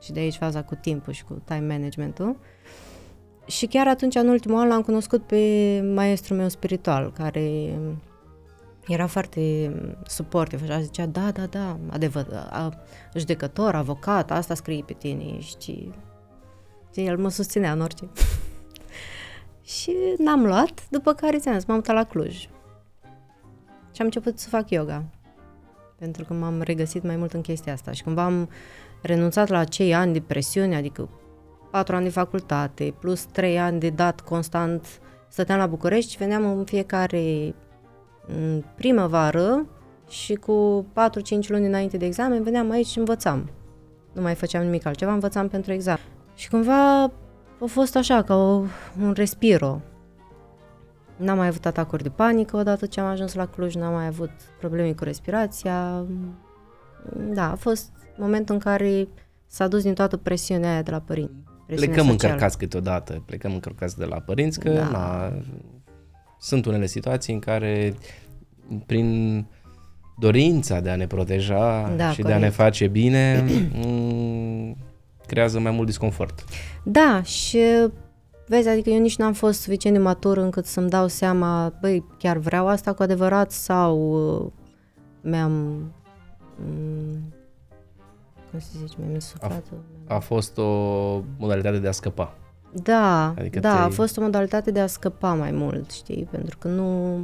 Și 0.02 0.12
de 0.12 0.20
aici 0.20 0.36
faza 0.36 0.64
cu 0.64 0.76
timpul 0.76 1.14
și 1.14 1.24
cu 1.24 1.42
time 1.46 1.66
management-ul. 1.68 2.38
Și 3.50 3.66
chiar 3.66 3.88
atunci, 3.88 4.16
în 4.16 4.28
ultimul 4.28 4.60
an, 4.60 4.68
l-am 4.68 4.82
cunoscut 4.82 5.24
pe 5.24 5.82
maestrul 5.96 6.38
meu 6.38 6.50
spiritual, 6.50 7.12
care 7.12 7.80
era 8.88 9.08
foarte 9.08 9.72
suportiv, 10.08 10.62
așa 10.64 10.82
zicea, 10.82 11.06
da, 11.06 11.32
da, 11.32 11.46
da, 11.46 11.78
adevăr, 11.90 12.48
a, 12.50 12.74
judecător, 13.16 13.76
avocat, 13.76 14.32
asta 14.32 14.54
scrie 14.54 14.84
pe 14.86 14.94
tine, 14.94 15.24
ești... 15.38 15.90
Și 16.94 17.06
el 17.06 17.18
mă 17.18 17.30
susținea 17.30 17.72
în 17.72 17.82
orice. 17.82 18.10
și 19.76 19.96
n-am 20.18 20.46
luat, 20.46 20.90
după 20.90 21.14
care 21.14 21.38
ți-am 21.38 21.54
zis, 21.54 21.66
m-am 21.66 21.76
mutat 21.76 21.96
la 21.96 22.04
Cluj. 22.04 22.36
Și 23.92 24.00
am 24.00 24.06
început 24.06 24.40
să 24.40 24.50
fac 24.50 24.70
yoga. 24.70 25.04
Pentru 25.96 26.24
că 26.24 26.34
m-am 26.34 26.62
regăsit 26.62 27.04
mai 27.04 27.16
mult 27.16 27.34
în 27.34 27.42
chestia 27.42 27.74
asta. 27.74 27.92
Și 27.92 28.04
cumva 28.04 28.24
am 28.24 28.50
renunțat 29.02 29.48
la 29.48 29.58
acei 29.58 29.94
ani 29.94 30.14
de 30.14 30.22
presiune, 30.22 30.76
adică 30.76 31.10
patru 31.72 31.96
ani 31.96 32.04
de 32.04 32.10
facultate, 32.10 32.94
plus 33.00 33.24
trei 33.24 33.60
ani 33.60 33.80
de 33.80 33.90
dat 33.90 34.22
constant, 34.22 34.88
stăteam 35.28 35.60
la 35.60 35.68
București, 35.68 36.18
veneam 36.18 36.58
în 36.58 36.64
fiecare 36.64 37.56
în 38.28 38.64
primăvară 38.76 39.66
și 40.10 40.34
cu 40.34 40.86
4-5 41.46 41.48
luni 41.48 41.66
înainte 41.66 41.98
de 41.98 42.06
examen 42.06 42.44
veneam 42.44 42.70
aici 42.70 42.88
și 42.88 42.98
învățam. 42.98 43.50
Nu 44.14 44.22
mai 44.22 44.36
făceam 44.36 44.64
nimic 44.64 44.86
altceva, 44.86 45.14
învățam 45.14 45.48
pentru 45.48 45.72
examen. 45.72 46.04
Și 46.36 46.50
cumva 46.50 47.04
a 47.04 47.66
fost 47.66 47.96
așa, 47.96 48.22
ca 48.22 48.36
o, 48.36 48.64
un 49.02 49.12
respiro. 49.16 49.82
N-am 51.16 51.38
mai 51.38 51.48
avut 51.48 51.66
atacuri 51.66 52.04
de 52.04 52.10
panică 52.10 52.58
odată 52.58 52.86
ce 52.86 53.00
am 53.00 53.08
ajuns 53.08 53.34
la 53.34 53.46
Cluj, 53.46 53.76
n-am 53.76 53.94
mai 53.94 54.06
avut 54.06 54.32
probleme 54.60 54.94
cu 54.94 55.04
respirația. 55.04 56.06
Da, 57.34 57.52
a 57.52 57.56
fost 57.56 57.92
momentul 58.18 58.56
în 58.56 58.62
care 58.62 59.08
s-a 59.48 59.68
dus 59.68 59.84
din 59.84 59.94
toată 59.94 60.18
presiunea 60.18 60.72
aia 60.72 60.82
de 60.82 60.92
la 60.92 61.00
părinți. 61.00 61.49
Plecăm 61.76 61.96
socială. 61.96 62.12
încărcați 62.12 62.58
câteodată, 62.58 63.24
plecăm 63.26 63.54
încărcați 63.54 63.98
de 63.98 64.06
la 64.06 64.20
părinți, 64.20 64.60
că 64.60 64.70
da. 64.70 64.90
na, 64.90 65.34
sunt 66.40 66.66
unele 66.66 66.86
situații 66.86 67.34
în 67.34 67.40
care 67.40 67.94
prin 68.86 69.46
dorința 70.20 70.80
de 70.80 70.90
a 70.90 70.96
ne 70.96 71.08
proteja 71.08 71.94
da, 71.98 72.12
și 72.12 72.22
corect. 72.22 72.28
de 72.28 72.34
a 72.34 72.38
ne 72.38 72.50
face 72.50 72.88
bine 72.88 73.46
creează 75.30 75.60
mai 75.60 75.72
mult 75.72 75.86
disconfort. 75.86 76.44
Da, 76.84 77.22
și 77.24 77.60
vezi, 78.48 78.68
adică 78.68 78.90
eu 78.90 79.00
nici 79.00 79.18
n-am 79.18 79.34
fost 79.34 79.62
suficient 79.62 79.96
de 79.96 80.02
matur 80.02 80.38
încât 80.38 80.66
să-mi 80.66 80.90
dau 80.90 81.08
seama, 81.08 81.74
băi, 81.82 82.06
chiar 82.18 82.38
vreau 82.38 82.68
asta 82.68 82.94
cu 82.94 83.04
adevărat 83.04 83.52
sau 83.52 83.98
uh, 84.36 84.52
mi-am 85.22 85.54
um, 86.66 87.34
cum 88.52 88.60
se 88.60 88.70
zice, 88.78 88.96
mi-am 89.00 89.14
insuflat 89.14 89.64
a, 90.08 90.14
a 90.16 90.20
fost 90.20 90.58
o 90.58 90.64
modalitate 91.38 91.78
de 91.78 91.88
a 91.88 91.92
scăpa. 91.92 92.34
Da, 92.72 93.34
adică 93.38 93.60
da, 93.60 93.84
a 93.84 93.90
fost 93.90 94.18
o 94.18 94.22
modalitate 94.22 94.72
de 94.72 94.80
a 94.80 94.88
scăpa 94.88 95.34
mai 95.34 95.52
mult, 95.52 95.92
știi, 95.92 96.28
pentru 96.32 96.58
că 96.58 96.68
nu, 96.68 97.16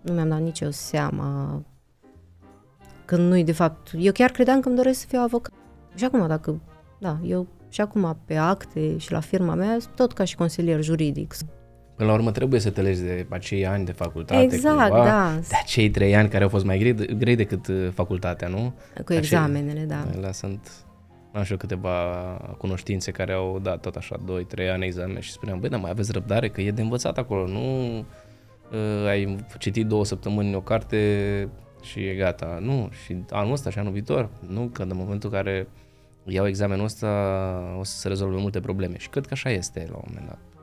nu 0.00 0.12
mi-am 0.12 0.28
dat 0.28 0.40
nicio 0.40 0.70
seama 0.70 1.62
că 3.04 3.16
nu-i 3.16 3.44
de 3.44 3.52
fapt, 3.52 3.90
eu 3.98 4.12
chiar 4.12 4.30
credeam 4.30 4.60
că 4.60 4.68
îmi 4.68 4.76
doresc 4.76 5.00
să 5.00 5.06
fiu 5.08 5.20
avocat. 5.20 5.52
Și 5.94 6.04
acum, 6.04 6.26
dacă, 6.26 6.60
da, 6.98 7.18
eu 7.24 7.46
și 7.68 7.80
acum 7.80 8.18
pe 8.24 8.36
acte 8.36 8.98
și 8.98 9.12
la 9.12 9.20
firma 9.20 9.54
mea, 9.54 9.76
tot 9.94 10.12
ca 10.12 10.24
și 10.24 10.36
consilier 10.36 10.82
juridic. 10.82 11.34
Până 11.96 12.08
la 12.08 12.14
urmă 12.14 12.30
trebuie 12.30 12.60
să 12.60 12.70
te 12.70 12.80
legi 12.80 13.00
de 13.00 13.26
acei 13.28 13.66
ani 13.66 13.84
de 13.84 13.92
facultate, 13.92 14.42
exact, 14.42 14.90
cumva, 14.90 15.04
da. 15.04 15.38
de 15.40 15.54
acei 15.62 15.90
trei 15.90 16.16
ani 16.16 16.28
care 16.28 16.42
au 16.42 16.48
fost 16.48 16.64
mai 16.64 16.78
grei, 16.78 17.16
grei 17.16 17.36
decât 17.36 17.66
uh, 17.66 17.88
facultatea, 17.94 18.48
nu? 18.48 18.74
Cu 19.04 19.12
examenele, 19.12 19.80
da. 19.80 20.06
La 20.20 20.32
sunt, 20.32 20.70
am 21.32 21.42
și 21.42 21.50
eu 21.50 21.56
câteva 21.56 21.94
cunoștințe 22.58 23.10
care 23.10 23.32
au 23.32 23.58
dat 23.62 23.80
tot 23.80 23.96
așa 23.96 24.16
2-3 24.16 24.70
ani 24.72 24.84
examen 24.84 25.20
și 25.20 25.30
spuneam, 25.30 25.60
băi, 25.60 25.68
dar 25.68 25.80
mai 25.80 25.90
aveți 25.90 26.12
răbdare 26.12 26.48
că 26.48 26.60
e 26.60 26.70
de 26.70 26.82
învățat 26.82 27.18
acolo, 27.18 27.46
nu 27.46 27.98
uh, 27.98 29.06
ai 29.08 29.36
citit 29.58 29.86
două 29.86 30.04
săptămâni 30.04 30.54
o 30.54 30.60
carte 30.60 31.48
și 31.82 32.00
e 32.00 32.14
gata. 32.14 32.58
Nu, 32.60 32.88
și 33.04 33.16
anul 33.30 33.52
ăsta 33.52 33.70
și 33.70 33.78
anul 33.78 33.92
viitor, 33.92 34.30
nu, 34.48 34.70
că 34.72 34.82
în 34.82 34.90
momentul 34.94 35.30
în 35.32 35.36
care 35.36 35.68
iau 36.24 36.46
examenul 36.46 36.84
ăsta 36.84 37.08
o 37.78 37.84
să 37.84 37.96
se 37.96 38.08
rezolve 38.08 38.36
multe 38.40 38.60
probleme 38.60 38.98
și 38.98 39.08
cred 39.08 39.26
că 39.26 39.32
așa 39.32 39.50
este 39.50 39.86
la 39.90 39.96
un 39.96 40.04
moment 40.06 40.26
dat, 40.26 40.38
știu, 40.38 40.55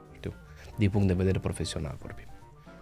din 0.76 0.90
punct 0.90 1.08
de 1.08 1.14
vedere 1.14 1.40
profesional 1.40 1.96
vorbim. 2.02 2.26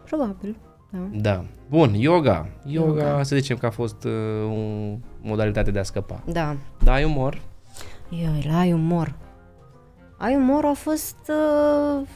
Probabil, 0.05 0.57
da. 0.91 0.99
Da. 1.11 1.45
Bun, 1.69 1.93
yoga. 1.93 2.49
Yoga, 2.65 3.03
yoga. 3.03 3.23
să 3.23 3.35
zicem 3.35 3.57
că 3.57 3.65
a 3.65 3.69
fost 3.69 4.03
uh, 4.03 4.11
o 4.45 4.97
modalitate 5.21 5.71
de 5.71 5.79
a 5.79 5.83
scăpa. 5.83 6.23
Da. 6.25 6.55
Da, 6.83 6.93
ai 6.93 7.03
umor? 7.03 7.41
Eu, 8.09 8.51
la 8.51 8.59
ai 8.59 8.73
umor. 8.73 9.15
Ai 10.17 10.35
umor 10.35 10.65
a 10.65 10.73
fost... 10.73 11.17
Uh, 11.27 12.07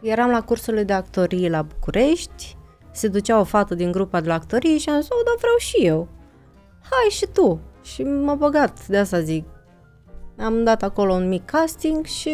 eram 0.00 0.30
la 0.30 0.42
cursurile 0.42 0.82
de 0.82 0.92
actorie 0.92 1.48
la 1.48 1.62
București, 1.62 2.56
se 2.92 3.08
ducea 3.08 3.40
o 3.40 3.44
fată 3.44 3.74
din 3.74 3.92
grupa 3.92 4.20
de 4.20 4.28
la 4.28 4.34
actorie 4.34 4.78
și 4.78 4.88
am 4.88 5.00
zis, 5.00 5.10
oh, 5.10 5.20
dar 5.24 5.34
vreau 5.38 5.56
și 5.58 5.76
eu. 5.76 6.08
Hai 6.90 7.10
și 7.10 7.26
tu. 7.32 7.60
Și 7.82 8.02
m-a 8.02 8.34
băgat, 8.34 8.86
de 8.86 8.98
asta 8.98 9.20
zic. 9.20 9.46
Am 10.38 10.64
dat 10.64 10.82
acolo 10.82 11.12
un 11.12 11.28
mic 11.28 11.44
casting 11.44 12.04
și 12.04 12.30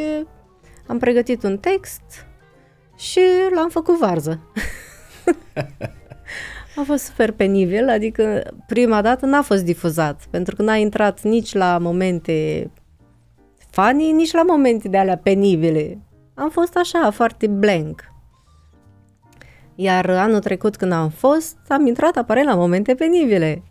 am 0.87 0.99
pregătit 0.99 1.43
un 1.43 1.59
text 1.59 2.03
și 3.01 3.21
l-am 3.55 3.69
făcut 3.69 3.99
varză. 3.99 4.41
a 6.77 6.83
fost 6.85 7.05
super 7.05 7.33
penibil, 7.33 7.89
adică 7.89 8.43
prima 8.67 9.03
dată 9.03 9.27
n-a 9.27 9.43
fost 9.43 9.65
difuzat, 9.65 10.27
pentru 10.31 10.57
că 10.57 10.63
n-a 10.63 10.77
intrat 10.77 11.23
nici 11.23 11.55
la 11.55 11.79
momente 11.79 12.71
funny, 13.71 14.13
nici 14.13 14.33
la 14.33 14.43
momente 14.43 14.89
de 14.89 14.99
alea 14.99 15.17
penibile. 15.17 15.99
Am 16.35 16.51
fost 16.51 16.77
așa, 16.77 17.11
foarte 17.11 17.47
blank. 17.47 18.05
Iar 19.75 20.11
anul 20.11 20.41
trecut 20.41 20.77
când 20.77 20.93
am 20.93 21.09
fost, 21.09 21.57
am 21.69 21.87
intrat 21.87 22.17
aparent 22.17 22.47
la 22.47 22.55
momente 22.55 22.95
penibile. 22.95 23.63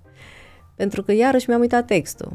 Pentru 0.75 1.03
că 1.03 1.11
iarăși 1.11 1.49
mi-am 1.49 1.61
uitat 1.61 1.85
textul. 1.85 2.31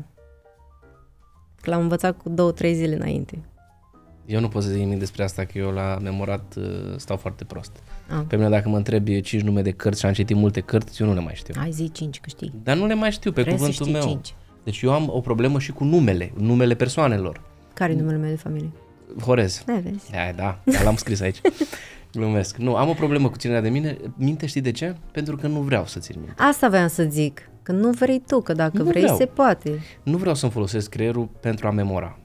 L-am 1.62 1.80
învățat 1.80 2.16
cu 2.16 2.28
două, 2.28 2.52
trei 2.52 2.74
zile 2.74 2.94
înainte. 2.94 3.53
Eu 4.26 4.40
nu 4.40 4.48
pot 4.48 4.62
să 4.62 4.68
zic 4.68 4.78
nimic 4.78 4.98
despre 4.98 5.22
asta, 5.22 5.44
că 5.44 5.58
eu 5.58 5.70
la 5.70 5.98
memorat 6.02 6.54
uh, 6.56 6.64
stau 6.96 7.16
foarte 7.16 7.44
prost. 7.44 7.72
A. 8.08 8.18
Ah. 8.18 8.24
Pe 8.28 8.36
mine 8.36 8.48
dacă 8.48 8.68
mă 8.68 8.76
întrebi 8.76 9.20
cinci 9.20 9.42
nume 9.42 9.62
de 9.62 9.70
cărți 9.70 10.00
și 10.00 10.06
am 10.06 10.12
citit 10.12 10.36
multe 10.36 10.60
cărți, 10.60 11.02
eu 11.02 11.08
nu 11.08 11.14
le 11.14 11.20
mai 11.20 11.34
știu. 11.34 11.54
Ai 11.58 11.70
zi 11.70 11.90
cinci, 11.92 12.20
că 12.20 12.28
știi. 12.28 12.52
Dar 12.62 12.76
nu 12.76 12.86
le 12.86 12.94
mai 12.94 13.10
știu 13.10 13.32
pe 13.32 13.40
Trebuie 13.42 13.68
cuvântul 13.68 13.86
meu. 13.86 14.02
Cinci. 14.02 14.34
Deci 14.64 14.80
eu 14.80 14.92
am 14.92 15.10
o 15.12 15.20
problemă 15.20 15.58
și 15.58 15.72
cu 15.72 15.84
numele, 15.84 16.32
numele 16.36 16.74
persoanelor. 16.74 17.40
Care 17.74 17.92
e 17.92 17.96
numele 17.96 18.16
meu 18.16 18.30
de 18.30 18.36
familie? 18.36 18.70
Horez. 19.22 19.62
Da, 19.66 19.80
vezi. 19.82 20.10
Da, 20.10 20.32
da, 20.36 20.58
da 20.64 20.82
l-am 20.82 20.96
scris 20.96 21.20
aici. 21.20 21.40
Glumesc. 22.12 22.56
Nu, 22.56 22.76
am 22.76 22.88
o 22.88 22.92
problemă 22.92 23.28
cu 23.28 23.36
ținerea 23.36 23.62
de 23.62 23.68
mine. 23.68 23.96
Minte, 24.16 24.46
știi 24.46 24.60
de 24.60 24.70
ce? 24.70 24.96
Pentru 25.12 25.36
că 25.36 25.46
nu 25.46 25.60
vreau 25.60 25.86
să 25.86 25.98
țin 25.98 26.16
minte. 26.18 26.42
Asta 26.42 26.68
voiam 26.68 26.88
să 26.88 27.02
zic. 27.02 27.48
Că 27.62 27.72
nu 27.72 27.90
vrei 27.90 28.22
tu, 28.26 28.40
că 28.40 28.52
dacă 28.52 28.78
nu 28.78 28.84
vrei, 28.84 29.02
vreau. 29.02 29.16
se 29.16 29.26
poate. 29.26 29.78
Nu 30.02 30.16
vreau 30.16 30.34
să-mi 30.34 30.52
folosesc 30.52 30.88
creierul 30.88 31.28
pentru 31.40 31.66
a 31.66 31.70
memora. 31.70 32.18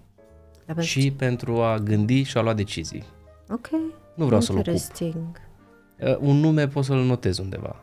Da, 0.75 0.81
și 0.81 1.01
ce? 1.01 1.11
pentru 1.11 1.61
a 1.61 1.77
gândi 1.77 2.23
și 2.23 2.37
a 2.37 2.41
lua 2.41 2.53
decizii. 2.53 3.03
Ok. 3.49 3.69
Nu 4.15 4.25
vreau 4.25 4.41
să-l 4.41 4.57
ocup. 4.57 4.73
Uh, 4.73 6.17
un 6.19 6.35
nume 6.35 6.67
pot 6.67 6.83
să-l 6.83 7.03
notez 7.03 7.37
undeva. 7.37 7.75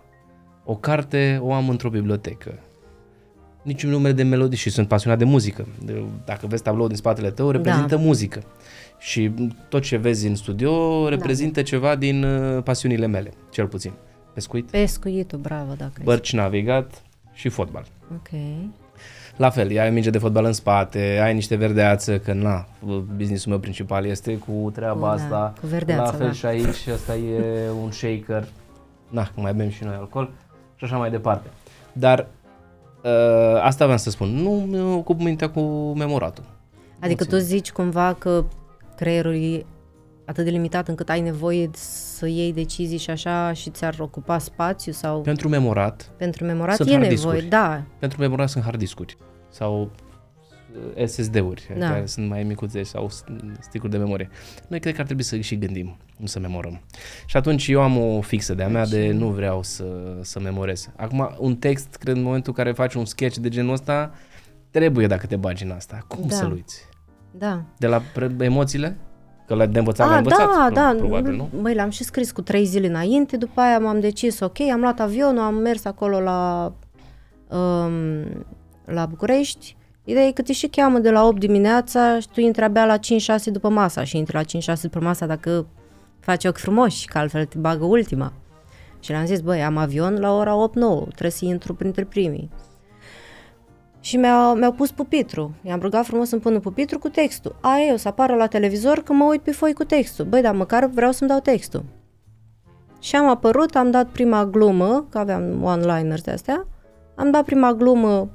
O 0.64 0.76
carte 0.76 1.38
o 1.42 1.52
am 1.52 1.68
într-o 1.68 1.90
bibliotecă. 1.90 2.58
Niciun 3.62 3.90
numere 3.90 4.14
de 4.14 4.22
melodii 4.22 4.58
și 4.58 4.70
sunt 4.70 4.88
pasionat 4.88 5.18
de 5.18 5.24
muzică. 5.24 5.66
Dacă 6.24 6.46
vezi 6.46 6.62
tabloul 6.62 6.88
din 6.88 6.96
spatele 6.96 7.30
tău, 7.30 7.50
reprezintă 7.50 7.94
da. 7.94 8.00
muzică. 8.00 8.42
Și 8.98 9.32
tot 9.68 9.82
ce 9.82 9.96
vezi 9.96 10.26
în 10.26 10.34
studio 10.34 11.08
reprezintă 11.08 11.60
da. 11.60 11.66
ceva 11.66 11.96
din 11.96 12.22
uh, 12.22 12.62
pasiunile 12.62 13.06
mele, 13.06 13.32
cel 13.50 13.66
puțin. 13.66 13.92
pescuit, 14.34 14.70
Pescuitul, 14.70 15.38
bravo, 15.38 15.72
dacă 15.72 15.92
ai 15.98 16.04
bărci 16.04 16.32
navigat 16.32 17.02
și 17.32 17.48
fotbal. 17.48 17.86
Ok. 18.12 18.28
La 19.36 19.50
fel, 19.50 19.78
ai 19.78 19.90
minge 19.90 20.10
de 20.10 20.18
fotbal 20.18 20.44
în 20.44 20.52
spate, 20.52 21.20
ai 21.22 21.34
niște 21.34 21.56
verdeață, 21.56 22.18
că 22.18 22.32
na, 22.32 22.66
businessul 23.16 23.50
meu 23.50 23.60
principal 23.60 24.04
este 24.04 24.36
cu 24.36 24.70
treaba 24.74 25.10
Cu, 25.10 25.16
da, 25.16 25.22
asta. 25.22 25.52
cu 25.60 25.66
verdeața, 25.66 26.02
La 26.02 26.10
fel 26.10 26.26
da. 26.26 26.32
și 26.32 26.46
aici, 26.46 26.86
asta 26.94 27.16
e 27.16 27.42
un 27.82 27.90
shaker. 27.90 28.48
Na, 29.08 29.30
mai 29.34 29.54
bem 29.54 29.68
și 29.68 29.84
noi 29.84 29.94
alcool 29.94 30.30
și 30.76 30.84
așa 30.84 30.96
mai 30.96 31.10
departe. 31.10 31.48
Dar 31.92 32.26
uh, 33.02 33.60
asta 33.62 33.84
vreau 33.84 33.98
să 33.98 34.10
spun, 34.10 34.28
nu 34.28 34.50
mi 34.50 34.80
ocup 34.80 35.20
mintea 35.20 35.50
cu 35.50 35.60
memoratul. 35.96 36.44
Adică 37.00 37.24
tu 37.24 37.36
zici 37.36 37.72
cumva 37.72 38.16
că 38.18 38.44
creierul 38.96 39.34
e 39.34 39.64
atât 40.26 40.44
de 40.44 40.50
limitat 40.50 40.88
încât 40.88 41.08
ai 41.08 41.20
nevoie 41.20 41.70
să 41.74 42.26
iei 42.26 42.52
decizii 42.52 42.98
și 42.98 43.10
așa 43.10 43.52
și 43.52 43.70
ți-ar 43.70 43.94
ocupa 43.98 44.38
spațiu 44.38 44.92
sau 44.92 45.20
Pentru 45.20 45.48
memorat, 45.48 46.10
pentru 46.16 46.44
memorat 46.44 46.76
Sunt 46.76 46.88
e 46.88 46.92
hard 46.92 47.02
nevoie, 47.08 47.32
discuri. 47.34 47.50
da. 47.50 47.82
pentru 47.98 48.20
memorat 48.20 48.48
sunt 48.48 48.64
hard 48.64 48.78
discuri 48.78 49.16
sau 49.48 49.90
uh, 50.96 51.06
SSD-uri, 51.06 51.70
Da. 51.78 51.88
care 51.88 52.06
sunt 52.06 52.28
mai 52.28 52.42
micuțe 52.42 52.82
sau 52.82 53.08
sticuri 53.60 53.90
de 53.92 53.98
memorie. 53.98 54.28
Noi 54.68 54.80
cred 54.80 54.94
că 54.94 55.00
ar 55.00 55.06
trebui 55.06 55.22
să 55.22 55.36
și 55.36 55.58
gândim, 55.58 55.96
nu 56.16 56.26
să 56.26 56.38
memorăm. 56.38 56.80
Și 57.26 57.36
atunci 57.36 57.68
eu 57.68 57.80
am 57.82 57.98
o 57.98 58.20
fixă 58.20 58.54
de-a 58.54 58.68
mea 58.68 58.86
de 58.86 59.12
nu 59.12 59.28
vreau 59.28 59.62
să, 59.62 59.84
să 60.20 60.40
memorez. 60.40 60.90
Acum, 60.96 61.36
un 61.38 61.56
text, 61.56 61.94
cred, 61.94 62.16
în 62.16 62.22
momentul 62.22 62.52
în 62.56 62.64
care 62.64 62.74
faci 62.74 62.94
un 62.94 63.04
sketch 63.04 63.36
de 63.36 63.48
genul 63.48 63.72
ăsta, 63.72 64.10
trebuie 64.70 65.06
dacă 65.06 65.26
te 65.26 65.36
bagi 65.36 65.64
în 65.64 65.70
asta. 65.70 65.98
Cum 66.08 66.24
Da. 66.28 66.34
să-l 66.34 66.52
uiți? 66.52 66.82
Da. 67.30 67.62
De 67.78 67.86
la 67.86 68.02
pre- 68.14 68.36
emoțiile? 68.38 68.96
Că 69.46 69.54
la 69.54 69.66
de 69.66 69.78
învățat, 69.78 70.08
la 70.08 70.14
A, 70.14 70.16
învățat, 70.16 70.38
da, 70.38 70.64
pro- 70.64 70.74
da. 70.74 70.94
probabil, 70.98 71.34
nu? 71.34 71.48
Măi, 71.62 71.74
l-am 71.74 71.90
și 71.90 72.04
scris 72.04 72.30
cu 72.32 72.42
trei 72.42 72.64
zile 72.64 72.86
înainte, 72.86 73.36
după 73.36 73.60
aia 73.60 73.78
m-am 73.78 74.00
decis, 74.00 74.40
ok, 74.40 74.60
am 74.60 74.80
luat 74.80 75.00
avionul, 75.00 75.42
am 75.42 75.54
mers 75.54 75.84
acolo 75.84 76.20
la, 76.20 76.72
um, 77.48 78.46
la 78.84 79.06
București. 79.06 79.76
Ideea 80.04 80.26
e 80.26 80.32
că 80.32 80.42
te 80.42 80.52
și 80.52 80.66
cheamă 80.66 80.98
de 80.98 81.10
la 81.10 81.26
8 81.26 81.38
dimineața 81.38 82.20
și 82.20 82.28
tu 82.32 82.40
intri 82.40 82.64
abia 82.64 82.86
la 82.86 82.98
5-6 82.98 82.98
după 83.44 83.68
masa 83.68 84.04
și 84.04 84.16
intri 84.16 84.34
la 84.34 84.74
5-6 84.76 84.80
după 84.82 85.00
masa 85.00 85.26
dacă 85.26 85.66
faci 86.20 86.44
ochi 86.44 86.58
frumoși, 86.58 87.06
că 87.06 87.18
altfel 87.18 87.44
te 87.44 87.58
bagă 87.58 87.84
ultima. 87.84 88.32
Și 89.00 89.10
le-am 89.10 89.26
zis, 89.26 89.40
băi, 89.40 89.62
am 89.62 89.76
avion 89.76 90.16
la 90.20 90.32
ora 90.32 90.70
8-9, 90.70 91.08
trebuie 91.08 91.30
să 91.30 91.44
intru 91.44 91.74
printre 91.74 92.04
primii. 92.04 92.50
Și 94.06 94.16
mi-au, 94.16 94.54
mi-au 94.54 94.72
pus 94.72 94.90
pupitru. 94.90 95.54
I-am 95.62 95.80
rugat 95.80 96.04
frumos 96.04 96.28
să-mi 96.28 96.40
pună 96.40 96.58
pupitru 96.58 96.98
cu 96.98 97.08
textul. 97.08 97.56
Aia 97.60 97.84
e, 97.84 97.92
o 97.92 97.96
să 97.96 98.08
apară 98.08 98.34
la 98.34 98.46
televizor 98.46 98.98
că 98.98 99.12
mă 99.12 99.24
uit 99.24 99.40
pe 99.40 99.50
foi 99.50 99.72
cu 99.72 99.84
textul. 99.84 100.24
Băi, 100.24 100.42
dar 100.42 100.54
măcar 100.54 100.86
vreau 100.86 101.12
să-mi 101.12 101.30
dau 101.30 101.38
textul. 101.38 101.84
Și 103.00 103.16
am 103.16 103.28
apărut, 103.28 103.76
am 103.76 103.90
dat 103.90 104.06
prima 104.06 104.44
glumă, 104.44 105.06
că 105.10 105.18
aveam 105.18 105.62
one-liners 105.62 106.22
de 106.22 106.30
astea, 106.30 106.66
am 107.14 107.30
dat 107.30 107.44
prima 107.44 107.72
glumă, 107.72 108.30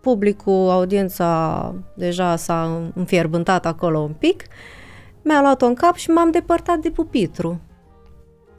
publicul, 0.00 0.70
audiența 0.70 1.74
deja 1.96 2.36
s-a 2.36 2.90
înfierbântat 2.94 3.66
acolo 3.66 3.98
un 3.98 4.14
pic, 4.18 4.44
mi-a 5.22 5.40
luat-o 5.40 5.66
în 5.66 5.74
cap 5.74 5.94
și 5.94 6.10
m-am 6.10 6.30
depărtat 6.30 6.78
de 6.78 6.90
pupitru. 6.90 7.60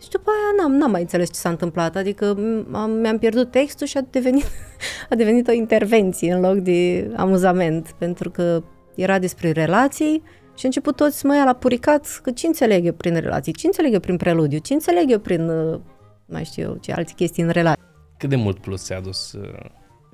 Și 0.03 0.09
după 0.09 0.29
aia 0.29 0.53
n-am, 0.67 0.77
n-am 0.77 0.91
mai 0.91 1.01
înțeles 1.01 1.27
ce 1.33 1.39
s-a 1.39 1.49
întâmplat, 1.49 1.95
adică 1.95 2.35
m- 2.35 2.71
am, 2.71 2.91
mi-am 2.91 3.17
pierdut 3.17 3.51
textul 3.51 3.87
și 3.87 3.97
a 3.97 4.01
devenit, 4.09 4.45
a 5.09 5.15
devenit 5.15 5.47
o 5.47 5.51
intervenție 5.51 6.33
în 6.33 6.41
loc 6.41 6.55
de 6.55 7.11
amuzament, 7.15 7.91
pentru 7.97 8.29
că 8.29 8.63
era 8.95 9.19
despre 9.19 9.51
relații 9.51 10.21
și 10.55 10.65
a 10.65 10.67
început 10.67 10.95
toți 10.95 11.19
să 11.19 11.27
mă 11.27 11.35
ia 11.35 11.43
la 11.43 11.53
puricat 11.53 12.19
că 12.23 12.31
ce 12.31 12.47
înțeleg 12.47 12.85
eu 12.85 12.93
prin 12.93 13.15
relații, 13.15 13.53
ce 13.53 13.65
înțeleg 13.65 13.93
eu 13.93 13.99
prin 13.99 14.17
preludiu, 14.17 14.57
ce 14.57 14.73
înțeleg 14.73 15.11
eu 15.11 15.19
prin, 15.19 15.49
uh, 15.49 15.79
mai 16.25 16.43
știu 16.43 16.63
eu, 16.63 16.75
ce 16.81 16.91
alte 16.93 17.13
chestii 17.15 17.43
în 17.43 17.49
relații. 17.49 17.83
Cât 18.17 18.29
de 18.29 18.35
mult 18.35 18.59
plus 18.59 18.83
ți-a 18.83 18.97
adus 18.97 19.31
uh, 19.31 19.59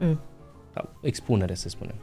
Mm. 0.01 0.19
sau 0.73 0.89
expunere, 1.01 1.53
să 1.53 1.69
spunem? 1.69 1.95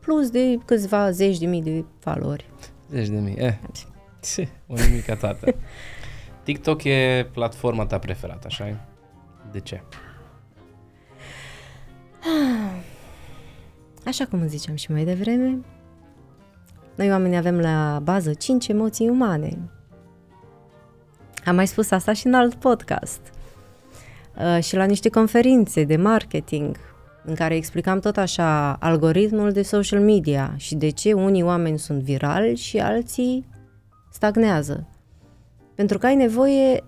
Plus 0.00 0.30
de 0.30 0.58
câțiva 0.64 1.10
zeci 1.10 1.38
de 1.38 1.46
mii 1.46 1.62
de 1.62 1.84
valori. 2.04 2.50
Zeci 2.90 3.08
de 3.08 3.16
mii. 3.18 3.36
Eh. 3.38 3.54
Tse, 4.20 4.48
O 4.68 4.74
nimica 4.88 5.14
toată. 5.16 5.46
TikTok 6.42 6.84
e 6.84 7.28
platforma 7.32 7.86
ta 7.86 7.98
preferată, 7.98 8.46
așa 8.46 8.68
e? 8.68 8.76
De 9.52 9.60
ce? 9.60 9.82
Așa 14.06 14.26
cum 14.26 14.46
ziceam 14.46 14.76
și 14.76 14.92
mai 14.92 15.04
devreme, 15.04 15.58
noi 16.94 17.10
oamenii 17.10 17.36
avem 17.36 17.58
la 17.58 18.00
bază 18.02 18.32
cinci 18.32 18.68
emoții 18.68 19.08
umane. 19.08 19.58
Am 21.44 21.54
mai 21.54 21.66
spus 21.66 21.90
asta 21.90 22.12
și 22.12 22.26
în 22.26 22.34
alt 22.34 22.54
podcast. 22.54 23.20
Uh, 24.36 24.62
și 24.62 24.76
la 24.76 24.84
niște 24.84 25.08
conferințe 25.08 25.84
de 25.84 25.96
marketing 25.96 26.76
în 27.24 27.34
care 27.34 27.54
explicam 27.54 28.00
tot 28.00 28.16
așa 28.16 28.72
algoritmul 28.72 29.52
de 29.52 29.62
social 29.62 30.00
media 30.00 30.54
și 30.56 30.74
de 30.74 30.88
ce 30.88 31.12
unii 31.12 31.42
oameni 31.42 31.78
sunt 31.78 32.02
virali 32.02 32.56
și 32.56 32.78
alții 32.78 33.46
stagnează. 34.12 34.86
Pentru 35.80 35.98
că 35.98 36.06
ai 36.06 36.14
nevoie 36.14 36.84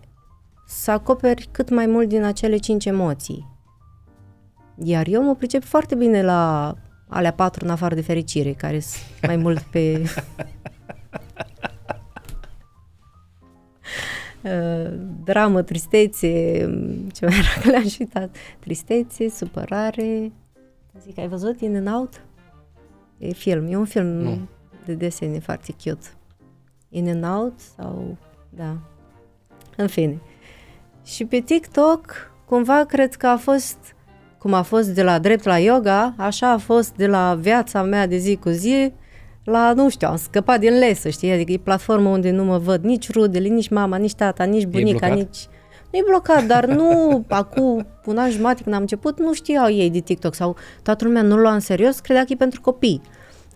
să 0.66 0.90
acoperi 0.90 1.48
cât 1.50 1.70
mai 1.70 1.86
mult 1.86 2.08
din 2.08 2.22
acele 2.22 2.56
cinci 2.56 2.84
emoții. 2.84 3.48
Iar 4.82 5.06
eu 5.06 5.22
mă 5.22 5.34
pricep 5.34 5.64
foarte 5.64 5.94
bine 5.94 6.22
la 6.22 6.74
alea 7.08 7.32
patru 7.32 7.64
în 7.64 7.70
afară 7.70 7.94
de 7.94 8.00
fericire, 8.00 8.52
care 8.52 8.80
sunt 8.80 9.26
mai 9.26 9.36
mult 9.36 9.60
pe... 9.60 10.02
Uh, 14.42 14.92
dramă, 15.24 15.62
tristețe, 15.62 16.28
ce 17.12 17.26
mai 17.26 17.38
era 17.38 17.60
că 17.62 17.70
le-am 17.70 17.86
și 17.88 17.96
uitat. 18.00 18.36
Tristețe, 18.58 19.28
supărare. 19.28 20.32
Zic, 21.00 21.18
ai 21.18 21.28
văzut 21.28 21.60
In 21.60 21.76
and 21.76 21.88
Out? 21.88 22.24
E 23.18 23.32
film, 23.32 23.66
e 23.66 23.76
un 23.76 23.84
film 23.84 24.06
Nu. 24.06 24.38
de 24.84 24.94
desene 24.94 25.38
foarte 25.38 25.74
cute. 25.84 26.06
In 26.88 27.08
and 27.08 27.24
Out 27.24 27.58
sau... 27.58 28.16
Da. 28.56 28.76
În 29.76 29.86
fine. 29.86 30.20
Și 31.04 31.24
pe 31.24 31.38
TikTok, 31.38 32.32
cumva, 32.44 32.84
cred 32.84 33.14
că 33.14 33.26
a 33.26 33.36
fost 33.36 33.76
cum 34.42 34.52
a 34.52 34.62
fost 34.62 34.88
de 34.88 35.02
la 35.02 35.18
drept 35.18 35.44
la 35.44 35.58
yoga, 35.58 36.14
așa 36.16 36.50
a 36.50 36.58
fost 36.58 36.92
de 36.96 37.06
la 37.06 37.38
viața 37.40 37.82
mea 37.82 38.06
de 38.06 38.16
zi 38.16 38.36
cu 38.36 38.48
zi, 38.48 38.92
la, 39.44 39.72
nu 39.72 39.88
știu, 39.88 40.08
am 40.08 40.16
scăpat 40.16 40.60
din 40.60 40.78
lesă, 40.78 41.08
știi? 41.08 41.32
Adică 41.32 41.52
e 41.52 41.58
platformă 41.58 42.08
unde 42.08 42.30
nu 42.30 42.44
mă 42.44 42.58
văd 42.58 42.84
nici 42.84 43.12
rudele, 43.12 43.48
nici 43.48 43.68
mama, 43.68 43.96
nici 43.96 44.14
tata, 44.14 44.44
nici 44.44 44.66
bunica, 44.66 45.06
blocat? 45.06 45.16
nici... 45.16 45.46
Nu 45.92 45.98
e 45.98 46.02
blocat, 46.06 46.44
dar 46.44 46.66
nu, 46.66 47.24
acum 47.28 47.86
un 48.04 48.18
an 48.18 48.30
jumate 48.30 48.62
când 48.62 48.74
am 48.74 48.80
început, 48.80 49.18
nu 49.18 49.32
știau 49.32 49.70
ei 49.70 49.90
de 49.90 49.98
TikTok 49.98 50.34
sau 50.34 50.56
toată 50.82 51.04
lumea 51.04 51.22
nu 51.22 51.36
lua 51.36 51.52
în 51.52 51.60
serios, 51.60 52.00
credea 52.00 52.24
că 52.24 52.32
e 52.32 52.36
pentru 52.36 52.60
copii. 52.60 53.00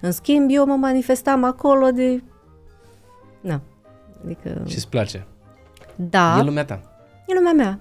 În 0.00 0.12
schimb, 0.12 0.50
eu 0.52 0.66
mă 0.66 0.74
manifestam 0.74 1.44
acolo 1.44 1.90
de... 1.90 2.22
Na, 3.40 3.60
adică... 4.26 4.62
Și 4.66 4.74
îți 4.76 4.88
place? 4.88 5.26
Da, 5.96 6.38
E 6.38 6.42
lumea 6.42 6.64
ta. 6.64 6.80
e 7.26 7.34
lumea 7.34 7.52
mea. 7.52 7.78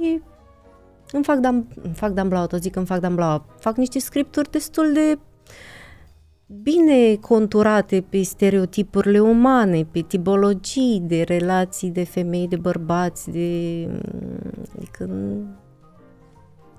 E... 0.00 0.20
Îmi 1.12 1.24
fac 1.24 1.36
Dan, 1.36 1.66
îmi 1.82 1.94
fac 1.94 2.10
Dan 2.10 2.28
Blau, 2.28 2.46
tot 2.46 2.62
zic 2.62 2.72
că 2.72 2.78
îmi 2.78 2.86
fac 2.86 2.98
Dan 3.00 3.14
Blau. 3.14 3.44
Fac 3.58 3.76
niște 3.76 3.98
scripturi 3.98 4.50
destul 4.50 4.92
de 4.92 5.18
bine 6.62 7.14
conturate 7.14 8.00
pe 8.08 8.22
stereotipurile 8.22 9.18
umane, 9.20 9.84
pe 9.84 10.00
tipologii 10.00 11.00
de 11.06 11.22
relații 11.22 11.90
de 11.90 12.04
femei, 12.04 12.48
de 12.48 12.56
bărbați, 12.56 13.30
de... 13.30 13.88
Adică 14.76 15.08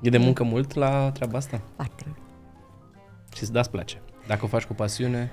E 0.02 0.10
de 0.10 0.18
muncă 0.18 0.44
mult 0.44 0.74
la 0.74 1.12
treaba 1.12 1.38
asta? 1.38 1.62
foarte 1.76 2.04
mult. 2.06 2.18
Și 3.36 3.44
îți 3.44 3.52
dați 3.52 3.70
place. 3.70 4.02
Dacă 4.28 4.46
o 4.46 4.48
faci 4.48 4.64
cu 4.66 4.74
pasiune, 4.74 5.32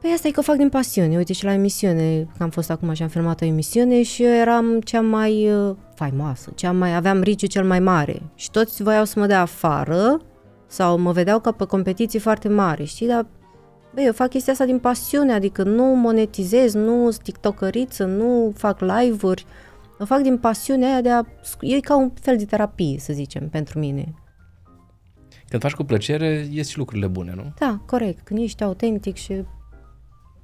Păi 0.00 0.10
asta 0.14 0.28
e 0.28 0.30
că 0.30 0.40
o 0.40 0.42
fac 0.42 0.56
din 0.56 0.68
pasiune. 0.68 1.16
Uite 1.16 1.32
și 1.32 1.44
la 1.44 1.52
emisiune, 1.52 2.28
că 2.36 2.42
am 2.42 2.50
fost 2.50 2.70
acum 2.70 2.92
și 2.92 3.02
am 3.02 3.08
filmat 3.08 3.40
o 3.40 3.44
emisiune 3.44 4.02
și 4.02 4.24
eu 4.24 4.32
eram 4.32 4.80
cea 4.80 5.00
mai 5.00 5.52
uh, 5.52 5.76
faimoasă, 5.94 6.52
cea 6.54 6.72
mai, 6.72 6.94
aveam 6.94 7.20
riciul 7.20 7.48
cel 7.48 7.64
mai 7.64 7.80
mare. 7.80 8.22
Și 8.34 8.50
toți 8.50 8.82
voiau 8.82 9.04
să 9.04 9.18
mă 9.18 9.26
dea 9.26 9.40
afară 9.40 10.20
sau 10.66 10.98
mă 10.98 11.12
vedeau 11.12 11.40
ca 11.40 11.52
pe 11.52 11.64
competiții 11.64 12.18
foarte 12.18 12.48
mari, 12.48 12.84
știi? 12.84 13.06
Dar, 13.06 13.26
băi, 13.94 14.04
eu 14.04 14.12
fac 14.12 14.28
chestia 14.28 14.52
asta 14.52 14.64
din 14.64 14.78
pasiune, 14.78 15.32
adică 15.32 15.62
nu 15.62 15.84
monetizez, 15.84 16.74
nu 16.74 17.10
sunt 17.10 17.22
tiktokeriță, 17.22 18.04
nu 18.04 18.52
fac 18.56 18.80
live-uri, 18.80 19.46
o 19.98 20.04
fac 20.04 20.20
din 20.20 20.38
pasiunea 20.38 20.88
aia 20.88 21.00
de 21.00 21.10
a... 21.10 21.22
E 21.60 21.80
ca 21.80 21.96
un 21.96 22.10
fel 22.20 22.36
de 22.36 22.44
terapie, 22.44 22.98
să 22.98 23.12
zicem, 23.12 23.48
pentru 23.48 23.78
mine. 23.78 24.14
când 25.48 25.62
faci 25.62 25.74
cu 25.74 25.84
plăcere, 25.84 26.48
ies 26.50 26.68
și 26.68 26.78
lucrurile 26.78 27.06
bune, 27.06 27.32
nu? 27.36 27.52
Da, 27.58 27.80
corect. 27.86 28.24
Când 28.24 28.40
ești 28.40 28.62
autentic 28.62 29.16
și 29.16 29.44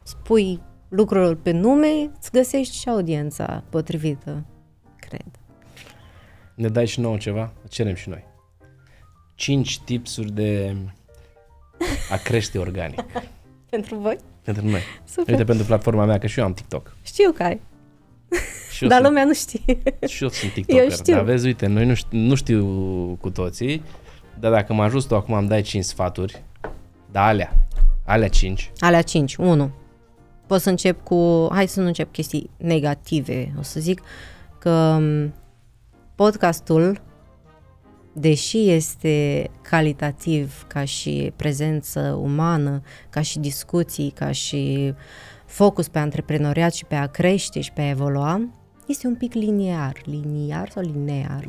spui 0.05 0.61
lucrurilor 0.89 1.35
pe 1.37 1.51
nume, 1.51 2.11
îți 2.19 2.31
găsești 2.31 2.77
și 2.77 2.89
audiența 2.89 3.63
potrivită, 3.71 4.45
cred. 4.97 5.27
Ne 6.55 6.69
dai 6.69 6.87
și 6.87 7.01
nouă 7.01 7.17
ceva? 7.17 7.53
Cerem 7.69 7.95
și 7.95 8.09
noi. 8.09 8.25
5 9.35 9.79
tipsuri 9.79 10.33
de 10.33 10.77
a 12.11 12.17
crește 12.17 12.59
organic. 12.59 13.05
Pentru 13.71 13.97
voi? 13.97 14.17
pentru 14.45 14.67
noi. 14.69 14.81
Super. 15.05 15.33
Uite, 15.33 15.45
pentru 15.45 15.65
platforma 15.67 16.05
mea, 16.05 16.19
că 16.19 16.27
și 16.27 16.39
eu 16.39 16.45
am 16.45 16.55
TikTok. 16.55 16.97
Știu 17.03 17.33
că 17.33 17.43
ai. 17.43 17.61
Și 18.71 18.83
eu 18.83 18.89
Dar 18.89 18.99
sunt- 18.99 19.09
lumea 19.09 19.25
nu 19.25 19.35
știe. 19.35 19.83
Și 20.09 20.23
eu 20.23 20.29
sunt 20.29 20.53
TikToker. 20.55 20.83
Eu 20.83 20.91
știu. 20.91 21.15
Dar 21.15 21.23
vezi, 21.25 21.47
uite, 21.47 21.67
noi 21.67 21.87
nu 21.87 21.95
știu, 21.95 22.19
nu 22.19 22.35
știu 22.35 22.65
cu 23.21 23.31
toții, 23.31 23.83
dar 24.41 24.53
dacă 24.53 24.73
mă 24.73 24.83
ajut 24.83 25.07
tu 25.07 25.15
acum, 25.17 25.35
îmi 25.35 25.49
dai 25.49 25.63
5 25.63 25.85
sfaturi, 25.85 26.43
da 27.11 27.25
alea, 27.27 27.67
alea 28.05 28.29
5, 28.29 28.73
Alea 28.79 29.03
5. 29.03 29.37
1. 29.37 29.71
Pot 30.55 30.63
să 30.63 30.71
încep 30.71 31.03
cu... 31.03 31.49
Hai 31.53 31.69
să 31.69 31.81
nu 31.81 31.87
încep 31.87 32.13
chestii 32.13 32.51
negative. 32.57 33.53
O 33.59 33.63
să 33.63 33.81
zic 33.81 34.03
că 34.59 34.97
m, 35.01 35.35
podcastul, 36.15 37.01
deși 38.13 38.71
este 38.71 39.51
calitativ 39.63 40.65
ca 40.69 40.85
și 40.85 41.33
prezență 41.37 42.19
umană, 42.23 42.83
ca 43.11 43.21
și 43.21 43.39
discuții, 43.39 44.11
ca 44.11 44.33
și 44.33 44.95
focus 45.47 45.89
pe 45.89 45.99
antreprenoriat 45.99 46.75
și 46.75 46.85
pe 46.85 46.95
a 46.95 47.07
crește 47.07 47.61
și 47.61 47.73
pe 47.73 47.81
a 47.81 47.89
evolua, 47.89 48.49
este 48.87 49.07
un 49.07 49.15
pic 49.15 49.33
liniar. 49.33 50.01
Liniar 50.05 50.71
sau 50.71 50.83
linear? 50.83 51.49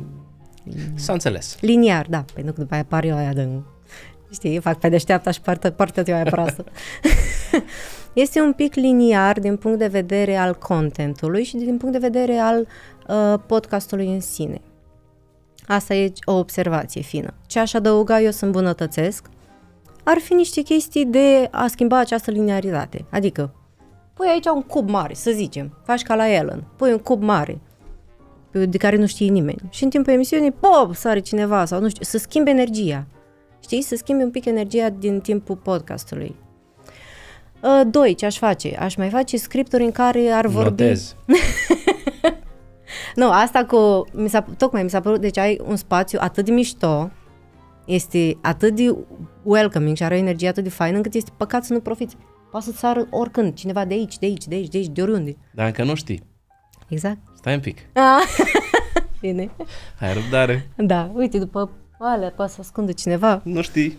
s-a 0.94 1.12
înțeles. 1.12 1.56
Liniar, 1.60 2.06
da, 2.08 2.24
pentru 2.34 2.52
că 2.52 2.60
după 2.60 2.74
aia 2.74 2.82
apar 2.82 3.04
eu 3.04 3.16
aia 3.16 3.32
de... 3.32 3.48
Știi, 4.32 4.60
fac 4.60 4.78
pe 4.78 4.88
deșteapta 4.88 5.30
și 5.30 5.40
partea, 5.40 5.72
partea 5.72 6.02
eu 6.06 6.14
aia 6.14 6.24
proastă. 6.24 6.64
este 8.20 8.40
un 8.40 8.52
pic 8.52 8.74
liniar 8.74 9.40
din 9.40 9.56
punct 9.56 9.78
de 9.78 9.86
vedere 9.86 10.36
al 10.36 10.54
contentului 10.54 11.44
și 11.44 11.56
din 11.56 11.76
punct 11.76 11.92
de 11.92 12.08
vedere 12.08 12.36
al 12.36 12.66
uh, 13.08 13.40
podcastului 13.46 14.06
în 14.12 14.20
sine. 14.20 14.60
Asta 15.66 15.94
e 15.94 16.12
o 16.24 16.32
observație 16.32 17.00
fină. 17.00 17.34
Ce 17.46 17.58
aș 17.58 17.74
adăuga 17.74 18.20
eu 18.20 18.30
să 18.30 18.44
îmbunătățesc 18.44 19.26
ar 20.02 20.18
fi 20.18 20.34
niște 20.34 20.60
chestii 20.60 21.04
de 21.04 21.48
a 21.50 21.66
schimba 21.66 21.98
această 21.98 22.30
linearitate. 22.30 23.04
Adică, 23.10 23.54
pui 24.14 24.26
aici 24.26 24.46
un 24.54 24.62
cub 24.62 24.88
mare, 24.88 25.14
să 25.14 25.30
zicem, 25.30 25.78
faci 25.84 26.02
ca 26.02 26.14
la 26.14 26.28
Ellen, 26.28 26.64
pui 26.76 26.92
un 26.92 26.98
cub 26.98 27.22
mare, 27.22 27.60
pe- 28.50 28.66
de 28.66 28.76
care 28.76 28.96
nu 28.96 29.06
știe 29.06 29.30
nimeni. 29.30 29.62
Și 29.70 29.84
în 29.84 29.90
timpul 29.90 30.12
emisiunii, 30.12 30.52
pop, 30.52 30.94
sare 30.94 31.18
cineva 31.18 31.64
sau 31.64 31.80
nu 31.80 31.88
știu, 31.88 32.04
să 32.04 32.18
schimbe 32.18 32.50
energia. 32.50 33.06
Știi? 33.60 33.82
Să 33.82 33.96
schimbe 33.96 34.24
un 34.24 34.30
pic 34.30 34.44
energia 34.44 34.88
din 34.88 35.20
timpul 35.20 35.56
podcastului. 35.56 36.36
Uh, 37.62 37.80
Doi, 37.90 38.14
ce 38.14 38.26
aș 38.26 38.38
face? 38.38 38.76
Aș 38.76 38.94
mai 38.94 39.08
face 39.08 39.36
scripturi 39.36 39.82
în 39.84 39.92
care 39.92 40.28
ar 40.28 40.46
vorbi... 40.46 40.82
Notez. 40.82 41.14
Nu, 43.14 43.30
asta 43.30 43.64
cu... 43.64 44.06
Mi 44.12 44.28
s-a, 44.28 44.46
tocmai 44.56 44.82
mi 44.82 44.90
s-a 44.90 45.00
părut, 45.00 45.20
deci 45.20 45.38
ai 45.38 45.60
un 45.64 45.76
spațiu 45.76 46.18
atât 46.22 46.44
de 46.44 46.50
mișto, 46.50 47.10
este 47.86 48.36
atât 48.42 48.74
de 48.74 48.96
welcoming 49.42 49.96
și 49.96 50.02
are 50.02 50.14
o 50.14 50.18
energie 50.18 50.48
atât 50.48 50.62
de 50.62 50.70
faină 50.70 50.96
încât 50.96 51.14
este 51.14 51.30
păcat 51.36 51.64
să 51.64 51.72
nu 51.72 51.80
profiți. 51.80 52.16
Poate 52.50 52.66
să 52.66 52.72
sară 52.72 53.06
oricând, 53.10 53.54
cineva 53.54 53.84
de 53.84 53.94
aici, 53.94 54.18
de 54.18 54.26
aici, 54.26 54.46
de 54.46 54.54
aici, 54.54 54.68
de 54.68 54.76
aici, 54.76 54.88
de 54.88 55.02
oriunde. 55.02 55.36
Dar 55.54 55.66
încă 55.66 55.84
nu 55.84 55.94
știi. 55.94 56.22
Exact. 56.88 57.18
Stai 57.36 57.54
un 57.54 57.60
pic. 57.60 57.78
Bine. 59.20 59.50
Ai 60.00 60.14
răbdare. 60.14 60.68
Da, 60.76 61.10
uite, 61.14 61.38
după 61.38 61.70
alea 61.98 62.30
poate 62.30 62.52
să 62.52 62.58
ascundă 62.60 62.92
cineva. 62.92 63.40
Nu 63.44 63.62
știi. 63.62 63.98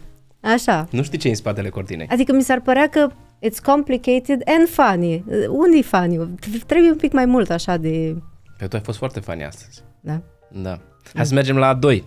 Așa. 0.54 0.88
Nu 0.92 1.04
știi 1.04 1.18
ce 1.18 1.28
e 1.28 1.30
în 1.30 1.36
spatele 1.36 1.70
cortinei. 1.70 2.08
Adică 2.10 2.34
mi 2.34 2.42
s-ar 2.42 2.62
părea 2.62 2.88
că 2.88 3.10
it's 3.46 3.64
complicated 3.64 4.42
and 4.46 4.68
funny. 4.70 5.24
Unde 5.50 5.78
e 5.78 5.82
funny? 5.82 6.30
Trebuie 6.66 6.90
un 6.90 6.98
pic 6.98 7.14
mai 7.14 7.26
mult 7.26 7.50
așa 7.50 7.78
de... 7.78 8.16
Pe 8.58 8.68
tu 8.68 8.76
ai 8.76 8.82
fost 8.82 8.98
foarte 8.98 9.20
funny 9.20 9.44
astăzi. 9.44 9.84
Da? 10.00 10.22
Da. 10.52 10.80
Hai 11.14 11.26
să 11.26 11.34
mergem 11.34 11.58
la 11.58 11.74
2. 11.74 12.04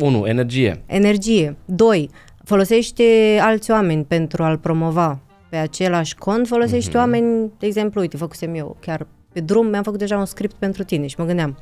1. 0.00 0.26
Energie. 0.26 0.82
Energie. 0.86 1.56
2. 1.64 2.10
Folosește 2.44 3.38
alți 3.40 3.70
oameni 3.70 4.04
pentru 4.04 4.42
a-l 4.42 4.58
promova. 4.58 5.20
Pe 5.48 5.56
același 5.56 6.14
cont 6.14 6.46
folosești 6.46 6.90
mm-hmm. 6.90 6.94
oameni, 6.94 7.52
de 7.58 7.66
exemplu, 7.66 8.00
uite, 8.00 8.16
făcusem 8.16 8.54
eu 8.54 8.76
chiar 8.80 9.06
pe 9.32 9.40
drum, 9.40 9.66
mi-am 9.66 9.82
făcut 9.82 9.98
deja 9.98 10.18
un 10.18 10.24
script 10.24 10.54
pentru 10.54 10.84
tine 10.84 11.06
și 11.06 11.14
mă 11.18 11.24
gândeam, 11.24 11.58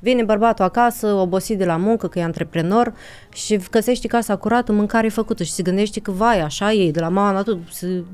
Vine 0.00 0.22
bărbatul 0.22 0.64
acasă, 0.64 1.06
obosit 1.06 1.58
de 1.58 1.64
la 1.64 1.76
muncă, 1.76 2.08
că 2.08 2.18
e 2.18 2.22
antreprenor 2.22 2.94
și 3.32 3.60
găsește 3.70 4.06
casa 4.08 4.36
curată, 4.36 4.72
mâncare 4.72 5.08
făcută 5.08 5.42
și 5.42 5.52
se 5.52 5.62
gândește 5.62 6.00
că, 6.00 6.10
vai, 6.10 6.40
așa 6.40 6.72
e, 6.72 6.90
de 6.90 7.00
la 7.00 7.08
mama 7.08 7.32
la 7.32 7.42
tot, 7.42 7.58
se 7.70 8.04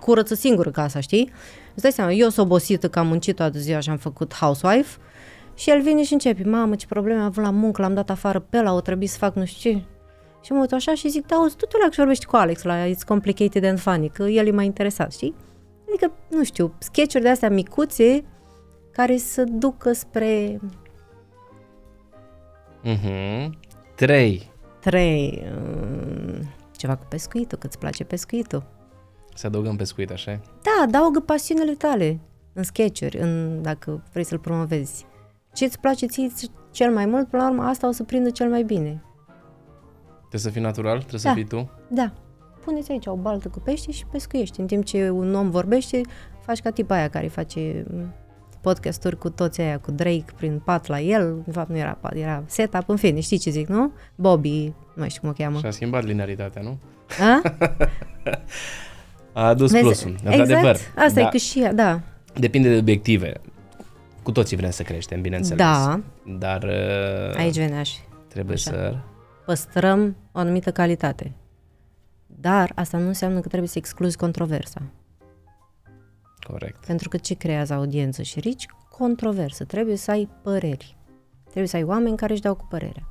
curăță 0.00 0.34
singură 0.34 0.70
casa, 0.70 1.00
știi? 1.00 1.30
Îți 1.74 1.82
dai 1.82 1.92
seama, 1.92 2.12
eu 2.12 2.28
sunt 2.28 2.46
obosită 2.46 2.88
că 2.88 2.98
am 2.98 3.06
muncit 3.06 3.36
toată 3.36 3.58
ziua 3.58 3.80
și 3.80 3.90
am 3.90 3.96
făcut 3.96 4.34
housewife 4.34 4.96
și 5.54 5.70
el 5.70 5.82
vine 5.82 6.02
și 6.02 6.12
începe, 6.12 6.42
mamă, 6.44 6.74
ce 6.74 6.86
probleme 6.86 7.18
am 7.18 7.24
avut 7.24 7.44
la 7.44 7.50
muncă, 7.50 7.82
l-am 7.82 7.94
dat 7.94 8.10
afară 8.10 8.38
pe 8.38 8.62
la, 8.62 8.72
o 8.72 8.80
trebuie 8.80 9.08
să 9.08 9.18
fac 9.18 9.34
nu 9.34 9.44
știu 9.44 9.70
ce. 9.70 9.84
Și 10.44 10.52
mă 10.52 10.60
uit 10.60 10.72
așa 10.72 10.94
și 10.94 11.08
zic, 11.08 11.26
da, 11.26 11.36
auzi, 11.36 11.56
tu 11.56 11.64
te 11.64 11.76
la 11.82 11.90
și 11.90 11.98
vorbești 11.98 12.24
cu 12.24 12.36
Alex 12.36 12.62
la 12.62 12.86
It's 12.86 13.06
Complicated 13.06 13.64
and 13.64 13.78
Funny, 13.78 14.08
că 14.08 14.22
el 14.22 14.46
e 14.46 14.50
mai 14.50 14.64
interesat, 14.64 15.12
știi? 15.12 15.34
Adică, 15.88 16.12
nu 16.28 16.44
știu, 16.44 16.74
sketch-uri 16.78 17.22
de 17.22 17.28
astea 17.28 17.50
micuțe 17.50 18.24
care 18.92 19.16
să 19.16 19.44
ducă 19.44 19.92
spre 19.92 20.60
Mhm. 22.82 23.58
3. 23.94 24.50
trei, 24.80 25.42
um, 25.56 26.48
ceva 26.76 26.96
cu 26.96 27.04
pescuitul, 27.08 27.58
că 27.58 27.66
îți 27.66 27.78
place 27.78 28.04
pescuitul. 28.04 28.62
Să 29.34 29.46
adăugăm 29.46 29.76
pescuit, 29.76 30.10
așa 30.10 30.40
Da, 30.62 30.82
adaugă 30.82 31.20
pasiunile 31.20 31.72
tale 31.72 32.20
în 32.52 32.62
sketch-uri, 32.62 33.16
în, 33.18 33.62
dacă 33.62 34.02
vrei 34.12 34.24
să-l 34.24 34.38
promovezi. 34.38 35.06
Ce 35.52 35.64
îți 35.64 35.80
place 35.80 36.06
ție 36.06 36.30
cel 36.70 36.92
mai 36.92 37.06
mult, 37.06 37.28
până 37.28 37.42
la 37.42 37.48
urmă, 37.50 37.62
asta 37.62 37.88
o 37.88 37.90
să 37.90 38.02
prindă 38.04 38.30
cel 38.30 38.48
mai 38.48 38.62
bine. 38.62 39.02
Trebuie 40.18 40.40
să 40.40 40.50
fii 40.50 40.60
natural? 40.60 40.98
Trebuie 41.02 41.20
Da. 41.22 41.28
să 41.28 41.34
fii 41.34 41.44
tu? 41.46 41.70
Da. 41.88 42.12
Puneți 42.64 42.90
aici 42.90 43.06
o 43.06 43.14
baltă 43.16 43.48
cu 43.48 43.58
pește 43.60 43.90
și 43.92 44.06
pescuiești. 44.06 44.60
În 44.60 44.66
timp 44.66 44.84
ce 44.84 45.10
un 45.10 45.34
om 45.34 45.50
vorbește, 45.50 46.00
faci 46.40 46.60
ca 46.60 46.70
tipa 46.70 46.94
aia 46.94 47.08
care 47.08 47.26
face 47.26 47.84
m, 47.90 48.12
podcasturi 48.62 49.18
cu 49.18 49.30
toți 49.30 49.60
aia, 49.60 49.78
cu 49.78 49.90
Drake 49.90 50.24
prin 50.36 50.58
pat 50.64 50.86
la 50.86 51.00
el. 51.00 51.42
De 51.44 51.50
fapt, 51.52 51.70
nu 51.70 51.76
era 51.76 51.98
pat, 52.00 52.14
era 52.14 52.42
setup, 52.46 52.88
în 52.88 52.96
fine, 52.96 53.20
știi 53.20 53.38
ce 53.38 53.50
zic, 53.50 53.68
nu? 53.68 53.92
Bobby, 54.14 54.64
nu 54.64 54.72
mai 54.94 55.08
știu 55.08 55.20
cum 55.20 55.30
o 55.30 55.32
cheamă. 55.32 55.58
Și 55.58 55.66
a 55.66 55.70
schimbat 55.70 56.04
linearitatea, 56.04 56.62
nu? 56.62 56.78
A? 57.20 57.40
A 59.32 59.46
adus 59.46 59.70
Vezi? 59.70 59.82
plusul. 59.82 60.10
Exact, 60.10 60.38
Într-adevăr. 60.38 60.76
asta 60.96 61.20
da, 61.20 61.26
e 61.26 61.28
că 61.30 61.36
și 61.36 61.60
ea, 61.60 61.72
da. 61.72 62.00
Depinde 62.34 62.68
de 62.68 62.76
obiective. 62.76 63.32
Cu 64.22 64.32
toții 64.32 64.56
vrem 64.56 64.70
să 64.70 64.82
creștem, 64.82 65.20
bineînțeles. 65.20 65.58
Da. 65.58 66.00
Dar 66.38 66.62
uh, 66.62 67.36
Aici 67.36 67.56
venea 67.56 67.82
și 67.82 67.98
trebuie 68.28 68.54
Așa. 68.54 68.70
să... 68.70 68.94
păstrăm 69.44 70.16
o 70.32 70.38
anumită 70.38 70.70
calitate. 70.72 71.32
Dar 72.26 72.72
asta 72.74 72.98
nu 72.98 73.06
înseamnă 73.06 73.40
că 73.40 73.48
trebuie 73.48 73.68
să 73.68 73.78
excluzi 73.78 74.16
controversa. 74.16 74.82
Corect. 76.52 76.84
Pentru 76.86 77.08
că 77.08 77.16
ce 77.16 77.34
creează 77.34 77.72
audiență 77.74 78.22
și 78.22 78.40
rici? 78.40 78.66
Controversă. 78.88 79.64
Trebuie 79.64 79.96
să 79.96 80.10
ai 80.10 80.28
păreri. 80.42 80.96
Trebuie 81.42 81.66
să 81.66 81.76
ai 81.76 81.82
oameni 81.82 82.16
care 82.16 82.32
își 82.32 82.42
dau 82.42 82.54
cu 82.54 82.66
părerea. 82.70 83.08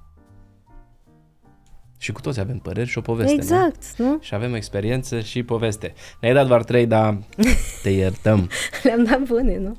Și 1.98 2.12
cu 2.12 2.22
toți 2.22 2.40
avem 2.40 2.58
păreri 2.58 2.90
și 2.90 2.98
o 2.98 3.02
poveste, 3.02 3.34
nu? 3.34 3.40
exact, 3.40 3.98
nu? 3.98 4.18
Și 4.22 4.34
avem 4.34 4.54
experiență 4.54 5.20
și 5.20 5.44
poveste. 5.44 5.94
Ne-ai 6.22 6.34
dat 6.34 6.48
doar 6.48 6.64
trei, 6.64 6.86
dar 6.86 7.18
te 7.84 7.90
iertăm. 7.90 8.50
Le-am 8.84 9.04
dat 9.04 9.22
bune, 9.22 9.58
nu? 9.58 9.78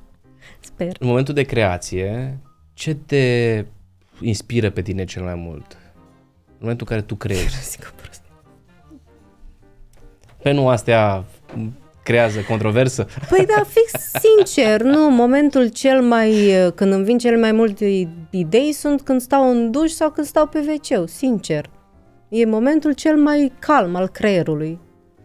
Sper. 0.61 0.97
În 0.99 1.07
momentul 1.07 1.35
de 1.35 1.43
creație, 1.43 2.39
ce 2.73 2.95
te 2.95 3.65
inspiră 4.21 4.71
pe 4.71 4.83
tine 4.83 5.05
cel 5.05 5.23
mai 5.23 5.35
mult? 5.35 5.77
În 6.47 6.59
momentul 6.59 6.87
în 6.91 6.97
care 6.97 7.07
tu 7.07 7.15
creezi. 7.15 7.69
Zic 7.71 7.93
o 7.93 7.95
prostie. 7.97 8.31
Pe 10.43 10.51
nu 10.51 10.69
astea 10.69 11.25
creează 12.03 12.41
controversă? 12.49 13.07
Păi 13.29 13.47
da, 13.47 13.63
fix 13.69 13.93
sincer, 14.21 14.83
nu, 14.83 15.11
momentul 15.11 15.69
cel 15.69 16.03
mai, 16.03 16.55
când 16.75 16.93
îmi 16.93 17.05
vin 17.05 17.19
cel 17.19 17.39
mai 17.39 17.53
multe 17.53 18.09
idei 18.31 18.73
sunt 18.73 19.01
când 19.01 19.21
stau 19.21 19.51
în 19.51 19.71
duș 19.71 19.91
sau 19.91 20.11
când 20.11 20.27
stau 20.27 20.47
pe 20.47 20.59
wc 20.59 21.09
sincer. 21.09 21.71
E 22.29 22.45
momentul 22.47 22.93
cel 22.93 23.17
mai 23.17 23.53
calm 23.59 23.95
al 23.95 24.09
creierului. 24.09 24.79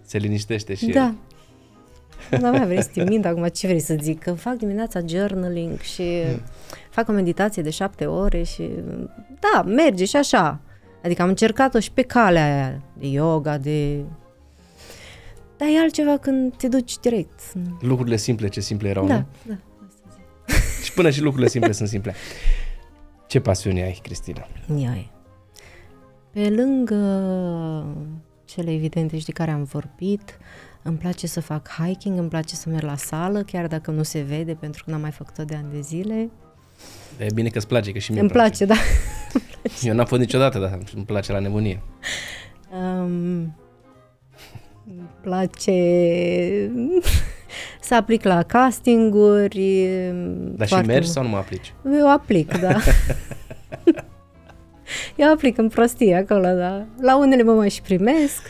Se 0.05 0.17
liniștește 0.17 0.73
și 0.73 0.85
Da. 0.85 1.03
el. 1.03 2.39
Da, 2.39 2.51
mai 2.51 2.65
vreți 2.65 2.83
să 2.83 2.89
te 2.93 3.03
mint 3.03 3.25
acum, 3.25 3.47
ce 3.47 3.67
vrei 3.67 3.79
să 3.79 3.95
zic? 4.01 4.19
Că 4.23 4.33
fac 4.33 4.53
dimineața 4.53 4.99
journaling 5.05 5.79
și 5.79 6.03
fac 6.89 7.09
o 7.09 7.11
meditație 7.11 7.63
de 7.63 7.69
șapte 7.69 8.05
ore 8.05 8.43
și 8.43 8.69
da, 9.39 9.61
merge 9.61 10.05
și 10.05 10.15
așa. 10.15 10.59
Adică 11.03 11.21
am 11.21 11.27
încercat-o 11.27 11.79
și 11.79 11.91
pe 11.91 12.01
calea 12.01 12.43
aia 12.45 12.81
de 12.99 13.07
yoga, 13.07 13.57
de... 13.57 14.03
Dar 15.57 15.67
e 15.67 15.79
altceva 15.79 16.17
când 16.17 16.55
te 16.57 16.67
duci 16.67 16.97
direct. 16.99 17.39
Lucrurile 17.79 18.15
simple, 18.17 18.47
ce 18.47 18.59
simple 18.59 18.89
erau, 18.89 19.07
Da, 19.07 19.15
nu? 19.15 19.25
da. 19.45 19.55
Și 20.83 20.93
până 20.93 21.09
și 21.09 21.21
lucrurile 21.21 21.49
simple 21.49 21.71
sunt 21.71 21.89
simple. 21.89 22.13
Ce 23.27 23.39
pasiune 23.39 23.83
ai, 23.83 23.99
Cristina? 24.03 24.47
Ia 24.77 24.95
e. 24.95 25.05
Pe 26.31 26.49
lângă 26.49 26.95
cele 28.45 28.73
evidente 28.73 29.17
și 29.17 29.25
de 29.25 29.31
care 29.31 29.51
am 29.51 29.63
vorbit, 29.63 30.37
îmi 30.81 30.97
place 30.97 31.27
să 31.27 31.41
fac 31.41 31.69
hiking, 31.69 32.19
îmi 32.19 32.29
place 32.29 32.55
să 32.55 32.69
merg 32.69 32.83
la 32.83 32.95
sală, 32.95 33.41
chiar 33.43 33.67
dacă 33.67 33.91
nu 33.91 34.03
se 34.03 34.21
vede, 34.21 34.53
pentru 34.53 34.83
că 34.83 34.91
n-am 34.91 35.01
mai 35.01 35.11
făcut-o 35.11 35.43
de 35.43 35.55
ani 35.55 35.71
de 35.71 35.79
zile. 35.81 36.29
E 37.17 37.27
bine 37.33 37.49
că 37.49 37.57
îți 37.57 37.67
place, 37.67 37.91
că 37.91 37.99
și 37.99 38.11
mie 38.11 38.21
îmi 38.21 38.29
place, 38.29 38.65
da. 38.65 38.75
Eu 39.81 39.93
n-am 39.93 40.05
fost 40.05 40.21
niciodată, 40.21 40.59
dar 40.59 40.79
îmi 40.95 41.05
place 41.05 41.31
la 41.31 41.39
nebunie. 41.39 41.81
Um, 42.73 43.01
îmi 43.03 43.53
place 45.27 46.71
Să 47.81 47.95
aplic 47.95 48.23
la 48.23 48.43
castinguri. 48.43 49.87
Dar 50.55 50.67
și 50.67 50.73
mergi 50.73 50.91
mult. 50.91 51.05
sau 51.05 51.23
nu 51.23 51.29
mă 51.29 51.37
aplici? 51.37 51.73
Eu 51.85 52.11
aplic, 52.11 52.59
da. 52.59 52.75
Eu 55.15 55.31
aplic 55.31 55.57
în 55.57 55.69
prostie 55.69 56.15
acolo, 56.15 56.53
da. 56.53 56.85
La 57.01 57.17
unele 57.17 57.43
mă 57.43 57.53
mai 57.53 57.69
și 57.69 57.81
primesc. 57.81 58.41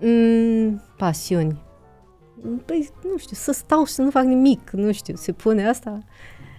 Mm, 0.00 0.82
pasiuni. 0.96 1.64
Păi, 2.64 2.90
nu 3.02 3.18
știu, 3.18 3.36
să 3.36 3.52
stau 3.52 3.84
și 3.84 3.92
să 3.92 4.02
nu 4.02 4.10
fac 4.10 4.24
nimic, 4.24 4.70
nu 4.70 4.92
știu, 4.92 5.14
se 5.14 5.32
pune 5.32 5.68
asta. 5.68 5.98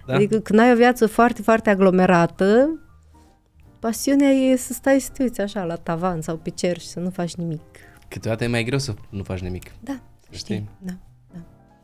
Da? 0.06 0.14
Adică 0.14 0.38
când 0.38 0.58
ai 0.58 0.72
o 0.72 0.76
viață 0.76 1.06
foarte, 1.06 1.42
foarte 1.42 1.70
aglomerată, 1.70 2.80
pasiunea 3.78 4.30
e 4.30 4.56
să 4.56 4.72
stai 4.72 5.00
să 5.00 5.10
te 5.12 5.22
uiți 5.22 5.40
așa 5.40 5.64
la 5.64 5.74
tavan 5.74 6.20
sau 6.20 6.36
pe 6.36 6.50
cer 6.50 6.78
și 6.78 6.86
să 6.86 7.00
nu 7.00 7.10
faci 7.10 7.34
nimic. 7.34 7.87
Câteodată 8.08 8.44
e 8.44 8.46
mai 8.46 8.64
greu 8.64 8.78
să 8.78 8.94
nu 9.08 9.22
faci 9.22 9.40
nimic. 9.40 9.70
Da, 9.80 10.00
știi, 10.24 10.38
știi? 10.38 10.68
da. 10.78 10.92
da. 11.32 11.38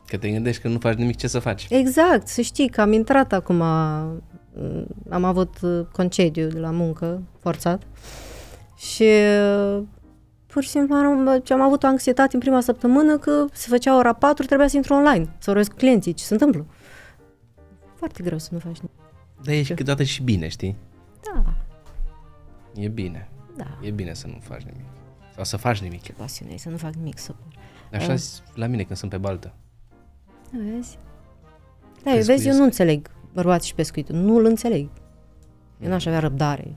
Că 0.07 0.17
te 0.17 0.29
gândești 0.29 0.61
că 0.61 0.67
nu 0.67 0.79
faci 0.79 0.97
nimic, 0.97 1.15
ce 1.15 1.27
să 1.27 1.39
faci? 1.39 1.67
Exact, 1.69 2.27
să 2.27 2.41
știi 2.41 2.69
că 2.69 2.81
am 2.81 2.91
intrat 2.91 3.33
acum, 3.33 3.61
am 5.09 5.23
avut 5.23 5.57
concediu 5.91 6.47
de 6.47 6.59
la 6.59 6.71
muncă, 6.71 7.21
forțat, 7.39 7.83
și 8.77 9.09
pur 10.45 10.63
și 10.63 10.69
simplu 10.69 10.95
am, 10.95 11.43
am 11.49 11.61
avut 11.61 11.83
o 11.83 11.87
anxietate 11.87 12.35
în 12.35 12.39
prima 12.39 12.61
săptămână 12.61 13.17
că 13.17 13.45
se 13.51 13.67
făcea 13.69 13.97
ora 13.97 14.13
4, 14.13 14.45
trebuia 14.45 14.67
să 14.67 14.75
intru 14.75 14.93
online, 14.93 15.23
să 15.23 15.43
vorbesc 15.45 15.69
cu 15.69 15.75
clienții, 15.77 16.13
ce 16.13 16.23
se 16.23 16.33
întâmplă. 16.33 16.65
Foarte 17.95 18.23
greu 18.23 18.37
să 18.37 18.49
nu 18.51 18.59
faci 18.59 18.75
nimic. 18.75 18.99
Dar 19.43 19.53
e 19.53 19.63
și 19.63 19.73
câteodată 19.73 20.03
și 20.03 20.23
bine, 20.23 20.47
știi? 20.47 20.75
Da. 21.33 21.43
E 22.81 22.87
bine. 22.87 23.29
Da. 23.57 23.77
E 23.81 23.89
bine 23.91 24.13
să 24.13 24.27
nu 24.27 24.39
faci 24.41 24.61
nimic. 24.61 24.85
Sau 25.35 25.43
să 25.43 25.57
faci 25.57 25.81
nimic. 25.81 26.01
Ce 26.01 26.13
pasiune 26.13 26.57
să 26.57 26.69
nu 26.69 26.77
fac 26.77 26.93
nimic, 26.93 27.17
super. 27.17 27.45
Așa 27.93 28.13
uh. 28.13 28.19
la 28.53 28.67
mine 28.67 28.83
când 28.83 28.97
sunt 28.97 29.11
pe 29.11 29.17
baltă. 29.17 29.53
Vezi? 30.51 30.97
Da, 32.03 32.11
eu 32.11 32.23
vezi, 32.23 32.47
eu 32.47 32.55
nu 32.55 32.63
înțeleg 32.63 33.11
bărbații 33.33 33.67
și 33.67 33.75
pescuitul. 33.75 34.15
Nu-l 34.15 34.45
înțeleg. 34.45 34.89
Eu 35.79 35.89
n-aș 35.89 36.05
avea 36.05 36.19
răbdare. 36.19 36.75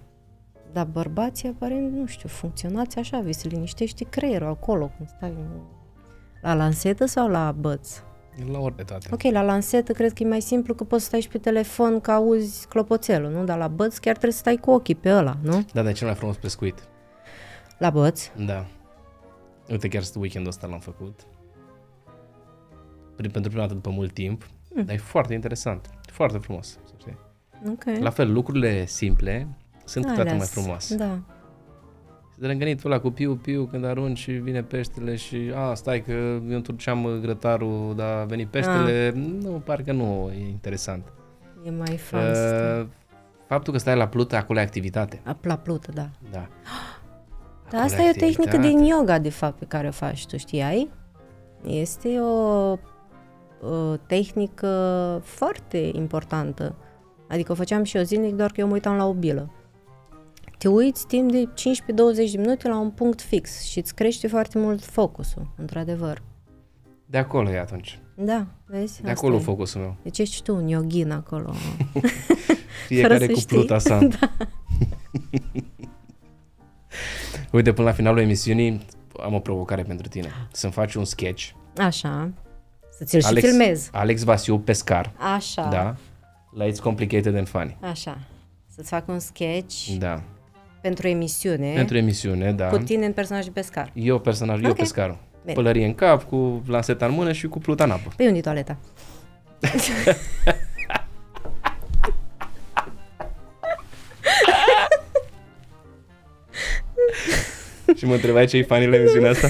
Dar 0.73 0.87
bărbații, 0.87 1.49
aparent, 1.49 1.93
nu 1.93 2.07
știu, 2.07 2.29
funcționați 2.29 2.99
așa, 2.99 3.21
vi 3.21 3.33
se 3.33 3.49
liniștește 3.49 4.05
creierul 4.05 4.49
acolo, 4.49 4.91
când 4.97 5.09
stai 5.17 5.35
la 6.43 6.55
lansetă 6.55 7.07
sau 7.07 7.29
la 7.29 7.53
băț? 7.53 7.91
La 8.53 8.59
ori 8.59 8.77
de 8.77 8.83
toate. 8.83 9.09
Ok, 9.13 9.23
la 9.23 9.43
lansetă 9.43 9.93
cred 9.93 10.13
că 10.13 10.23
e 10.23 10.27
mai 10.27 10.41
simplu 10.41 10.75
că 10.75 10.85
poți 10.85 11.03
să 11.03 11.09
stai 11.09 11.21
și 11.21 11.29
pe 11.29 11.39
telefon 11.39 12.01
că 12.01 12.11
auzi 12.11 12.67
clopoțelul, 12.67 13.31
nu? 13.31 13.45
Dar 13.45 13.59
la 13.59 13.69
băț 13.69 13.97
chiar 13.97 14.13
trebuie 14.13 14.33
să 14.33 14.39
stai 14.39 14.57
cu 14.57 14.71
ochii 14.71 14.95
pe 14.95 15.15
ăla, 15.15 15.37
nu? 15.43 15.65
Da, 15.73 15.83
dar 15.83 15.93
cel 15.93 16.07
mai 16.07 16.17
frumos 16.17 16.37
pescuit. 16.37 16.89
La 17.79 17.91
băț? 17.91 18.31
Da. 18.47 18.67
Uite, 19.71 19.89
chiar 19.89 20.03
weekendul 20.15 20.51
ăsta 20.51 20.67
l-am 20.67 20.81
făcut. 20.81 21.21
Pentru 23.17 23.41
prima 23.41 23.63
dată 23.63 23.75
după 23.75 23.91
mult 23.91 24.13
timp. 24.13 24.47
Mm. 24.75 24.85
Dar 24.85 24.95
e 24.95 24.99
foarte 24.99 25.35
interesant. 25.35 25.91
Foarte 26.03 26.39
frumos, 26.39 26.69
să 26.69 26.95
știi. 26.99 27.19
Okay. 27.71 28.01
La 28.01 28.11
fel, 28.11 28.33
lucrurile 28.33 28.87
simple 28.87 29.49
sunt 29.85 30.07
câteodată 30.07 30.37
mai 30.37 30.47
frumoase. 30.47 30.97
Da. 30.97 31.21
Și 32.33 32.39
de 32.41 32.75
tu 32.75 32.89
la 32.89 33.01
cu 33.01 33.11
piu, 33.11 33.37
piu, 33.37 33.65
când 33.65 33.85
arunci 33.85 34.19
și 34.19 34.33
vine 34.33 34.63
peștele 34.63 35.17
și 35.17 35.53
a, 35.55 35.75
stai 35.75 36.03
că 36.03 36.13
eu 36.13 36.41
întorceam 36.55 37.19
grătarul, 37.21 37.95
dar 37.97 38.17
a 38.19 38.25
venit 38.25 38.49
peștele, 38.49 39.13
a. 39.15 39.19
nu, 39.19 39.51
parcă 39.51 39.93
nu 39.93 40.31
e 40.35 40.49
interesant. 40.49 41.13
E 41.65 41.71
mai 41.71 41.97
frumos. 41.97 42.39
Uh, 42.39 42.87
faptul 43.47 43.73
că 43.73 43.79
stai 43.79 43.97
la 43.97 44.09
plută, 44.09 44.37
acolo 44.37 44.59
e 44.59 44.63
activitate. 44.63 45.21
La 45.43 45.57
plută, 45.57 45.93
da. 45.93 46.11
Da. 46.31 46.49
Dar 47.71 47.83
asta 47.83 48.03
e 48.03 48.11
o 48.11 48.19
tehnică 48.19 48.57
din 48.57 48.79
yoga, 48.79 49.19
de 49.19 49.31
fapt, 49.31 49.59
pe 49.59 49.65
care 49.65 49.89
o 49.89 49.91
faci, 49.91 50.27
tu 50.27 50.37
știai? 50.37 50.91
Este 51.67 52.21
o, 52.21 52.71
o 53.69 53.97
tehnică 54.07 55.21
foarte 55.25 55.91
importantă. 55.93 56.75
Adică 57.29 57.53
o 57.53 57.55
făceam 57.55 57.83
și 57.83 57.97
eu 57.97 58.03
zilnic, 58.03 58.35
doar 58.35 58.53
că 58.53 58.61
eu 58.61 58.67
mă 58.67 58.73
uitam 58.73 58.97
la 58.97 59.07
o 59.07 59.13
bilă. 59.13 59.51
Te 60.59 60.69
uiți 60.69 61.07
timp 61.07 61.31
de 61.31 61.49
15-20 61.49 61.51
de 62.31 62.39
minute 62.39 62.69
la 62.69 62.79
un 62.79 62.91
punct 62.91 63.21
fix 63.21 63.63
și 63.63 63.79
îți 63.79 63.95
crește 63.95 64.29
foarte 64.29 64.59
mult 64.59 64.85
focusul, 64.85 65.51
într-adevăr. 65.57 66.23
De 67.07 67.19
acolo 67.19 67.51
e 67.51 67.59
atunci. 67.59 67.99
Da, 68.15 68.47
vezi? 68.67 69.03
De 69.03 69.11
acolo 69.11 69.37
e. 69.37 69.39
focusul 69.39 69.81
meu. 69.81 69.97
Deci 70.03 70.19
ești 70.19 70.43
tu 70.43 70.55
un 70.55 70.69
yogin 70.69 71.11
acolo. 71.11 71.53
Fiecare 72.87 73.27
cu 73.27 73.41
pluta 73.47 73.79
sa. 73.79 73.99
da. 74.21 74.31
Uite, 77.53 77.73
până 77.73 77.89
la 77.89 77.95
finalul 77.95 78.21
emisiunii 78.21 78.81
am 79.23 79.35
o 79.35 79.39
provocare 79.39 79.83
pentru 79.83 80.09
tine. 80.09 80.29
Să-mi 80.53 80.73
faci 80.73 80.95
un 80.95 81.05
sketch. 81.05 81.49
Așa. 81.77 82.31
Să 82.91 83.05
ți-l 83.05 83.25
Alex, 83.25 83.45
și 83.45 83.51
filmez. 83.51 83.89
Alex 83.93 84.23
Vasiu, 84.23 84.59
pescar. 84.59 85.13
Așa. 85.35 85.69
Da. 85.71 85.97
La 86.51 86.67
It's 86.67 86.81
Complicated 86.83 87.37
and 87.37 87.49
Funny. 87.49 87.77
Așa. 87.81 88.19
Să-ți 88.67 88.89
fac 88.89 89.09
un 89.09 89.19
sketch. 89.19 89.87
Da. 89.99 90.23
Pentru 90.81 91.09
emisiune. 91.09 91.73
Pentru 91.75 91.97
emisiune, 91.97 92.53
da. 92.53 92.67
Cu 92.67 92.79
tine 92.79 93.07
în 93.07 93.13
personaj 93.13 93.45
de 93.45 93.51
pescar. 93.51 93.93
Eu 93.95 94.19
personaj, 94.19 94.57
okay. 94.57 94.69
eu 94.69 94.75
pescarul. 94.75 95.19
Bine. 95.41 95.53
Pălărie 95.53 95.87
în 95.87 95.95
cap, 95.95 96.23
cu 96.23 96.63
lanseta 96.67 97.07
în 97.07 97.13
mână 97.13 97.33
și 97.33 97.47
cu 97.47 97.59
pluta 97.59 97.85
în 97.85 97.91
apă. 97.91 98.13
Pe 98.17 98.27
unde 98.27 98.41
toaleta? 98.41 98.77
și 107.99 108.05
mă 108.05 108.15
întrebai 108.15 108.47
ce-i 108.47 108.63
fanii 108.63 108.89
la 108.89 108.97
emisiunea 108.97 109.31
asta? 109.31 109.49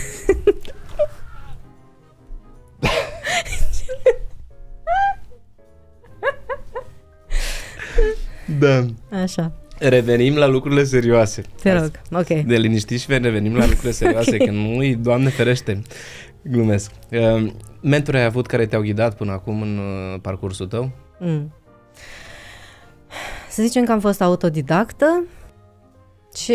da. 8.59 8.86
Așa. 9.11 9.53
Revenim 9.78 10.36
la 10.36 10.46
lucrurile 10.46 10.84
serioase. 10.84 11.42
Te 11.62 11.72
rog, 11.72 11.90
ok. 12.12 12.26
De 12.26 12.57
liniștit 12.57 13.01
și 13.01 13.07
revenim 13.09 13.57
la 13.57 13.64
lucrurile 13.64 13.92
serioase, 13.92 14.34
okay. 14.34 14.46
că 14.46 14.53
nu 14.53 14.94
Doamne 15.01 15.28
ferește, 15.28 15.82
glumesc. 16.42 16.90
Uh, 17.11 17.53
mentori 17.80 18.16
ai 18.16 18.24
avut 18.24 18.46
care 18.46 18.66
te-au 18.66 18.82
ghidat 18.82 19.16
până 19.16 19.32
acum 19.32 19.62
în 19.62 19.78
uh, 19.78 20.20
parcursul 20.20 20.66
tău? 20.66 20.90
Mm. 21.18 21.53
Să 23.51 23.62
zicem 23.62 23.84
că 23.84 23.92
am 23.92 24.01
fost 24.01 24.20
autodidactă 24.20 25.24
și 26.36 26.55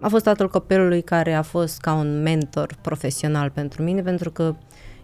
a 0.00 0.08
fost 0.08 0.24
tatăl 0.24 0.48
copilului 0.48 1.02
care 1.02 1.34
a 1.34 1.42
fost 1.42 1.80
ca 1.80 1.92
un 1.92 2.22
mentor 2.22 2.74
profesional 2.80 3.50
pentru 3.50 3.82
mine, 3.82 4.02
pentru 4.02 4.30
că 4.30 4.54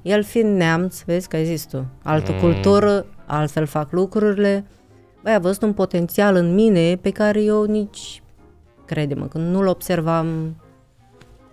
el 0.02 0.22
fiind 0.22 0.56
neamț, 0.56 1.00
vezi 1.00 1.28
că 1.28 1.36
ai 1.36 1.44
zis 1.44 1.66
tu, 1.66 1.86
altă 2.02 2.32
mm. 2.32 2.38
cultură, 2.38 3.06
altfel 3.26 3.66
fac 3.66 3.92
lucrurile, 3.92 4.64
băi, 5.22 5.32
a 5.32 5.38
văzut 5.38 5.62
un 5.62 5.72
potențial 5.72 6.34
în 6.34 6.54
mine 6.54 6.96
pe 6.96 7.10
care 7.10 7.42
eu 7.42 7.64
nici, 7.64 8.22
crede-mă, 8.84 9.26
că 9.26 9.38
nu-l 9.38 9.66
observam, 9.66 10.56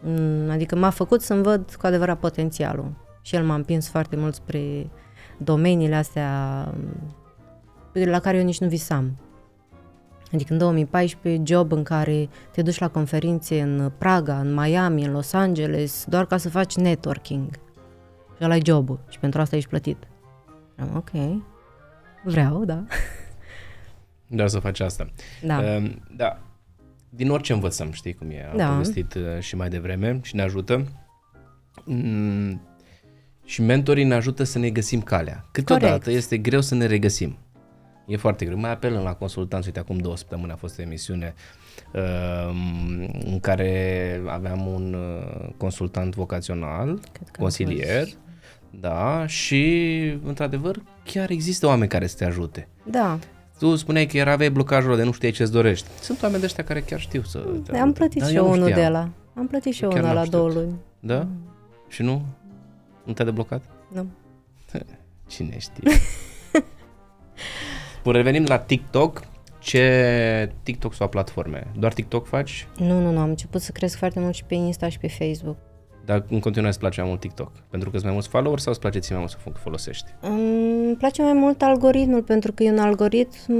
mm, 0.01 0.49
adică 0.49 0.75
m-a 0.75 0.89
făcut 0.89 1.21
să-mi 1.21 1.43
văd 1.43 1.75
cu 1.79 1.85
adevărat 1.85 2.19
potențialul. 2.19 2.91
Și 3.21 3.35
el 3.35 3.43
m-a 3.43 3.55
împins 3.55 3.89
foarte 3.89 4.15
mult 4.15 4.33
spre 4.33 4.89
domeniile 5.37 5.95
astea 5.95 6.63
mm, 7.93 8.09
la 8.09 8.19
care 8.19 8.37
eu 8.37 8.43
nici 8.43 8.59
nu 8.59 8.67
visam. 8.67 9.17
Adică 10.33 10.51
în 10.51 10.59
2014, 10.59 11.53
job 11.53 11.71
în 11.71 11.83
care 11.83 12.29
te 12.51 12.61
duci 12.61 12.79
la 12.79 12.87
conferințe 12.87 13.61
în 13.61 13.91
Praga, 13.97 14.39
în 14.39 14.53
Miami, 14.53 15.05
în 15.05 15.11
Los 15.11 15.33
Angeles, 15.33 16.05
doar 16.07 16.25
ca 16.25 16.37
să 16.37 16.49
faci 16.49 16.75
networking. 16.75 17.49
Și 18.37 18.43
ăla 18.43 18.53
ai 18.53 18.61
jobul 18.65 18.99
și 19.09 19.19
pentru 19.19 19.41
asta 19.41 19.55
ești 19.55 19.69
plătit. 19.69 19.97
Am, 20.77 20.95
ok, 20.95 21.41
vreau, 22.23 22.65
da. 22.65 22.83
Doar 24.27 24.47
să 24.47 24.59
faci 24.59 24.79
asta. 24.79 25.11
Da. 25.41 25.57
Uh, 25.59 25.91
da. 26.15 26.39
Din 27.09 27.29
orice 27.29 27.53
învățăm, 27.53 27.91
știi 27.91 28.13
cum 28.13 28.29
e, 28.29 28.47
am 28.51 28.57
da. 28.57 28.69
povestit 28.69 29.13
uh, 29.13 29.39
și 29.39 29.55
mai 29.55 29.69
devreme 29.69 30.19
și 30.23 30.35
ne 30.35 30.41
ajută. 30.41 30.87
Mm, 31.85 32.61
și 33.45 33.61
mentorii 33.61 34.03
ne 34.03 34.13
ajută 34.13 34.43
să 34.43 34.59
ne 34.59 34.69
găsim 34.69 35.01
calea. 35.01 35.45
Câteodată 35.51 35.87
Corect. 35.87 36.17
este 36.17 36.37
greu 36.37 36.61
să 36.61 36.75
ne 36.75 36.85
regăsim. 36.85 37.37
E 38.11 38.17
foarte 38.17 38.45
greu. 38.45 38.57
Mai 38.57 38.71
apelăm 38.71 39.03
la 39.03 39.13
consultanți. 39.13 39.67
Uite, 39.67 39.79
acum 39.79 39.97
două 39.97 40.17
săptămâni 40.17 40.51
a 40.51 40.55
fost 40.55 40.79
o 40.79 40.81
emisiune 40.81 41.33
uh, 41.93 42.55
în 43.25 43.39
care 43.39 44.21
aveam 44.27 44.67
un 44.67 44.93
uh, 44.93 45.49
consultant 45.57 46.15
vocațional, 46.15 46.99
consilier, 47.39 48.07
da, 48.69 49.27
și 49.27 49.63
într-adevăr 50.23 50.81
chiar 51.03 51.29
există 51.29 51.67
oameni 51.67 51.89
care 51.89 52.07
să 52.07 52.15
te 52.17 52.25
ajute. 52.25 52.67
Da. 52.83 53.19
Tu 53.59 53.75
spuneai 53.75 54.05
că 54.05 54.17
era 54.17 54.31
aveai 54.31 54.51
blocajul 54.51 54.95
de 54.95 55.03
nu 55.03 55.11
știai 55.11 55.31
ce-ți 55.31 55.51
dorești. 55.51 55.87
Sunt 56.01 56.21
oameni 56.21 56.39
de 56.39 56.45
ăștia 56.45 56.63
care 56.63 56.81
chiar 56.81 56.99
știu 56.99 57.21
să 57.21 57.39
te 57.39 57.77
Am 57.77 57.93
plătit 57.93 58.25
și 58.25 58.35
eu 58.35 58.51
unul 58.51 58.71
de 58.73 58.87
la. 58.87 59.09
Am 59.33 59.47
plătit 59.47 59.73
și 59.73 59.83
eu 59.83 59.91
unul 59.91 60.13
la 60.13 60.25
două 60.25 60.49
luni. 60.49 60.75
Da? 60.99 61.19
Mm. 61.19 61.53
Și 61.87 62.01
nu? 62.01 62.25
Nu 63.03 63.13
te-a 63.13 63.25
deblocat? 63.25 63.63
Nu. 63.93 64.05
Cine 65.27 65.57
știe? 65.59 65.91
Bun, 68.03 68.13
revenim 68.13 68.45
la 68.47 68.57
TikTok. 68.59 69.21
Ce 69.59 70.51
TikTok 70.63 70.93
sau 70.93 71.07
platforme? 71.07 71.67
Doar 71.79 71.93
TikTok 71.93 72.25
faci? 72.25 72.67
Nu, 72.77 73.01
nu, 73.01 73.11
nu. 73.11 73.19
Am 73.19 73.29
început 73.29 73.61
să 73.61 73.71
cresc 73.71 73.97
foarte 73.97 74.19
mult 74.19 74.33
și 74.33 74.43
pe 74.43 74.53
Insta 74.53 74.89
și 74.89 74.97
pe 74.97 75.07
Facebook. 75.07 75.55
Dar 76.05 76.25
în 76.29 76.39
continuare 76.39 76.69
îți 76.69 76.79
place 76.79 76.99
mai 76.99 77.09
mult 77.09 77.21
TikTok? 77.21 77.51
Pentru 77.69 77.89
că 77.89 77.95
sunt 77.95 78.03
mai 78.03 78.13
mulți 78.13 78.29
followers 78.29 78.61
sau 78.61 78.71
îți 78.71 78.81
place 78.81 78.99
ție 78.99 79.15
mai 79.15 79.23
mult 79.23 79.53
să 79.53 79.59
folosești? 79.59 80.05
Îmi 80.21 80.95
place 80.95 81.21
mai 81.21 81.33
mult 81.33 81.61
algoritmul 81.61 82.23
pentru 82.23 82.51
că 82.51 82.63
e 82.63 82.71
un 82.71 82.79
algoritm 82.79 83.53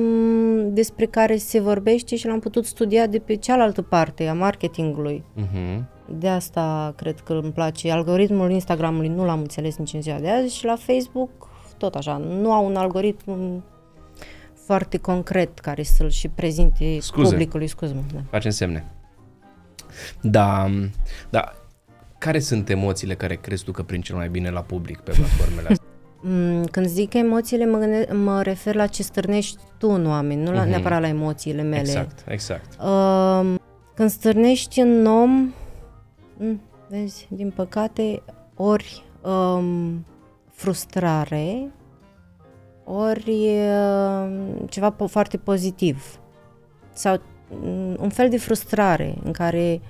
despre 0.74 1.06
care 1.06 1.38
se 1.38 1.60
vorbește 1.60 2.16
și 2.16 2.28
l-am 2.28 2.40
putut 2.40 2.66
studia 2.66 3.08
de 3.08 3.20
pe 3.20 3.36
cealaltă 3.36 3.82
parte 3.82 4.28
a 4.28 4.34
marketingului. 4.34 5.24
Uh-huh. 5.38 5.84
De 6.20 6.28
asta 6.28 6.94
cred 6.98 7.20
că 7.20 7.34
îmi 7.34 7.52
place. 7.52 7.92
Algoritmul 7.92 8.52
Instagramului 8.52 9.10
nu 9.10 9.26
l-am 9.26 9.40
înțeles 9.40 9.78
nici 9.78 9.94
în 9.94 10.02
ziua 10.02 10.20
de 10.20 10.30
azi 10.30 10.58
și 10.58 10.66
la 10.66 10.76
Facebook 10.76 11.50
tot 11.78 11.96
așa. 11.96 12.18
Nu 12.18 12.52
au 12.52 12.66
un 12.66 12.76
algoritm 12.76 13.64
foarte 14.72 14.98
concret 14.98 15.60
care 15.60 15.84
să-l 15.84 16.10
și 16.10 16.28
prezinte 16.28 17.00
Scuze. 17.00 17.30
publicului. 17.30 17.68
Scuze-mă. 17.68 18.02
Da. 18.14 18.20
Facem 18.30 18.52
semne. 18.52 18.86
Da, 20.22 20.70
da. 21.30 21.54
Care 22.18 22.40
sunt 22.40 22.70
emoțiile 22.70 23.16
care 23.16 23.36
crezi 23.36 23.64
tu 23.64 23.72
că 23.72 23.84
prind 23.84 24.04
cel 24.04 24.16
mai 24.16 24.30
bine 24.30 24.50
la 24.50 24.62
public 24.62 25.00
pe 25.00 25.12
platformele 25.12 25.68
astea? 25.70 25.86
Mm, 26.24 26.64
Când 26.66 26.86
zic 26.88 27.14
emoțiile, 27.14 27.66
mă, 27.66 27.78
gânde- 27.78 28.14
mă 28.14 28.42
refer 28.42 28.76
la 28.76 28.88
ce 28.88 29.04
stârnești 29.04 29.58
tu 29.78 29.90
în 29.90 30.08
oameni, 30.08 30.42
nu 30.44 30.52
la, 30.52 30.60
Mhm. 30.62 30.70
neapărat 30.70 31.02
la 31.02 31.08
emoțiile 31.08 31.62
mele. 31.62 31.80
Exact, 31.80 32.24
exact. 32.28 32.82
Um, 32.82 33.60
când 33.96 34.10
stârnești 34.10 34.80
în 34.80 35.06
om, 35.06 35.54
mm, 36.38 36.62
vezi, 36.90 37.28
din 37.30 37.52
păcate, 37.56 38.22
ori 38.56 39.04
um, 39.22 40.06
frustrare, 40.52 41.68
ori 42.84 43.48
um, 43.58 44.66
ceva 44.70 44.96
po- 44.96 45.08
foarte 45.10 45.38
pozitiv. 45.38 46.20
Sau 46.94 47.22
mm, 47.50 47.96
un 48.00 48.10
fel 48.10 48.30
de 48.30 48.38
frustrare 48.38 49.16
în 49.24 49.32
care 49.32 49.82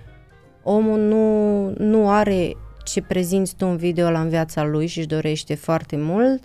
omul 0.64 1.00
nu, 1.00 1.70
nu 1.78 2.10
are 2.10 2.54
ce 2.84 3.02
prezinți 3.02 3.56
tu 3.56 3.66
în 3.68 3.78
video 3.78 4.10
la 4.10 4.22
în 4.22 4.30
viața 4.30 4.64
lui 4.64 4.88
și 4.88 4.98
își 4.98 5.08
dorește 5.08 5.56
foarte 5.56 5.98
mult 5.98 6.44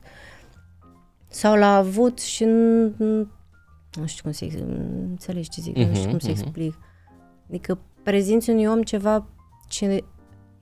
sau 1.28 1.54
l-a 1.56 1.76
avut 1.76 2.18
și 2.20 2.44
n- 2.44 2.92
n- 2.94 3.26
nu 4.00 4.06
știu 4.06 4.22
cum 4.22 4.32
să 4.32 4.46
înțelegi 5.08 5.48
ce 5.48 5.60
zic, 5.60 5.76
nu 5.76 5.82
știu 5.84 6.00
Mhm, 6.00 6.08
cum 6.10 6.18
să 6.18 6.30
mhm. 6.30 6.40
explic. 6.40 6.78
Adică 7.48 7.78
prezinți 8.02 8.50
unui 8.50 8.66
om 8.66 8.82
ceva 8.82 9.26
ce 9.68 10.04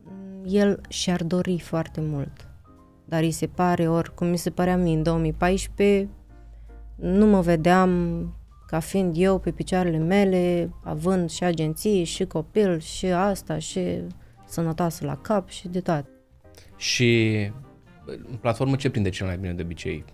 mm, 0.03 0.45
el 0.47 0.81
și-ar 0.89 1.23
dori 1.25 1.59
foarte 1.59 2.01
mult. 2.01 2.49
Dar 3.15 3.23
îi 3.23 3.31
se 3.31 3.47
pare, 3.47 3.89
ori 3.89 4.15
cum 4.15 4.27
mi 4.27 4.37
se 4.37 4.51
părea 4.51 4.77
mie 4.77 4.97
în 4.97 5.03
2014, 5.03 6.09
nu 6.95 7.27
mă 7.27 7.41
vedeam 7.41 7.89
ca 8.67 8.79
fiind 8.79 9.15
eu 9.19 9.39
pe 9.39 9.51
picioarele 9.51 9.99
mele, 9.99 10.71
având 10.85 11.31
și 11.31 11.45
agenții, 11.45 12.05
și 12.05 12.25
copil, 12.25 12.79
și 12.81 13.07
asta, 13.07 13.59
și 13.59 13.81
sănătoasă 14.47 15.05
la 15.07 15.17
cap 15.17 15.49
și 15.49 15.69
de 15.69 15.81
toate. 15.81 16.09
Și 16.77 17.31
în 18.07 18.37
platformă 18.41 18.77
ce 18.77 18.91
prinde 18.91 19.09
cel 19.09 19.27
mai 19.27 19.37
bine 19.37 19.53
de 19.53 19.63
obicei? 19.63 20.05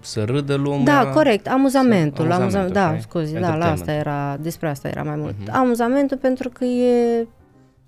Să 0.00 0.24
râdă 0.24 0.54
lumea? 0.54 1.02
Da, 1.04 1.10
corect, 1.10 1.48
amuzamentul, 1.48 2.26
Să- 2.26 2.32
amuzament, 2.32 2.42
amuzamentul, 2.42 2.74
da, 2.74 2.86
așa 2.86 2.96
e? 2.96 3.00
scuze, 3.00 3.32
da, 3.32 3.40
la 3.40 3.46
Entertainment. 3.46 3.80
asta 3.80 3.92
era, 3.92 4.36
despre 4.36 4.68
asta 4.68 4.88
era 4.88 5.02
mai 5.02 5.16
mult. 5.16 5.34
Mhm. 5.40 5.50
Amuzamentul 5.54 6.16
pentru 6.16 6.48
că 6.48 6.64
e 6.64 7.26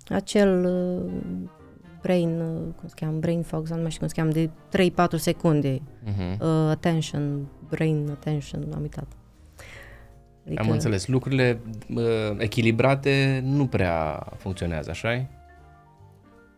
acel 0.09 0.65
uh, 0.65 1.11
brain, 2.05 2.39
uh, 2.39 2.73
cum 2.79 2.87
se 2.87 2.93
cheamă, 2.95 3.17
brain 3.19 3.41
fog, 3.41 3.67
sau 3.67 3.75
nu 3.75 3.81
mai 3.81 3.91
știu 3.91 4.05
cum 4.05 4.13
se 4.15 4.21
cheamă, 4.21 4.31
de 4.31 4.49
3-4 5.17 5.19
secunde, 5.19 5.81
Uh-huh. 5.81 6.39
uh, 6.39 6.47
attention, 6.69 7.47
brain 7.69 8.07
attention, 8.11 8.67
am 8.73 8.81
uitat. 8.81 9.07
Adică, 10.45 10.61
Am 10.61 10.69
înțeles. 10.69 11.07
Lucrurile 11.07 11.59
uh, 11.95 12.03
echilibrate 12.37 13.41
nu 13.43 13.67
prea 13.67 14.27
funcționează, 14.37 14.89
așa 14.89 15.17
-i? 15.17 15.25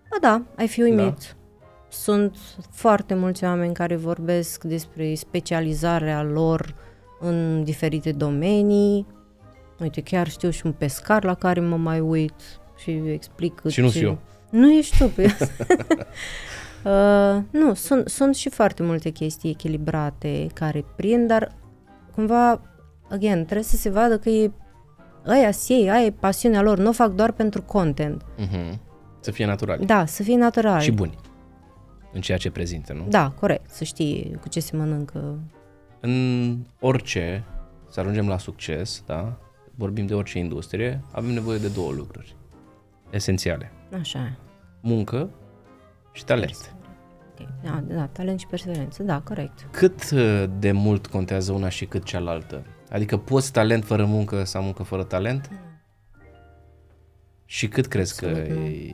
Ba 0.09 0.17
da, 0.21 0.41
ai 0.55 0.67
fi 0.67 0.81
uimit. 0.81 1.17
Da. 1.17 1.37
Sunt 1.89 2.37
foarte 2.71 3.15
mulți 3.15 3.43
oameni 3.43 3.73
care 3.73 3.95
vorbesc 3.95 4.63
despre 4.63 5.13
specializarea 5.13 6.23
lor 6.23 6.75
în 7.19 7.63
diferite 7.63 8.11
domenii. 8.11 9.05
Uite, 9.79 10.01
chiar 10.01 10.27
știu 10.27 10.49
și 10.49 10.65
un 10.65 10.71
pescar 10.71 11.23
la 11.23 11.33
care 11.33 11.59
mă 11.59 11.75
mai 11.75 11.99
uit 11.99 12.33
și 12.77 12.91
explic 12.91 13.61
Și 13.67 13.81
nu 13.81 13.89
ce... 13.89 13.97
fiu 13.97 14.07
eu. 14.07 14.19
Nu 14.49 14.71
ești 14.71 14.97
tu 14.97 15.07
pe 15.07 15.23
uh, 16.83 17.41
Nu, 17.49 17.73
sunt, 17.73 18.07
sunt 18.07 18.35
și 18.35 18.49
foarte 18.49 18.83
multe 18.83 19.09
chestii 19.09 19.49
echilibrate 19.49 20.47
care 20.53 20.85
prind, 20.95 21.27
dar 21.27 21.55
cumva, 22.15 22.61
again, 23.09 23.43
trebuie 23.43 23.63
să 23.63 23.75
se 23.75 23.89
vadă 23.89 24.17
că 24.17 24.29
e 24.29 24.51
ăia 25.27 25.49
ei, 25.67 25.89
aia 25.89 26.05
e 26.05 26.11
pasiunea 26.11 26.61
lor, 26.61 26.77
nu 26.77 26.89
o 26.89 26.91
fac 26.91 27.11
doar 27.11 27.31
pentru 27.31 27.61
content. 27.61 28.23
Uh-huh. 28.23 28.77
Să 29.19 29.31
fie 29.31 29.45
natural. 29.45 29.79
Da, 29.85 30.05
să 30.05 30.23
fie 30.23 30.35
natural. 30.35 30.79
Și 30.79 30.91
buni 30.91 31.17
în 32.17 32.21
ceea 32.21 32.37
ce 32.37 32.51
prezintă, 32.51 32.93
nu? 32.93 33.05
Da, 33.09 33.29
corect, 33.29 33.69
să 33.69 33.83
știi 33.83 34.37
cu 34.41 34.49
ce 34.49 34.59
se 34.59 34.75
mănâncă. 34.75 35.39
În 35.99 36.57
orice, 36.79 37.43
să 37.89 37.99
ajungem 37.99 38.27
la 38.27 38.37
succes, 38.37 39.03
da? 39.05 39.37
Vorbim 39.75 40.05
de 40.05 40.13
orice 40.13 40.37
industrie, 40.39 41.03
avem 41.11 41.29
nevoie 41.29 41.57
de 41.57 41.67
două 41.67 41.91
lucruri 41.91 42.35
esențiale. 43.09 43.71
Așa. 43.99 44.37
Muncă 44.81 45.29
și 46.11 46.25
talent. 46.25 46.75
Okay. 47.31 47.47
Da, 47.63 47.95
da, 47.95 48.07
talent 48.07 48.39
și 48.39 48.47
perseverență, 48.47 49.03
da, 49.03 49.19
corect. 49.19 49.67
Cât 49.71 50.09
uh, 50.13 50.43
de 50.59 50.71
mult 50.71 51.07
contează 51.07 51.51
una 51.51 51.69
și 51.69 51.85
cât 51.85 52.03
cealaltă? 52.03 52.65
Adică 52.89 53.17
poți 53.17 53.51
talent 53.51 53.85
fără 53.85 54.05
muncă 54.05 54.43
sau 54.43 54.63
muncă 54.63 54.83
fără 54.83 55.03
talent? 55.03 55.49
Și 57.45 57.67
cât 57.67 57.87
crezi 57.87 58.19
că 58.19 58.25
Absolut 58.25 58.49
nu. 58.49 58.65
e 58.65 58.93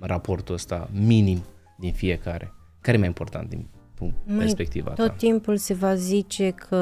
raportul 0.00 0.54
ăsta 0.54 0.88
minim 0.92 1.42
din 1.78 1.92
fiecare? 1.92 2.52
Care 2.80 2.96
e 2.96 2.98
mai 2.98 3.08
important 3.08 3.48
din 3.48 3.68
punct 3.94 4.16
Mai 4.24 4.36
perspectiva 4.36 4.90
ta? 4.90 5.06
Tot 5.06 5.16
timpul 5.16 5.56
se 5.56 5.74
va 5.74 5.94
zice 5.94 6.50
că 6.50 6.76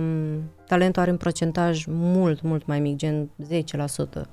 m, 0.00 0.50
talentul 0.66 1.02
are 1.02 1.10
un 1.10 1.16
procentaj 1.16 1.84
mult, 1.88 2.42
mult 2.42 2.66
mai 2.66 2.80
mic, 2.80 2.96
gen 2.96 3.30
10%. 4.22 4.28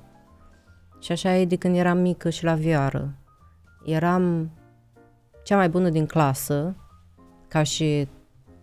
Și 0.98 1.12
așa 1.12 1.36
e 1.36 1.44
de 1.44 1.56
când 1.56 1.76
eram 1.76 1.98
mică 1.98 2.30
și 2.30 2.44
la 2.44 2.54
vioară. 2.54 3.14
Eram 3.84 4.50
cea 5.42 5.56
mai 5.56 5.68
bună 5.68 5.88
din 5.88 6.06
clasă, 6.06 6.76
ca 7.48 7.62
și 7.62 8.08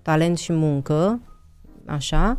talent 0.01 0.37
și 0.37 0.53
muncă, 0.53 1.21
așa, 1.85 2.37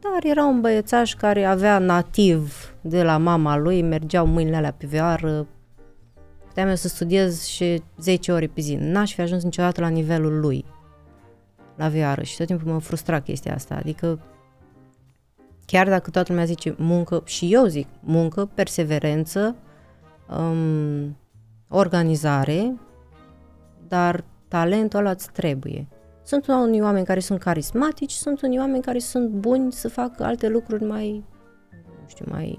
dar 0.00 0.24
era 0.30 0.44
un 0.44 0.60
băiețaș 0.60 1.14
care 1.14 1.44
avea 1.44 1.78
nativ 1.78 2.74
de 2.80 3.02
la 3.02 3.16
mama 3.16 3.56
lui, 3.56 3.82
mergeau 3.82 4.26
mâinile 4.26 4.56
alea 4.56 4.72
pe 4.72 4.86
vioară, 4.86 5.46
puteam 6.46 6.68
eu 6.68 6.74
să 6.74 6.88
studiez 6.88 7.44
și 7.44 7.82
10 7.98 8.32
ore 8.32 8.46
pe 8.46 8.60
zi. 8.60 8.74
N-aș 8.74 9.14
fi 9.14 9.20
ajuns 9.20 9.42
niciodată 9.42 9.80
la 9.80 9.88
nivelul 9.88 10.40
lui 10.40 10.64
la 11.76 11.88
vioară 11.88 12.22
și 12.22 12.36
tot 12.36 12.46
timpul 12.46 12.72
mă 12.72 12.78
frustra 12.78 13.20
chestia 13.20 13.54
asta. 13.54 13.74
Adică 13.74 14.18
chiar 15.70 15.88
dacă 15.88 16.10
toată 16.10 16.32
lumea 16.32 16.46
zice 16.46 16.74
muncă, 16.78 17.22
și 17.24 17.52
eu 17.52 17.64
zic 17.66 17.86
muncă, 18.00 18.50
perseverență, 18.54 19.56
um, 20.38 21.16
organizare, 21.68 22.74
dar 23.88 24.24
talentul 24.48 24.98
ăla 24.98 25.10
îți 25.10 25.30
trebuie. 25.32 25.88
Sunt 26.22 26.46
unii 26.46 26.80
oameni 26.80 27.04
care 27.04 27.20
sunt 27.20 27.38
carismatici, 27.38 28.12
sunt 28.12 28.42
unii 28.42 28.58
oameni 28.58 28.82
care 28.82 28.98
sunt 28.98 29.28
buni 29.28 29.72
să 29.72 29.88
facă 29.88 30.24
alte 30.24 30.48
lucruri 30.48 30.84
mai, 30.84 31.24
nu 32.00 32.08
știu, 32.08 32.24
mai 32.28 32.58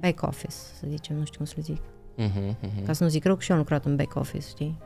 back 0.00 0.22
office, 0.22 0.54
să 0.54 0.86
zicem, 0.88 1.16
nu 1.16 1.24
știu 1.24 1.36
cum 1.36 1.46
să 1.46 1.54
le 1.56 1.62
zic. 1.62 1.82
Uh-huh, 2.18 2.56
uh-huh. 2.56 2.86
Ca 2.86 2.92
să 2.92 3.04
nu 3.04 3.10
zic 3.10 3.24
rău, 3.24 3.34
că 3.34 3.42
și 3.42 3.50
eu 3.50 3.56
am 3.56 3.62
lucrat 3.62 3.84
în 3.84 3.96
back 3.96 4.14
office, 4.14 4.46
știi? 4.46 4.78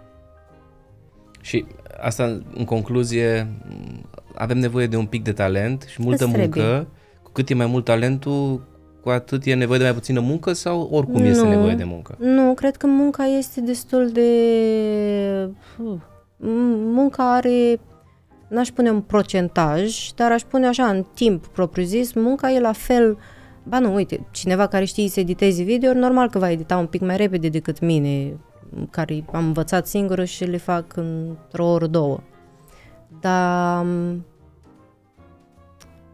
Și 1.46 1.64
asta, 2.00 2.40
în 2.54 2.64
concluzie, 2.64 3.46
m, 3.68 4.08
avem 4.34 4.58
nevoie 4.58 4.86
de 4.86 4.96
un 4.96 5.06
pic 5.06 5.22
de 5.24 5.32
talent 5.32 5.82
și 5.88 6.02
multă 6.02 6.24
Îți 6.24 6.36
muncă. 6.36 6.58
trebuie. 6.60 6.86
Cu 7.22 7.30
cât 7.32 7.48
e 7.50 7.54
mai 7.54 7.66
mult 7.66 7.84
talentul, 7.84 8.66
cu 9.02 9.08
atât 9.08 9.44
e 9.44 9.54
nevoie 9.54 9.78
de 9.78 9.84
mai 9.84 9.94
puțină 9.94 10.20
muncă 10.20 10.52
sau 10.52 10.88
oricum 10.92 11.24
este 11.24 11.42
Nu. 11.44 11.48
nevoie 11.50 11.74
de 11.74 11.84
muncă? 11.84 12.14
Nu, 12.18 12.54
cred 12.54 12.76
că 12.76 12.86
munca 12.86 13.24
este 13.24 13.60
destul 13.60 14.10
de... 14.12 14.30
Puh, 15.76 15.96
m- 16.38 16.84
Munca 16.92 17.34
are, 17.34 17.80
n-aș 18.48 18.68
pune 18.68 18.90
un 18.90 19.00
procentaj, 19.00 20.08
dar 20.14 20.32
aș 20.32 20.42
pune 20.42 20.66
așa, 20.66 20.84
în 20.84 21.04
timp 21.14 21.46
propriu-zis, 21.46 22.12
munca 22.12 22.50
e 22.50 22.60
la 22.60 22.72
fel... 22.72 23.18
Ba 23.68 23.78
nu, 23.78 23.94
uite, 23.94 24.26
cineva 24.30 24.66
care 24.66 24.84
știe 24.84 25.08
să 25.08 25.20
editeze 25.20 25.62
video, 25.62 25.92
normal 25.92 26.30
că 26.30 26.38
va 26.38 26.50
edita 26.50 26.76
un 26.76 26.86
pic 26.86 27.00
mai 27.00 27.16
repede 27.16 27.48
decât 27.48 27.80
mine, 27.80 28.36
care 28.90 29.24
am 29.32 29.44
învățat 29.44 29.86
singură 29.86 30.24
și 30.24 30.44
le 30.44 30.56
fac 30.56 30.96
într-o 30.96 31.66
oră, 31.66 31.86
două. 31.86 32.20
Dar 33.20 33.84
m, 33.84 34.24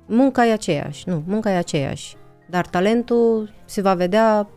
munca 0.07 0.47
e 0.47 0.53
aceeași, 0.53 1.09
nu, 1.09 1.23
munca 1.27 1.51
e 1.51 1.57
aceeași. 1.57 2.17
Dar 2.51 2.67
talentul 2.67 3.55
se 3.65 3.81
va 3.81 3.95
vedea 3.95 4.49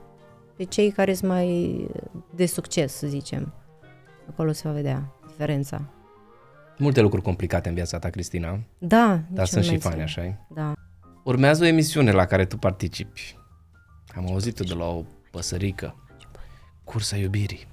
pe 0.56 0.64
cei 0.64 0.92
care 0.92 1.14
sunt 1.14 1.32
mai 1.32 1.80
de 2.36 2.46
succes, 2.46 2.94
să 2.94 3.08
zicem. 3.08 3.54
Acolo 4.30 4.52
se 4.52 4.68
va 4.68 4.74
vedea 4.74 5.14
diferența. 5.28 5.82
Multe 6.78 7.02
lucruri 7.02 7.24
complicate 7.24 7.70
în 7.70 7.76
viața 7.76 8.00
ta, 8.00 8.10
Cristina, 8.10 8.60
Da, 8.78 9.20
dar 9.30 9.44
nici 9.44 9.48
sunt 9.48 9.56
nu 9.56 9.62
și 9.62 9.70
menționez. 9.70 9.82
fani, 9.82 10.02
așa 10.02 10.46
Da. 10.50 10.74
Urmează 11.24 11.64
o 11.64 11.68
emisiune 11.68 12.12
la 12.12 12.26
care 12.26 12.46
tu 12.46 12.58
participi. 12.58 13.38
Am 14.16 14.28
auzit 14.28 14.60
de 14.60 14.74
la 14.74 14.86
o 14.86 15.04
păsărică. 15.32 15.96
Cursa 16.84 17.16
iubirii. 17.18 17.68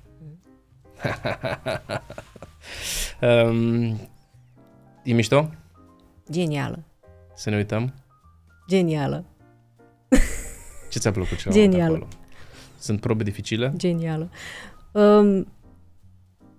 Um, 3.21 3.83
e 5.05 5.13
mișto? 5.13 5.49
Genială. 6.31 6.85
Să 7.35 7.51
ne 7.51 7.57
uităm? 7.57 7.95
Genială. 8.69 9.25
Ce 10.91 10.99
ți-a 10.99 11.11
plăcut 11.11 11.39
cel 11.39 11.53
Genială. 11.53 11.85
acolo? 11.85 12.09
Sunt 12.79 13.01
probe 13.01 13.23
dificile? 13.23 13.73
Genială. 13.77 14.31
Um, 14.93 15.47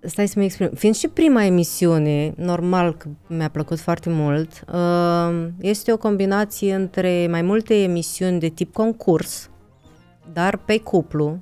stai 0.00 0.28
să 0.28 0.34
mă 0.36 0.44
exprim. 0.44 0.70
Fiind 0.74 0.94
și 0.94 1.08
prima 1.08 1.44
emisiune, 1.44 2.32
normal 2.36 2.96
că 2.96 3.08
mi-a 3.26 3.48
plăcut 3.48 3.80
foarte 3.80 4.10
mult, 4.10 4.64
um, 4.72 5.54
este 5.60 5.92
o 5.92 5.96
combinație 5.96 6.74
între 6.74 7.26
mai 7.30 7.42
multe 7.42 7.82
emisiuni 7.82 8.40
de 8.40 8.48
tip 8.48 8.72
concurs, 8.72 9.50
dar 10.32 10.56
pe 10.56 10.78
cuplu, 10.78 11.38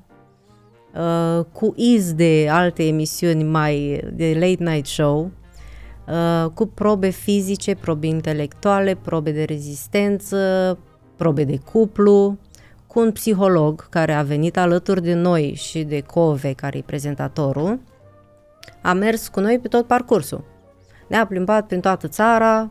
uh, 0.94 1.44
cu 1.52 1.72
iz 1.76 2.12
de 2.12 2.48
alte 2.50 2.86
emisiuni 2.86 3.44
mai 3.44 4.04
de 4.12 4.32
late 4.34 4.70
night 4.70 4.86
show, 4.86 5.30
uh, 6.06 6.50
cu 6.54 6.66
probe 6.66 7.08
fizice, 7.08 7.74
probe 7.74 8.06
intelectuale, 8.06 8.94
probe 8.94 9.30
de 9.30 9.44
rezistență, 9.44 10.78
probe 11.16 11.44
de 11.44 11.58
cuplu, 11.72 12.38
cu 12.86 13.00
un 13.00 13.12
psiholog 13.12 13.88
care 13.88 14.12
a 14.12 14.22
venit 14.22 14.56
alături 14.56 15.02
de 15.02 15.14
noi 15.14 15.54
și 15.54 15.82
de 15.82 16.00
Cove, 16.00 16.52
care 16.52 16.78
e 16.78 16.82
prezentatorul, 16.86 17.80
a 18.80 18.92
mers 18.92 19.28
cu 19.28 19.40
noi 19.40 19.58
pe 19.58 19.68
tot 19.68 19.86
parcursul. 19.86 20.44
Ne-a 21.08 21.26
plimbat 21.26 21.66
prin 21.66 21.80
toată 21.80 22.08
țara, 22.08 22.70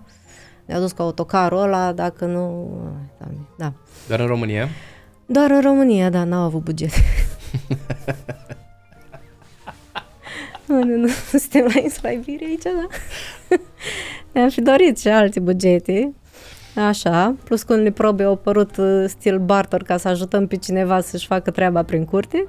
ne-a 0.65 0.79
dus 0.79 0.91
cu 0.91 1.01
autocarul 1.01 1.61
ăla, 1.61 1.91
dacă 1.91 2.25
nu... 2.25 2.69
Da. 3.57 3.73
Doar 4.07 4.19
în 4.19 4.27
România? 4.27 4.67
Doar 5.25 5.51
în 5.51 5.61
România, 5.61 6.09
da, 6.09 6.23
n-au 6.23 6.43
avut 6.43 6.63
buget. 6.63 6.91
nu, 10.67 10.83
nu, 10.83 10.95
nu, 10.95 11.07
suntem 11.31 11.71
la 11.73 11.81
insula 11.81 12.11
Iberia 12.11 12.47
aici, 12.47 12.61
da. 12.61 12.87
Ne-am 14.31 14.49
fi 14.49 14.61
dorit 14.61 14.99
și 14.99 15.07
alte 15.07 15.39
bugete, 15.39 16.13
Așa, 16.75 17.35
plus 17.43 17.63
că 17.63 17.73
unele 17.73 17.91
probe 17.91 18.23
au 18.23 18.31
apărut 18.31 18.77
uh, 18.77 19.03
stil 19.07 19.39
barter 19.39 19.83
ca 19.83 19.97
să 19.97 20.07
ajutăm 20.07 20.47
pe 20.47 20.55
cineva 20.55 21.01
să-și 21.01 21.27
facă 21.27 21.51
treaba 21.51 21.83
prin 21.83 22.05
curte. 22.05 22.47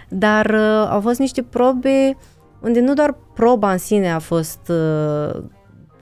Dar 0.10 0.45
uh, 0.45 0.88
au 0.89 1.01
fost 1.01 1.20
niște 1.20 1.43
probe 1.43 2.18
unde 2.62 2.80
nu 2.80 2.93
doar 2.93 3.18
proba 3.34 3.72
în 3.72 3.78
sine 3.78 4.12
a 4.12 4.20
fost 4.20 4.60
uh, 4.70 5.43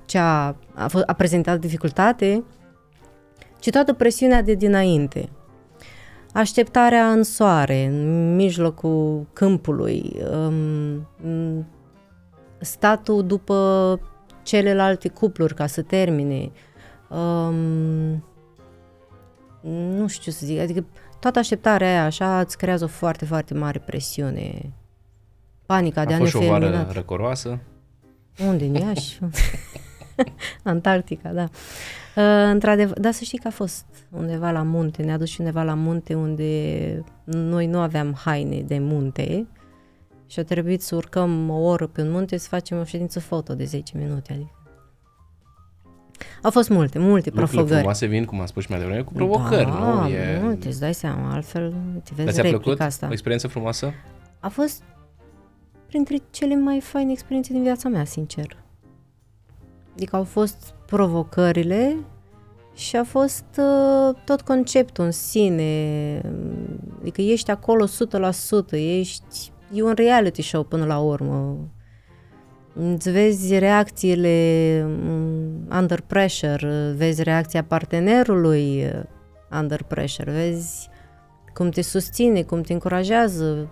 cea 0.06 0.56
a, 0.74 0.88
fost, 0.88 1.04
a 1.08 1.14
prezentat 1.14 1.60
dificultate, 1.60 2.44
ci 3.60 3.70
toată 3.70 3.94
presiunea 3.94 4.42
de 4.42 4.54
dinainte. 4.54 5.30
Așteptarea 6.34 7.12
în 7.12 7.24
soare, 7.24 7.86
în 7.86 8.36
mijlocul 8.36 9.28
câmpului, 9.34 10.16
um, 10.32 11.08
statul 12.60 13.26
după 13.26 14.00
celelalte 14.44 15.10
cupluri 15.10 15.54
ca 15.54 15.68
să 15.68 15.82
termine. 15.82 16.52
Um, 17.10 18.24
nu 19.72 20.08
știu 20.08 20.32
ce 20.32 20.38
să 20.38 20.46
zic, 20.46 20.60
adică 20.60 20.86
toată 21.20 21.40
așteptarea 21.40 21.88
aia 21.88 22.06
așa 22.06 22.40
îți 22.40 22.58
creează 22.58 22.84
o 22.84 22.88
foarte, 22.88 23.26
foarte 23.26 23.54
mare 23.54 23.80
presiune. 23.80 24.74
Panica 25.66 26.02
a 26.02 26.06
de 26.06 26.14
a 26.14 26.18
ne 26.18 26.26
fi 26.26 26.36
o 26.36 26.48
vară 26.48 26.88
răcoroasă? 26.92 27.60
Unde, 28.48 28.66
în 28.66 28.74
Iași? 28.74 29.20
Antarctica, 30.64 31.30
da. 31.30 31.44
Uh, 32.16 32.52
într-adevăr, 32.52 33.00
dar 33.00 33.12
să 33.12 33.24
știi 33.24 33.38
că 33.38 33.48
a 33.48 33.52
fost 33.52 33.86
undeva 34.10 34.52
la 34.52 34.62
munte, 34.62 35.04
ne-a 35.04 35.18
dus 35.18 35.30
și 35.30 35.40
undeva 35.40 35.64
la 35.64 35.74
munte 35.74 36.14
unde 36.14 37.04
noi 37.24 37.68
nu 37.68 37.80
aveam 37.80 38.14
haine 38.24 38.62
de 38.62 38.80
munte 38.80 39.48
și 40.28 40.40
a 40.40 40.44
trebuit 40.44 40.82
să 40.82 40.96
urcăm 40.96 41.50
o 41.50 41.64
oră 41.64 41.88
pe 41.88 42.02
un 42.02 42.12
munte 42.12 42.38
să 42.38 42.48
facem 42.48 42.80
o 42.80 42.84
ședință 42.84 43.20
foto 43.20 43.54
de 43.54 43.64
10 43.64 43.98
minute. 43.98 44.34
Adică. 44.34 44.52
Au 46.42 46.52
fost 46.52 46.70
multe, 46.70 47.00
multe 47.00 47.30
Lucrurile 47.30 47.46
provocări. 47.46 47.78
frumoase 47.78 48.06
vin, 48.06 48.26
cum 48.26 48.40
am 48.40 48.46
spus 48.46 48.64
și 48.64 48.72
mai 48.72 48.80
devreme, 48.80 49.02
cu 49.02 49.14
provocări, 49.14 49.66
da, 49.66 49.78
nu? 49.78 50.08
E... 50.08 50.40
multe, 50.42 50.68
îți 50.68 50.80
dai 50.80 50.94
seama, 50.94 51.34
altfel 51.34 51.74
te 52.04 52.12
vezi 52.16 52.26
Dar 52.26 52.34
ți-a 52.34 52.58
plăcut 52.58 52.80
asta. 52.80 53.08
o 53.08 53.12
experiență 53.12 53.48
frumoasă? 53.48 53.94
A 54.40 54.48
fost 54.50 54.84
printre 55.88 56.18
cele 56.32 56.56
mai 56.56 56.80
faine 56.80 57.12
experiențe 57.12 57.54
din 57.54 57.64
viața 57.64 57.90
mea, 57.90 58.04
sincer. 58.06 58.58
Adică 59.94 60.16
au 60.16 60.24
fost 60.24 60.74
provocările 60.86 61.98
și 62.76 62.96
a 62.96 63.04
fost 63.04 63.46
uh, 63.58 64.16
tot 64.26 64.42
conceptul 64.42 65.04
în 65.04 65.12
sine. 65.12 66.22
Adică 67.00 67.22
ești 67.22 67.52
acolo 67.52 67.86
100%, 67.88 67.90
ești 68.72 69.52
e 69.74 69.84
un 69.84 69.94
reality 69.96 70.42
show 70.42 70.64
până 70.64 70.86
la 70.86 71.00
urmă. 71.00 71.58
Îți 72.74 73.12
vezi 73.12 73.58
reacțiile 73.58 74.86
mm, 74.88 75.68
under 75.80 76.02
pressure, 76.02 76.94
vezi 76.96 77.24
reacția 77.24 77.64
partenerului 77.64 78.84
uh, 78.84 79.04
under 79.60 79.84
pressure, 79.84 80.32
vezi 80.32 80.90
cum 81.54 81.70
te 81.70 81.82
susține, 81.82 82.42
cum 82.42 82.62
te 82.62 82.74
încurajează. 82.74 83.70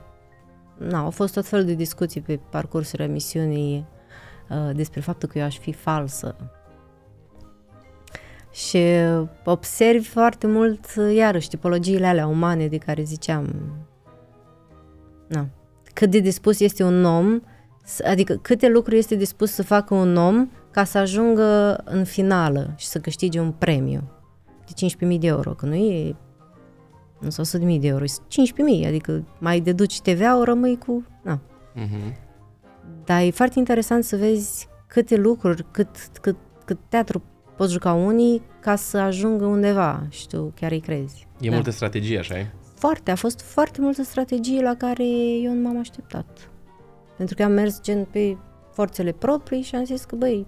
Na, 0.78 1.00
au 1.00 1.10
fost 1.10 1.34
tot 1.34 1.46
felul 1.46 1.66
de 1.66 1.74
discuții 1.74 2.22
pe 2.22 2.40
parcursul 2.50 3.00
emisiunii 3.00 3.78
uh, 3.78 4.01
despre 4.74 5.00
faptul 5.00 5.30
că 5.30 5.38
eu 5.38 5.46
aș 5.46 5.58
fi 5.58 5.72
falsă. 5.72 6.36
Și 8.52 8.78
observi 9.46 10.08
foarte 10.08 10.48
mult, 10.48 10.86
uh, 10.98 11.16
iarăși, 11.16 11.50
tipologiile 11.50 12.08
alea 12.08 12.28
umane 12.28 12.68
de 12.68 12.78
care 12.78 13.04
ziceam. 13.04 13.76
Na 15.28 15.48
cât 15.94 16.10
de 16.10 16.20
dispus 16.20 16.60
este 16.60 16.84
un 16.84 17.06
om, 17.06 17.40
adică 18.04 18.34
câte 18.34 18.70
lucruri 18.70 18.98
este 18.98 19.16
dispus 19.16 19.52
să 19.52 19.64
facă 19.64 19.94
un 19.94 20.16
om 20.16 20.50
ca 20.72 20.84
să 20.84 20.98
ajungă 20.98 21.82
în 21.86 22.04
finală 22.04 22.74
și 22.78 22.86
să 22.86 23.00
câștige 23.00 23.40
un 23.40 23.52
premiu 23.52 24.12
de 24.66 24.88
15.000 25.16 25.20
de 25.20 25.28
euro, 25.28 25.52
că 25.52 25.66
nu 25.66 25.76
e 25.76 26.16
nu 27.20 27.30
sunt 27.30 27.64
100.000 27.64 27.80
de 27.80 27.88
euro, 27.88 28.04
e 28.04 28.08
15.000, 28.84 28.88
adică 28.88 29.24
mai 29.40 29.60
deduci 29.60 30.02
TVA-ul, 30.02 30.44
rămâi 30.44 30.78
cu... 30.78 31.06
Na. 31.24 31.40
Uh-huh. 31.76 32.31
Dar 33.06 33.22
e 33.22 33.30
foarte 33.30 33.60
interesant 33.60 34.04
să 34.04 34.16
vezi 34.16 34.68
câte 34.88 35.16
lucruri, 35.16 35.66
cât, 35.72 35.88
cât, 36.22 36.38
cât 36.66 36.78
teatru 36.90 37.24
poți 37.58 37.72
juca 37.72 37.94
unii 37.94 38.42
ca 38.60 38.76
să 38.76 38.98
ajungă 38.98 39.46
undeva 39.46 40.06
și 40.10 40.28
tu 40.28 40.54
chiar 40.56 40.72
îi 40.72 40.80
crezi. 40.80 41.28
E 41.40 41.50
da. 41.50 41.54
multă 41.54 41.72
strategie, 41.72 42.20
așa 42.20 42.38
e? 42.38 42.48
foarte, 42.82 43.12
a 43.12 43.16
fost 43.16 43.42
foarte 43.42 43.82
multă 43.82 44.04
strategie 44.04 44.62
la 44.62 44.76
care 44.76 45.04
eu 45.44 45.54
nu 45.54 45.62
m-am 45.62 45.80
așteptat. 45.80 46.50
Pentru 47.18 47.36
că 47.36 47.44
am 47.44 47.52
mers 47.52 47.82
gen 47.82 48.06
pe 48.06 48.38
forțele 48.74 49.12
proprii 49.12 49.62
și 49.62 49.76
am 49.76 49.86
zis 49.86 50.04
că, 50.04 50.16
băi, 50.16 50.48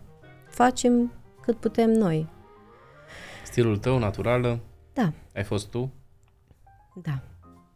facem 0.49 1.11
cât 1.41 1.57
putem 1.57 1.89
noi. 1.89 2.27
Stilul 3.45 3.77
tău, 3.77 3.97
naturală? 3.97 4.59
Da. 4.93 5.13
Ai 5.35 5.43
fost 5.43 5.69
tu? 5.69 5.91
Da. 7.01 7.21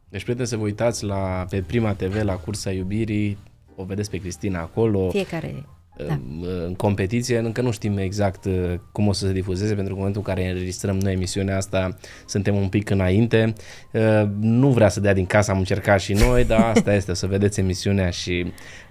Deci, 0.09 0.23
prieteni, 0.23 0.47
să 0.47 0.57
vă 0.57 0.63
uitați 0.63 1.03
la, 1.03 1.45
pe 1.49 1.61
Prima 1.61 1.93
TV, 1.93 2.23
la 2.23 2.35
Cursa 2.35 2.71
Iubirii, 2.71 3.37
o 3.79 3.83
vedeți 3.83 4.09
pe 4.09 4.17
Cristina 4.17 4.59
acolo. 4.59 5.09
Fiecare 5.09 5.65
da. 6.05 6.19
în 6.65 6.73
competiție. 6.75 7.37
Încă 7.37 7.61
nu 7.61 7.71
știm 7.71 7.97
exact 7.97 8.45
uh, 8.45 8.73
cum 8.91 9.07
o 9.07 9.11
să 9.11 9.25
se 9.25 9.33
difuzeze, 9.33 9.73
pentru 9.73 9.93
că 9.93 9.99
în 9.99 10.05
momentul 10.05 10.23
în 10.25 10.33
care 10.33 10.49
înregistrăm 10.49 10.97
noi 10.99 11.13
emisiunea 11.13 11.57
asta, 11.57 11.97
suntem 12.25 12.55
un 12.55 12.69
pic 12.69 12.89
înainte. 12.89 13.53
Uh, 13.91 14.23
nu 14.39 14.69
vrea 14.69 14.89
să 14.89 14.99
dea 14.99 15.13
din 15.13 15.25
casă, 15.25 15.51
am 15.51 15.57
încercat 15.57 15.99
și 15.99 16.13
noi, 16.13 16.45
dar 16.45 16.59
asta 16.75 16.93
este, 16.93 17.11
o 17.11 17.13
să 17.13 17.27
vedeți 17.27 17.59
emisiunea 17.59 18.09
și 18.09 18.45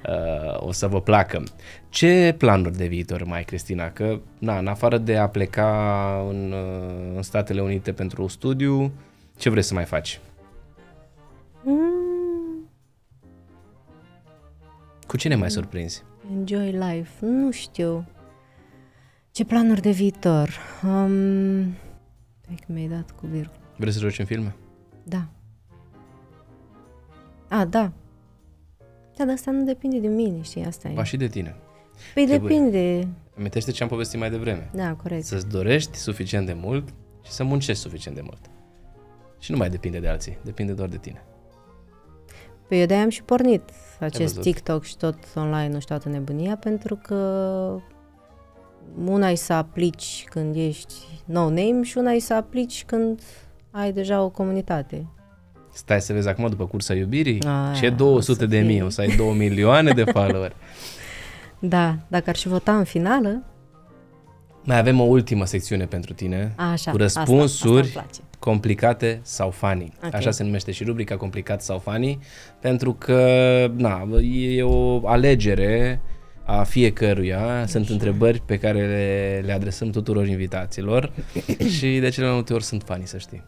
uh, 0.08 0.66
o 0.66 0.72
să 0.72 0.86
vă 0.86 1.00
placă. 1.00 1.42
Ce 1.88 2.34
planuri 2.38 2.76
de 2.76 2.86
viitor 2.86 3.24
mai, 3.24 3.44
Cristina? 3.44 3.90
Că, 3.90 4.20
na, 4.38 4.58
în 4.58 4.66
afară 4.66 4.98
de 4.98 5.16
a 5.16 5.28
pleca 5.28 6.26
în, 6.30 6.54
în 7.16 7.22
Statele 7.22 7.60
Unite 7.60 7.92
pentru 7.92 8.26
studiu, 8.26 8.92
ce 9.36 9.50
vrei 9.50 9.62
să 9.62 9.74
mai 9.74 9.84
faci? 9.84 10.20
Mm. 11.62 12.05
Cu 15.06 15.16
cine 15.16 15.34
mai 15.34 15.50
surprinzi? 15.50 16.02
Enjoy 16.32 16.70
life. 16.70 17.26
Nu 17.26 17.50
știu. 17.50 18.06
Ce 19.30 19.44
planuri 19.44 19.80
de 19.80 19.90
viitor? 19.90 20.58
Um, 20.82 21.62
hai 22.46 22.54
că 22.66 22.72
mi-ai 22.72 22.88
dat 22.88 23.10
cu 23.10 23.26
virgulă. 23.26 23.60
Vrei 23.76 23.92
să 23.92 23.98
joci 23.98 24.18
în 24.18 24.24
filme? 24.24 24.56
Da. 25.02 25.28
A, 27.48 27.64
da. 27.64 27.92
Da, 29.16 29.24
dar 29.24 29.34
asta 29.34 29.50
nu 29.50 29.64
depinde 29.64 29.98
de 29.98 30.08
mine, 30.08 30.42
știi, 30.42 30.64
asta 30.64 30.88
e. 30.88 30.92
Ba 30.92 31.04
și 31.04 31.16
de 31.16 31.26
tine. 31.26 31.56
Păi 32.14 32.26
Trebuie. 32.26 32.48
depinde. 32.48 33.08
Amintește 33.36 33.70
ce 33.70 33.82
am 33.82 33.88
povestit 33.88 34.18
mai 34.18 34.30
devreme. 34.30 34.70
Da, 34.74 34.94
corect. 34.94 35.24
Să-ți 35.24 35.48
dorești 35.48 35.96
suficient 35.96 36.46
de 36.46 36.52
mult 36.52 36.88
și 37.24 37.30
să 37.32 37.44
muncești 37.44 37.82
suficient 37.82 38.16
de 38.16 38.22
mult. 38.22 38.50
Și 39.38 39.50
nu 39.50 39.56
mai 39.56 39.70
depinde 39.70 39.98
de 39.98 40.08
alții, 40.08 40.38
depinde 40.44 40.72
doar 40.72 40.88
de 40.88 40.96
tine. 40.96 41.24
Păi 42.68 42.80
eu 42.80 42.86
de 42.86 42.94
am 42.94 43.08
și 43.08 43.22
pornit 43.22 43.62
acest 44.00 44.40
TikTok 44.40 44.84
și 44.84 44.96
tot 44.96 45.18
online 45.34 45.68
nu 45.72 45.80
și 45.80 45.86
toată 45.86 46.08
nebunia, 46.08 46.56
pentru 46.56 46.96
că 47.02 47.14
una 49.04 49.28
e 49.30 49.34
să 49.34 49.52
aplici 49.52 50.24
când 50.30 50.56
ești 50.56 50.94
no-name 51.24 51.80
și 51.82 51.98
una 51.98 52.10
e 52.12 52.18
să 52.18 52.34
aplici 52.34 52.84
când 52.86 53.20
ai 53.70 53.92
deja 53.92 54.22
o 54.22 54.28
comunitate. 54.28 55.06
Stai 55.72 56.00
să 56.00 56.12
vezi 56.12 56.28
acum 56.28 56.46
după 56.48 56.66
cursa 56.66 56.94
iubirii? 56.94 57.42
Aia, 57.42 57.72
Ce 57.72 57.86
o 57.86 57.90
200 57.90 58.38
să 58.38 58.46
de 58.46 58.58
mii? 58.58 58.74
fie. 58.74 58.82
O 58.82 58.88
să 58.88 59.00
ai 59.00 59.16
2 59.16 59.34
milioane 59.36 59.90
de 59.92 60.04
follower. 60.14 60.56
Da, 61.58 61.96
dacă 62.08 62.30
ar 62.30 62.36
și 62.36 62.48
vota 62.48 62.76
în 62.76 62.84
finală, 62.84 63.42
Mai 64.64 64.78
avem 64.78 65.00
o 65.00 65.04
ultimă 65.04 65.44
secțiune 65.44 65.84
pentru 65.86 66.12
tine. 66.14 66.52
așa, 66.56 66.90
cu 66.90 66.96
asta- 67.02 67.20
răspunsuri 67.22 67.86
asta 67.86 68.00
îmi 68.00 68.08
place. 68.08 68.20
Complicate 68.38 69.20
sau 69.22 69.50
funny. 69.50 69.92
Ok. 70.04 70.14
Așa 70.14 70.30
se 70.30 70.42
numește 70.44 70.72
și 70.72 70.84
rubrica 70.84 71.16
complicat 71.16 71.62
sau 71.62 71.78
funny, 71.78 72.18
pentru 72.60 72.92
că 72.94 73.20
na, 73.76 74.08
e 74.30 74.62
o 74.62 75.08
alegere 75.08 76.00
a 76.44 76.62
fiecăruia. 76.62 77.66
Sunt 77.66 77.88
întrebări 77.88 78.42
pe 78.46 78.58
care 78.58 78.86
le, 78.86 79.42
le 79.46 79.52
adresăm 79.52 79.90
tuturor 79.90 80.26
invitaților 80.26 81.12
și 81.76 81.98
de 81.98 82.08
cele 82.08 82.26
mai 82.26 82.34
multe 82.34 82.54
ori 82.54 82.64
sunt 82.64 82.82
funny, 82.86 83.06
să 83.06 83.18
știi. 83.18 83.44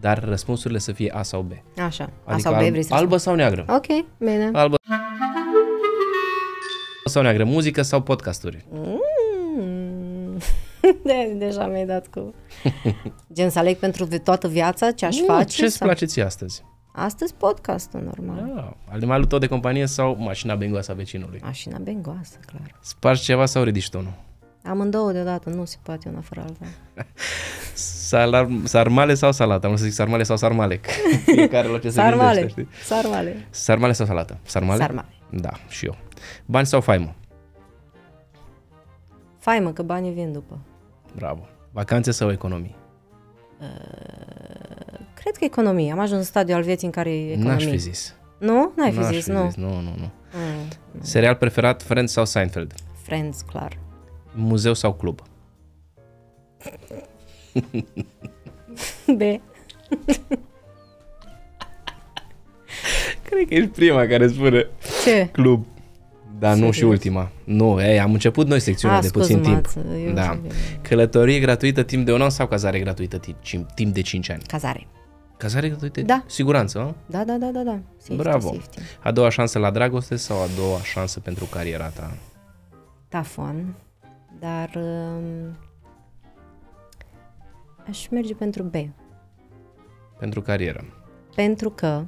Dar 0.00 0.24
răspunsurile 0.24 0.78
să 0.78 0.92
fie 0.92 1.10
A 1.14 1.22
sau 1.22 1.40
B. 1.42 1.52
Așa, 1.78 2.04
A 2.24 2.32
Adică 2.32 2.48
sau 2.48 2.52
B 2.52 2.62
alb- 2.64 2.70
vrei 2.70 2.82
să 2.82 2.94
albă 2.94 3.16
sau 3.16 3.34
neagră? 3.34 3.62
spun? 3.62 3.74
Ok, 3.74 4.04
bine. 4.18 4.50
Albă 4.52 4.76
sau 7.04 7.22
neagră, 7.22 7.44
muzică 7.44 7.82
sau 7.82 8.00
podcasturi? 8.02 8.64
Mm. 8.70 8.98
De, 11.04 11.34
deja 11.38 11.66
mi-ai 11.66 11.86
dat 11.86 12.06
cu... 12.08 12.34
Gen 13.34 13.50
să 13.50 13.58
aleg 13.58 13.76
pentru 13.76 14.04
vi- 14.04 14.18
toată 14.18 14.48
viața 14.48 14.90
ce 14.90 15.06
aș 15.06 15.16
Nu, 15.18 15.24
face? 15.24 15.56
Ce 15.56 15.64
îți 15.64 15.76
sau- 15.76 15.86
place 15.86 16.04
ție 16.04 16.22
astăzi? 16.22 16.64
Astăzi 16.92 17.34
podcastul, 17.34 18.00
normal. 18.00 18.52
Ah, 18.56 18.92
animalul 18.94 19.24
tău 19.26 19.38
de 19.38 19.46
companie 19.46 19.86
sau 19.86 20.16
mașina 20.18 20.54
bengoasă 20.54 20.90
a 20.90 20.94
vecinului? 20.94 21.40
Mașina 21.42 21.78
bengoasă, 21.78 22.38
clar. 22.46 22.78
Spargi 22.82 23.22
ceva 23.22 23.46
sau 23.46 23.62
ridici 23.62 23.90
tonul? 23.90 24.12
Amândouă 24.64 25.12
deodată, 25.12 25.48
nu 25.50 25.64
se 25.64 25.76
poate 25.82 26.08
una 26.08 26.20
fără 26.20 26.40
alta. 26.40 26.64
Salar, 27.74 28.48
sarmale 28.64 29.14
sau 29.14 29.32
salată? 29.32 29.66
Am 29.66 29.76
să 29.76 29.84
zic 29.84 29.92
sarmale 29.92 30.22
sau 30.22 30.36
sarmalec. 30.36 30.86
Fiecare 31.24 31.68
la 31.68 31.78
ce 31.78 31.88
se 31.88 31.94
Sarmale, 31.94 32.34
gândește, 32.40 32.60
știi? 32.60 32.74
sarmale. 32.84 33.46
Sarmale 33.50 33.92
sau 33.92 34.06
salată? 34.06 34.38
Sarmale? 34.42 34.80
Sarmale. 34.80 35.08
Da, 35.30 35.50
și 35.68 35.86
eu. 35.86 35.96
Bani 36.46 36.66
sau 36.66 36.80
faimă? 36.80 37.14
Faimă 39.38 39.72
că 39.72 39.82
banii 39.82 40.10
vin 40.12 40.32
după. 40.32 40.58
Bravo. 41.14 41.46
Vacanțe 41.72 42.10
sau 42.10 42.30
economii? 42.32 42.76
Cred 45.14 45.36
că 45.36 45.44
economie. 45.44 45.92
Am 45.92 45.98
ajuns 45.98 46.18
în 46.18 46.24
stadiul 46.24 46.56
al 46.56 46.62
vieții 46.62 46.86
în 46.86 46.92
care 46.92 47.10
e 47.10 47.30
economie. 47.32 47.52
N-aș 47.52 47.64
fi 47.64 47.76
zis. 47.76 48.14
Nu? 48.38 48.72
N-ai 48.76 48.90
fi 48.92 48.98
N-aș 48.98 49.14
zis, 49.14 49.24
fi 49.24 49.30
nu. 49.30 49.46
zis. 49.46 49.54
Nu, 49.56 49.68
nu, 49.68 49.94
nu. 49.96 50.10
Mm. 50.32 50.68
Serial 51.00 51.34
preferat, 51.34 51.82
Friends 51.82 52.12
sau 52.12 52.24
Seinfeld? 52.24 52.74
Friends, 53.02 53.40
clar. 53.40 53.78
Muzeu 54.34 54.74
sau 54.74 54.94
club? 54.94 55.22
B. 59.18 59.20
Cred 63.24 63.48
că 63.48 63.54
ești 63.54 63.68
prima 63.68 64.06
care 64.06 64.28
spune 64.28 64.66
Ce? 65.04 65.28
club. 65.32 65.66
Dar 66.40 66.50
nu 66.50 66.56
Serios? 66.56 66.76
și 66.76 66.84
ultima. 66.84 67.30
Nu, 67.44 67.80
ei, 67.82 68.00
am 68.00 68.12
început 68.12 68.46
noi 68.46 68.60
secțiunea 68.60 68.96
A, 68.96 69.00
de 69.00 69.08
puțin 69.08 69.40
timp. 69.42 69.66
scuze-mă, 69.66 69.94
eu 69.96 70.12
Da. 70.12 70.22
ce 70.28 70.38
bine. 70.42 70.54
Călătorie 70.82 71.38
gratuită 71.40 71.82
timp 71.82 72.04
de 72.04 72.12
un 72.12 72.20
an 72.22 72.30
sau 72.30 72.46
cazare 72.46 72.78
gratuită 72.80 73.18
timp, 73.18 73.70
timp 73.74 73.94
de 73.94 74.00
5 74.00 74.30
ani? 74.30 74.42
Cazare. 74.46 74.86
Cazare 75.36 75.68
gratuită? 75.68 76.00
Da. 76.00 76.22
Siguranță, 76.26 76.78
nu? 76.78 76.94
Da, 77.06 77.24
da, 77.24 77.36
da, 77.36 77.46
da, 77.52 77.60
da. 77.62 77.78
Safety, 77.96 78.16
Bravo. 78.22 78.46
Safety. 78.52 78.78
A 79.02 79.10
doua 79.12 79.28
șansă 79.30 79.58
la 79.58 79.70
dragoste 79.70 80.16
sau 80.16 80.36
a 80.42 80.46
doua 80.56 80.78
șansă 80.82 81.20
pentru 81.20 81.44
cariera 81.44 81.86
ta? 81.88 82.12
Tough 83.08 83.34
one. 83.36 83.64
Dar 84.38 84.70
um, 84.76 85.56
aș 87.88 88.08
merge 88.10 88.34
pentru 88.34 88.62
B. 88.62 88.74
Pentru 90.18 90.42
carieră. 90.42 90.84
Pentru 91.34 91.70
că 91.70 92.02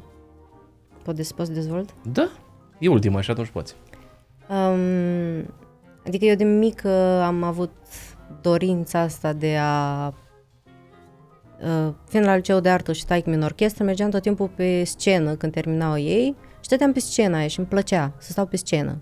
pot 1.02 1.24
să 1.24 1.34
pot 1.34 1.46
să 1.46 1.52
dezvolt? 1.52 1.94
Da, 2.02 2.28
e 2.78 2.88
ultima 2.88 3.20
și 3.20 3.30
atunci 3.30 3.48
poți. 3.48 3.74
Um, 4.48 5.54
adică 6.06 6.24
eu 6.24 6.34
de 6.34 6.44
mică 6.44 7.22
am 7.22 7.42
avut 7.42 7.72
dorința 8.40 8.98
asta 9.00 9.32
de 9.32 9.56
a 9.60 10.06
uh, 11.62 11.94
fiind 12.08 12.26
la 12.26 12.36
liceu 12.36 12.60
de 12.60 12.68
artă 12.68 12.92
și 12.92 13.06
taic 13.06 13.26
în 13.26 13.42
orchestră, 13.42 13.84
mergeam 13.84 14.10
tot 14.10 14.22
timpul 14.22 14.48
pe 14.48 14.84
scenă 14.84 15.34
când 15.34 15.52
terminau 15.52 15.98
ei 15.98 16.36
și 16.38 16.64
stăteam 16.64 16.92
pe 16.92 17.00
scena 17.00 17.38
aia 17.38 17.46
și 17.46 17.58
îmi 17.58 17.68
plăcea 17.68 18.12
să 18.18 18.30
stau 18.30 18.46
pe 18.46 18.56
scenă. 18.56 18.98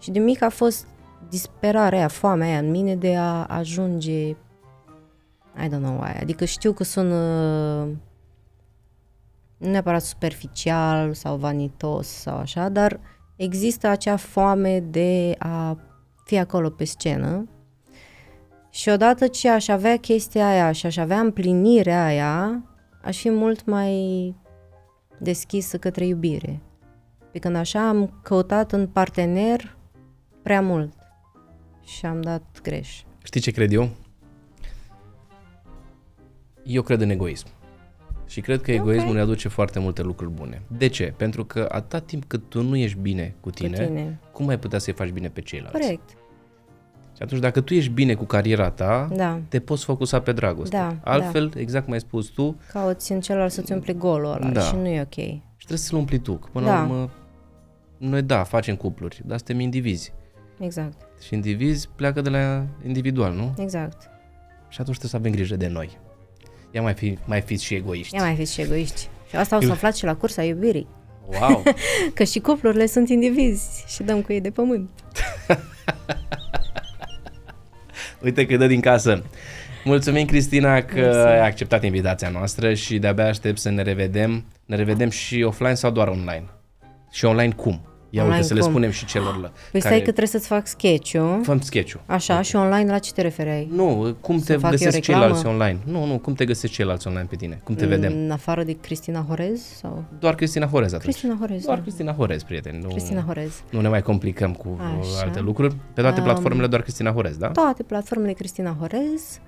Și 0.00 0.10
de 0.10 0.18
mic 0.18 0.42
a 0.42 0.48
fost 0.48 0.86
disperarea 1.28 1.98
aia, 1.98 2.08
foamea 2.08 2.48
aia 2.48 2.58
în 2.58 2.70
mine 2.70 2.96
de 2.96 3.16
a 3.16 3.44
ajunge 3.44 4.36
I 5.64 5.68
don't 5.68 5.80
know 5.80 5.98
why. 6.00 6.18
Adică 6.20 6.44
știu 6.44 6.72
că 6.72 6.84
sună 6.84 7.18
nu 9.56 9.70
neapărat 9.70 10.02
superficial 10.02 11.14
sau 11.14 11.36
vanitos 11.36 12.08
sau 12.08 12.36
așa, 12.36 12.68
dar 12.68 13.00
există 13.36 13.86
acea 13.86 14.16
foame 14.16 14.80
de 14.80 15.34
a 15.38 15.78
fi 16.24 16.38
acolo 16.38 16.70
pe 16.70 16.84
scenă 16.84 17.48
și 18.70 18.88
odată 18.88 19.26
ce 19.26 19.50
aș 19.50 19.68
avea 19.68 19.96
chestia 19.96 20.48
aia 20.48 20.72
și 20.72 20.86
aș 20.86 20.96
avea 20.96 21.20
împlinirea 21.20 22.04
aia, 22.04 22.64
aș 23.02 23.20
fi 23.20 23.30
mult 23.30 23.64
mai 23.66 24.34
deschisă 25.18 25.78
către 25.78 26.06
iubire. 26.06 26.62
Pe 27.32 27.38
când 27.38 27.56
așa 27.56 27.88
am 27.88 28.20
căutat 28.22 28.72
în 28.72 28.86
partener 28.86 29.76
prea 30.42 30.60
mult 30.60 30.92
și 31.84 32.06
am 32.06 32.20
dat 32.20 32.42
greș. 32.62 33.02
Știi 33.22 33.40
ce 33.40 33.50
cred 33.50 33.72
eu? 33.72 33.88
Eu 36.62 36.82
cred 36.82 37.00
în 37.00 37.10
egoism. 37.10 37.46
Și 38.26 38.40
cred 38.40 38.60
că 38.62 38.72
egoismul 38.72 39.14
ne 39.14 39.20
aduce 39.20 39.48
foarte 39.48 39.78
multe 39.78 40.02
lucruri 40.02 40.30
bune. 40.30 40.62
De 40.78 40.86
ce? 40.86 41.14
Pentru 41.16 41.44
că 41.44 41.66
atâta 41.70 41.98
timp 41.98 42.24
cât 42.24 42.48
tu 42.48 42.62
nu 42.62 42.76
ești 42.76 42.98
bine 42.98 43.34
cu 43.40 43.50
tine, 43.50 43.76
Cu 43.78 43.84
tine. 43.84 44.18
cum 44.32 44.48
ai 44.48 44.58
putea 44.58 44.78
să-i 44.78 44.92
faci 44.92 45.10
bine 45.10 45.28
pe 45.28 45.40
ceilalți? 45.40 45.78
Corect. 45.80 46.08
Și 47.16 47.22
atunci 47.22 47.40
dacă 47.40 47.60
tu 47.60 47.74
ești 47.74 47.90
bine 47.90 48.14
cu 48.14 48.24
cariera 48.24 48.70
ta, 48.70 49.08
Da. 49.14 49.40
te 49.48 49.60
poți 49.60 49.84
focusa 49.84 50.20
pe 50.20 50.32
dragoste. 50.32 50.76
Da, 50.76 50.96
Altfel, 51.04 51.52
exact 51.56 51.84
cum 51.84 51.92
ai 51.92 52.00
spus 52.00 52.26
tu, 52.26 52.56
Cauți 52.72 53.12
în 53.12 53.20
celălalt 53.20 53.52
să-ți 53.52 53.72
umple 53.72 53.92
golul 53.92 54.32
ăla 54.32 54.48
Da. 54.50 54.60
și 54.60 54.74
nu 54.74 54.86
e 54.86 55.00
ok. 55.00 55.14
și 55.14 55.40
trebuie 55.56 55.78
să-l 55.78 55.98
umpli 55.98 56.18
tu. 56.18 56.34
Că 56.34 56.48
până 56.52 56.66
Da. 56.66 56.74
la 56.74 56.82
urmă, 56.82 57.10
noi 57.98 58.22
da, 58.22 58.42
facem 58.42 58.76
cupluri, 58.76 59.22
dar 59.24 59.36
suntem 59.36 59.60
indivizi. 59.60 60.12
Exact, 60.58 61.06
Și 61.22 61.34
indivizi 61.34 61.88
pleacă 61.96 62.20
de 62.20 62.28
la 62.28 62.64
individual, 62.86 63.34
nu? 63.34 63.54
exact. 63.58 64.00
Și 64.68 64.80
atunci 64.80 64.98
trebuie 64.98 65.10
să 65.10 65.16
avem 65.16 65.30
grijă 65.32 65.56
de 65.56 65.68
noi. 65.68 65.98
Ia 66.76 66.82
mai, 66.82 66.94
fi, 66.94 67.18
mai 67.24 67.40
fiți 67.40 67.64
și 67.64 67.74
egoiști. 67.74 68.14
Ia 68.14 68.22
mai 68.22 68.34
fiți 68.34 68.52
și 68.52 68.60
egoiști. 68.60 69.08
Și 69.28 69.36
asta 69.36 69.56
o 69.56 69.60
să 69.60 69.70
aflați 69.70 69.98
și 69.98 70.04
la 70.04 70.14
cursa 70.14 70.42
iubirii. 70.42 70.86
Wow! 71.40 71.62
Că 72.14 72.24
și 72.24 72.38
cuplurile 72.38 72.86
sunt 72.86 73.08
indivizi 73.08 73.84
și 73.86 74.02
dăm 74.02 74.22
cu 74.22 74.32
ei 74.32 74.40
de 74.40 74.50
pământ. 74.50 74.90
Uite 78.24 78.46
că 78.46 78.56
dă 78.56 78.66
din 78.66 78.80
casă. 78.80 79.22
Mulțumim, 79.84 80.26
Cristina, 80.26 80.82
că 80.82 81.00
Mersi. 81.00 81.18
ai 81.18 81.46
acceptat 81.46 81.84
invitația 81.84 82.28
noastră 82.28 82.74
și 82.74 82.98
de-abia 82.98 83.26
aștept 83.26 83.58
să 83.58 83.70
ne 83.70 83.82
revedem. 83.82 84.44
Ne 84.64 84.76
revedem 84.76 85.10
și 85.10 85.42
offline 85.42 85.74
sau 85.74 85.90
doar 85.90 86.08
online? 86.08 86.44
Și 87.10 87.24
online 87.24 87.52
cum? 87.52 87.80
Ia 88.10 88.22
Online 88.22 88.36
uite 88.36 88.48
să 88.48 88.54
le 88.54 88.60
cum? 88.60 88.68
spunem 88.70 88.90
și 88.90 89.06
celor 89.06 89.52
Păi 89.72 89.80
stai 89.80 89.96
că 89.96 90.02
trebuie 90.02 90.26
să-ți 90.26 90.46
fac 90.46 90.66
sketch-ul. 90.66 91.40
Făm 91.42 91.60
sketch-ul. 91.60 92.00
Așa, 92.06 92.42
și 92.42 92.56
online 92.56 92.90
la 92.90 92.98
ce 92.98 93.12
te 93.12 93.22
refereai? 93.22 93.68
Nu, 93.72 94.16
cum 94.20 94.38
te 94.38 94.52
fac 94.52 94.62
eu 94.64 94.70
găsesc 94.70 94.94
reclamă? 94.94 95.22
ceilalți 95.22 95.46
online? 95.46 95.78
Nu, 95.84 96.04
nu, 96.06 96.18
cum 96.18 96.34
te 96.34 96.44
găsesc 96.44 96.72
ceilalți 96.72 97.06
online 97.06 97.26
pe 97.30 97.36
tine? 97.36 97.60
Cum 97.64 97.74
te 97.74 97.86
vedem? 97.86 98.12
În 98.12 98.30
afară 98.30 98.62
de 98.62 98.72
Cristina 98.72 99.24
Horez? 99.28 99.60
sau 99.80 100.04
Doar 100.18 100.34
Cristina 100.34 100.66
Horez 100.66 100.92
atunci. 100.92 101.02
Cristina 101.12 101.36
Horez. 101.40 101.64
Doar 101.64 101.76
da. 101.76 101.82
Cristina 101.82 102.12
Horez, 102.12 102.42
prieteni. 102.42 102.78
Nu, 102.82 102.88
Cristina 102.88 103.20
Horez. 103.26 103.62
nu 103.70 103.80
ne 103.80 103.88
mai 103.88 104.02
complicăm 104.02 104.52
cu 104.52 104.78
Așa. 105.00 105.22
alte 105.24 105.40
lucruri. 105.40 105.76
Pe 105.94 106.00
toate 106.00 106.20
platformele 106.20 106.66
doar 106.66 106.82
Cristina 106.82 107.10
Horez, 107.12 107.36
da? 107.36 107.48
Toate 107.48 107.82
platformele 107.82 108.32
Cristina 108.32 108.76
Horez. 108.80 109.40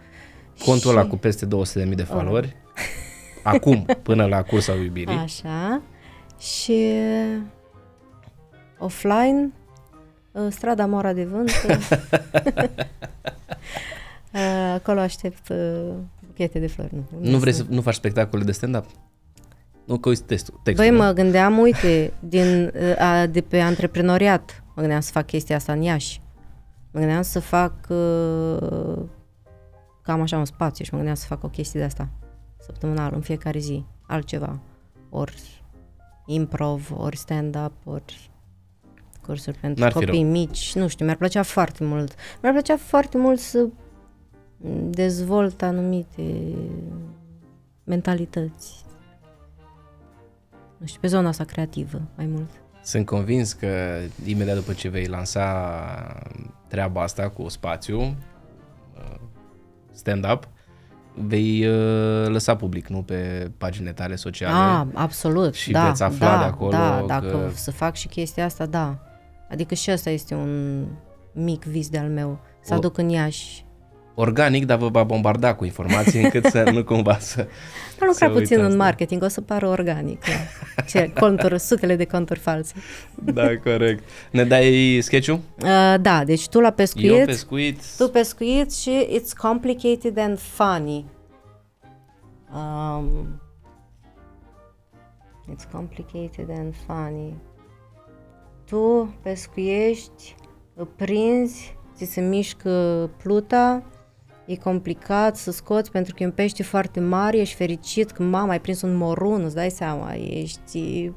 Contul 0.64 0.90
și- 0.90 0.96
ăla 0.96 1.06
cu 1.06 1.16
peste 1.16 1.46
200.000 1.46 1.94
de 1.94 2.02
followeri. 2.02 2.56
Acum, 3.42 3.86
până 4.02 4.24
la 4.26 4.42
cursa 4.42 4.72
iubirii. 4.72 5.14
Așa. 5.24 5.82
Și 6.38 6.82
offline, 8.78 9.52
uh, 10.32 10.46
strada 10.50 10.86
Mora 10.86 11.12
de 11.12 11.24
Vânt. 11.24 11.50
Uh, 11.68 11.88
Acolo 14.74 15.00
aștept 15.00 15.48
uh, 15.48 15.94
buchete 16.26 16.58
de 16.58 16.66
flori. 16.66 16.94
Nu, 16.94 17.30
Nu 17.30 17.38
vrei 17.38 17.52
să 17.52 17.64
nu 17.68 17.80
faci 17.80 17.94
spectacole 17.94 18.44
de 18.44 18.52
stand-up? 18.52 18.84
Nu 19.84 19.98
că 19.98 20.08
uiți 20.08 20.22
textul. 20.22 20.60
textul 20.62 20.84
Băi, 20.86 20.96
nu? 20.96 21.04
mă 21.04 21.12
gândeam, 21.12 21.58
uite, 21.66 22.12
din, 22.20 22.72
uh, 22.74 22.98
a, 22.98 23.26
de 23.26 23.40
pe 23.40 23.60
antreprenoriat, 23.60 24.62
mă 24.66 24.80
gândeam 24.80 25.00
să 25.00 25.10
fac 25.12 25.26
chestia 25.26 25.56
asta 25.56 25.72
în 25.72 25.82
Iași. 25.82 26.20
Mă 26.90 27.00
gândeam 27.00 27.22
să 27.22 27.40
fac 27.40 27.74
uh, 27.88 28.98
cam 30.02 30.20
așa 30.20 30.38
un 30.38 30.44
spațiu 30.44 30.84
și 30.84 30.90
mă 30.90 30.96
gândeam 30.96 31.16
să 31.16 31.26
fac 31.26 31.44
o 31.44 31.48
chestie 31.48 31.80
de 31.80 31.86
asta 31.86 32.08
săptămânal, 32.58 33.12
în 33.14 33.20
fiecare 33.20 33.58
zi, 33.58 33.84
altceva. 34.06 34.58
Ori 35.10 35.62
improv, 36.26 36.90
ori 36.96 37.16
stand-up, 37.16 37.72
ori 37.84 38.27
cursuri 39.28 39.56
pentru 39.60 39.82
N-ar 39.82 39.92
fi 39.92 40.04
copii 40.04 40.22
mici. 40.22 40.74
Nu 40.74 40.88
știu, 40.88 41.04
mi-ar 41.04 41.16
plăcea 41.16 41.42
foarte 41.42 41.84
mult. 41.84 42.14
Mi-ar 42.42 42.52
plăcea 42.54 42.76
foarte 42.76 43.18
mult 43.18 43.38
să 43.38 43.66
dezvolt 44.90 45.62
anumite 45.62 46.54
mentalități. 47.84 48.84
nu 50.76 50.86
știu, 50.86 51.00
pe 51.00 51.06
zona 51.06 51.28
asta 51.28 51.44
creativă 51.44 52.00
mai 52.16 52.26
mult. 52.26 52.50
Sunt 52.82 53.06
convins 53.06 53.52
că 53.52 53.98
imediat 54.24 54.56
după 54.56 54.72
ce 54.72 54.88
vei 54.88 55.06
lansa 55.06 56.22
treaba 56.66 57.02
asta 57.02 57.28
cu 57.28 57.48
spațiu, 57.48 58.00
uh, 58.00 59.20
stand-up, 59.92 60.48
vei 61.14 61.66
uh, 61.66 62.26
lăsa 62.28 62.56
public, 62.56 62.86
nu 62.88 63.02
pe 63.02 63.50
paginile 63.58 63.92
tale 63.92 64.16
sociale. 64.16 64.54
Ah, 64.54 64.86
absolut. 64.94 65.54
Și 65.54 65.70
da, 65.70 65.86
veți 65.86 66.02
afla 66.02 66.30
da, 66.30 66.38
de 66.38 66.44
acolo 66.44 66.70
Da, 66.70 66.98
că- 67.00 67.04
dacă 67.06 67.50
să 67.54 67.70
fac 67.70 67.94
și 67.94 68.08
chestia 68.08 68.44
asta, 68.44 68.66
da. 68.66 68.98
Adică 69.50 69.74
și 69.74 69.90
ăsta 69.90 70.10
este 70.10 70.34
un 70.34 70.84
mic 71.32 71.64
vis 71.64 71.88
de-al 71.88 72.08
meu. 72.08 72.38
Să 72.60 72.74
O- 72.74 72.76
aduc 72.76 72.98
în 72.98 73.08
Iași. 73.08 73.66
Organic, 74.14 74.64
dar 74.64 74.78
vă 74.78 74.88
va 74.88 75.02
bombarda 75.02 75.54
cu 75.54 75.64
informații 75.64 76.22
încât 76.22 76.44
să 76.44 76.70
nu 76.72 76.84
cumva 76.84 77.18
să... 77.18 77.40
Am 77.40 77.46
lucrat 78.06 78.14
să 78.14 78.24
puțin 78.28 78.56
uitați, 78.56 78.72
în 78.72 78.78
da. 78.78 78.84
marketing, 78.84 79.22
o 79.22 79.28
să 79.28 79.40
pară 79.40 79.66
organic. 79.66 80.20
Da. 80.24 80.82
Ce 80.82 81.12
conturi, 81.20 81.60
sutele 81.60 81.96
de 81.96 82.04
conturi 82.04 82.38
false. 82.38 82.74
Da, 83.14 83.56
corect. 83.58 84.04
Ne 84.30 84.44
dai 84.44 84.98
sketch-ul? 85.02 85.34
Uh, 85.62 85.94
da, 86.00 86.24
deci 86.24 86.48
tu 86.48 86.60
la 86.60 86.70
pescuit, 86.70 87.10
Eu 87.10 87.24
pescuit. 87.24 87.80
tu 87.96 88.08
pescuit 88.08 88.72
și 88.74 89.06
it's 89.20 89.36
complicated 89.36 90.18
and 90.18 90.38
funny. 90.38 91.04
Um, 92.54 93.40
it's 95.52 95.64
complicated 95.72 96.50
and 96.50 96.74
funny. 96.86 97.34
Tu 98.68 99.14
pescuiești, 99.22 100.34
îl 100.74 100.88
prinzi, 100.96 101.76
ți 101.96 102.04
se 102.04 102.20
mișcă 102.20 102.70
pluta, 103.22 103.82
e 104.46 104.56
complicat 104.56 105.36
să 105.36 105.50
scoți 105.50 105.90
pentru 105.90 106.14
că 106.14 106.22
e 106.22 106.26
un 106.26 106.32
pește 106.32 106.62
foarte 106.62 107.00
mare, 107.00 107.36
ești 107.38 107.54
fericit 107.54 108.10
că 108.10 108.22
mama 108.22 108.50
ai 108.50 108.60
prins 108.60 108.82
un 108.82 108.94
morun, 108.96 109.42
îți 109.44 109.54
dai 109.54 109.70
seama, 109.70 110.14
ești, 110.14 111.10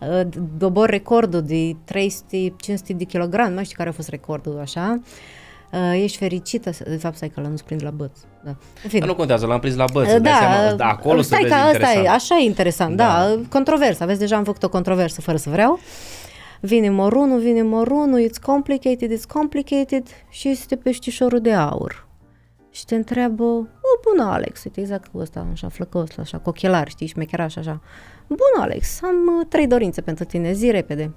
uh, 0.00 0.20
dobor 0.56 0.88
recordul 0.88 1.42
de 1.42 1.76
300-500 1.84 2.92
de 2.96 3.04
kilograme, 3.04 3.48
nu 3.48 3.54
mai 3.54 3.64
știu 3.64 3.76
care 3.76 3.88
a 3.88 3.92
fost 3.92 4.08
recordul 4.08 4.58
așa, 4.60 5.00
uh, 5.72 6.00
ești 6.02 6.16
fericită, 6.18 6.70
să- 6.72 6.84
de 6.88 6.96
fapt 6.96 7.16
stai 7.16 7.28
că 7.28 7.40
l-am 7.40 7.50
nu 7.50 7.56
prins 7.64 7.82
la 7.82 7.90
băț, 7.90 8.18
da. 8.44 8.50
În 8.82 8.88
fine. 8.88 8.98
Dar 8.98 9.08
nu 9.08 9.14
contează, 9.14 9.46
l-am 9.46 9.60
prins 9.60 9.76
la 9.76 9.84
băț, 9.92 10.10
îți 10.12 10.22
dai 10.22 10.32
seama, 10.32 10.72
da, 10.72 10.86
acolo 10.88 11.20
stai 11.22 11.42
se 11.42 11.48
că 11.48 11.54
vezi 11.54 11.64
asta 11.64 11.76
e, 11.76 11.80
interesant. 11.80 12.06
așa 12.22 12.36
e 12.38 12.44
interesant, 12.44 12.96
da. 12.96 13.04
da, 13.06 13.40
controversă, 13.48 14.02
aveți 14.02 14.18
deja 14.18 14.36
am 14.36 14.44
făcut 14.44 14.62
o 14.62 14.68
controversă 14.68 15.20
fără 15.20 15.36
să 15.36 15.50
vreau. 15.50 15.78
Vine 16.64 16.90
morunul, 16.90 17.38
vine 17.40 17.62
morunul, 17.62 18.28
it's 18.28 18.42
complicated, 18.42 19.12
it's 19.12 19.26
complicated 19.28 20.06
și 20.28 20.48
este 20.48 20.76
peștișorul 20.76 21.40
de 21.40 21.52
aur. 21.52 22.06
Și 22.70 22.84
te 22.84 22.94
întreabă, 22.94 23.44
o, 23.44 24.10
bună 24.10 24.30
Alex, 24.30 24.64
uite 24.64 24.80
exact 24.80 25.06
cu 25.06 25.18
ăsta, 25.18 25.46
așa 25.52 25.68
flăcos, 25.68 26.18
așa, 26.18 26.38
cu 26.38 26.48
ochelari, 26.48 26.90
știi, 26.90 27.06
șmecheraș, 27.06 27.56
așa. 27.56 27.80
Bună 28.26 28.64
Alex, 28.64 29.02
am 29.02 29.38
uh, 29.38 29.46
trei 29.48 29.66
dorințe 29.66 30.00
pentru 30.00 30.24
tine, 30.24 30.52
zi 30.52 30.70
repede. 30.70 31.14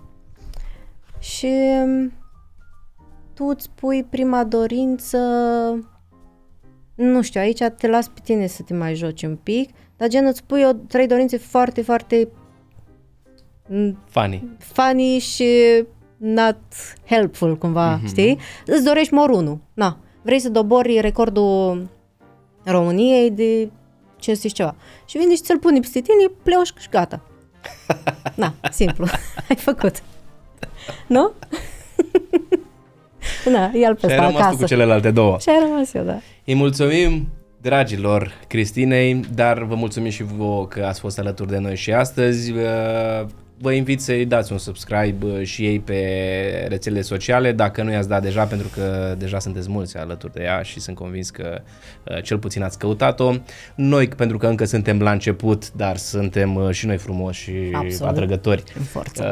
Și 1.19 1.51
um, 1.83 2.11
tu 3.33 3.45
îți 3.45 3.69
pui 3.75 4.03
prima 4.03 4.43
dorință, 4.43 5.17
nu 6.95 7.21
știu, 7.21 7.41
aici 7.41 7.63
te 7.77 7.87
las 7.87 8.07
pe 8.07 8.19
tine 8.23 8.47
să 8.47 8.63
te 8.63 8.73
mai 8.73 8.95
joci 8.95 9.23
un 9.23 9.35
pic, 9.35 9.69
dar 9.97 10.07
gen 10.07 10.25
îți 10.25 10.43
pui 10.43 10.63
o, 10.63 10.73
trei 10.73 11.07
dorințe 11.07 11.37
foarte, 11.37 11.81
foarte 11.81 12.27
mm, 12.27 12.46
Funny. 14.09 14.43
funny 14.57 15.19
și 15.19 15.47
not 16.17 16.57
helpful 17.05 17.57
cumva, 17.57 17.99
mm-hmm. 17.99 18.07
știi? 18.07 18.37
Îți 18.65 18.83
dorești 18.83 19.13
morunul, 19.13 19.59
na. 19.73 19.97
Vrei 20.21 20.39
să 20.39 20.49
dobori 20.49 20.99
recordul 20.99 21.87
României 22.63 23.31
de 23.31 23.69
500 24.19 24.47
și 24.47 24.53
ceva. 24.53 24.75
Și 25.05 25.17
vine 25.17 25.35
și 25.35 25.41
ți-l 25.41 25.59
pune 25.59 25.79
peste 25.79 26.01
tine, 26.01 26.31
pleoși 26.43 26.73
și 26.79 26.89
gata. 26.89 27.21
Na, 28.35 28.53
simplu. 28.71 29.05
Ai 29.49 29.55
făcut. 29.55 30.03
Nu? 31.07 31.31
Na, 33.53 33.71
ia-l 33.73 33.95
pe 33.95 34.07
Și 34.07 34.13
ai 34.13 34.13
ăsta 34.13 34.15
rămas 34.15 34.33
tu 34.33 34.37
acasă. 34.37 34.55
cu 34.55 34.65
celelalte 34.65 35.11
două. 35.11 35.37
Și 35.39 35.49
ai 35.49 35.59
rămas 35.59 35.93
eu, 35.93 36.03
da. 36.03 36.19
Îi 36.45 36.55
mulțumim, 36.55 37.27
dragilor 37.61 38.31
Cristinei, 38.47 39.19
dar 39.33 39.63
vă 39.63 39.75
mulțumim 39.75 40.09
și 40.09 40.23
vouă 40.23 40.67
că 40.67 40.85
ați 40.85 40.99
fost 40.99 41.19
alături 41.19 41.49
de 41.49 41.57
noi 41.57 41.75
și 41.75 41.93
astăzi. 41.93 42.53
Uh, 43.57 43.63
Vă 43.67 43.71
invit 43.71 44.01
să-i 44.01 44.25
dați 44.25 44.51
un 44.51 44.57
subscribe 44.57 45.25
uh, 45.25 45.43
și 45.43 45.65
ei 45.65 45.79
pe 45.79 46.65
rețelele 46.67 47.01
sociale, 47.01 47.51
dacă 47.51 47.83
nu 47.83 47.91
i-ați 47.91 48.07
dat 48.07 48.21
deja, 48.21 48.43
pentru 48.43 48.67
că 48.73 49.15
deja 49.17 49.39
sunteți 49.39 49.69
mulți 49.69 49.97
alături 49.97 50.33
de 50.33 50.43
ea 50.43 50.61
și 50.61 50.79
sunt 50.79 50.95
convins 50.95 51.29
că 51.29 51.61
uh, 52.03 52.23
cel 52.23 52.37
puțin 52.37 52.63
ați 52.63 52.79
căutat-o. 52.79 53.33
Noi, 53.75 54.07
pentru 54.07 54.37
că 54.37 54.47
încă 54.47 54.65
suntem 54.65 54.99
la 54.99 55.11
început, 55.11 55.71
dar 55.71 55.97
suntem 55.97 56.55
uh, 56.55 56.69
și 56.71 56.85
noi 56.85 56.97
frumoși 56.97 57.43
și 57.43 57.69
Absolut. 57.73 58.11
atrăgători. 58.11 58.63
În 58.77 58.83
forță. 58.83 59.25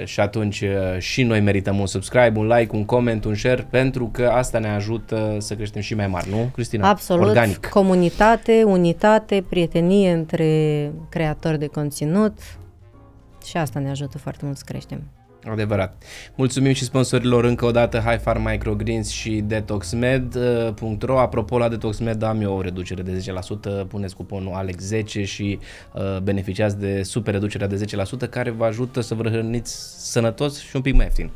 Uh, 0.00 0.06
și 0.06 0.20
atunci 0.20 0.60
uh, 0.60 0.98
și 0.98 1.22
noi 1.22 1.40
merităm 1.40 1.78
un 1.78 1.86
subscribe, 1.86 2.38
un 2.38 2.46
like, 2.46 2.76
un 2.76 2.84
comment, 2.84 3.24
un 3.24 3.34
share, 3.34 3.66
pentru 3.70 4.08
că 4.12 4.26
asta 4.26 4.58
ne 4.58 4.68
ajută 4.68 5.36
să 5.38 5.54
creștem 5.54 5.82
și 5.82 5.94
mai 5.94 6.06
mari, 6.06 6.30
nu, 6.30 6.50
Cristina? 6.54 6.88
Absolut. 6.88 7.26
Organic. 7.26 7.66
Comunitate, 7.66 8.62
unitate, 8.66 9.44
prietenie 9.48 10.12
între 10.12 10.90
creatori 11.08 11.58
de 11.58 11.66
conținut 11.66 12.32
și 13.44 13.56
asta 13.56 13.78
ne 13.78 13.90
ajută 13.90 14.18
foarte 14.18 14.44
mult 14.44 14.56
să 14.56 14.62
creștem. 14.66 15.02
Adevărat. 15.50 16.02
Mulțumim 16.34 16.72
și 16.72 16.84
sponsorilor 16.84 17.44
încă 17.44 17.64
o 17.64 17.70
dată 17.70 17.98
High 17.98 18.20
Farm 18.20 18.48
Microgreens 18.48 19.08
și 19.10 19.30
DetoxMed.ro 19.46 21.18
Apropo 21.18 21.58
la 21.58 21.68
DetoxMed 21.68 22.22
am 22.22 22.40
eu 22.40 22.56
o 22.56 22.60
reducere 22.60 23.02
de 23.02 23.24
10%, 23.84 23.86
puneți 23.88 24.16
cuponul 24.16 24.64
Alex10 24.64 25.24
și 25.24 25.58
uh, 25.92 26.18
beneficiați 26.22 26.78
de 26.78 27.02
super 27.02 27.32
reducerea 27.32 27.66
de 27.66 27.84
10% 28.26 28.30
care 28.30 28.50
vă 28.50 28.64
ajută 28.64 29.00
să 29.00 29.14
vă 29.14 29.28
hrăniți 29.28 30.10
sănătos 30.10 30.60
și 30.60 30.76
un 30.76 30.82
pic 30.82 30.94
mai 30.94 31.04
ieftin. 31.04 31.30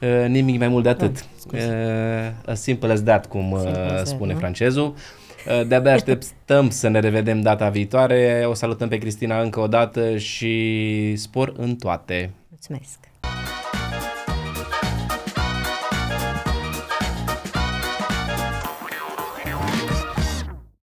Uh, 0.00 0.28
nimic 0.28 0.58
mai 0.58 0.68
mult 0.68 0.82
de 0.82 0.88
atât. 0.88 1.24
Ah, 1.52 1.60
uh, 1.60 2.50
as 2.50 2.60
simple 2.60 2.92
as 2.92 3.02
that, 3.02 3.26
cum 3.26 3.50
uh, 3.50 3.60
Simple 3.60 3.80
as 3.80 3.92
that, 3.92 4.06
spune 4.06 4.32
nu? 4.32 4.38
francezul. 4.38 4.86
Uh, 4.86 5.21
De-abia 5.66 5.92
așteptăm 5.92 6.70
să 6.70 6.88
ne 6.88 7.00
revedem 7.00 7.40
data 7.40 7.68
viitoare. 7.68 8.44
O 8.46 8.54
salutăm 8.54 8.88
pe 8.88 8.98
Cristina 8.98 9.40
încă 9.40 9.60
o 9.60 9.66
dată 9.66 10.16
și 10.16 11.16
spor 11.16 11.52
în 11.56 11.76
toate. 11.76 12.30
Mulțumesc! 12.48 13.01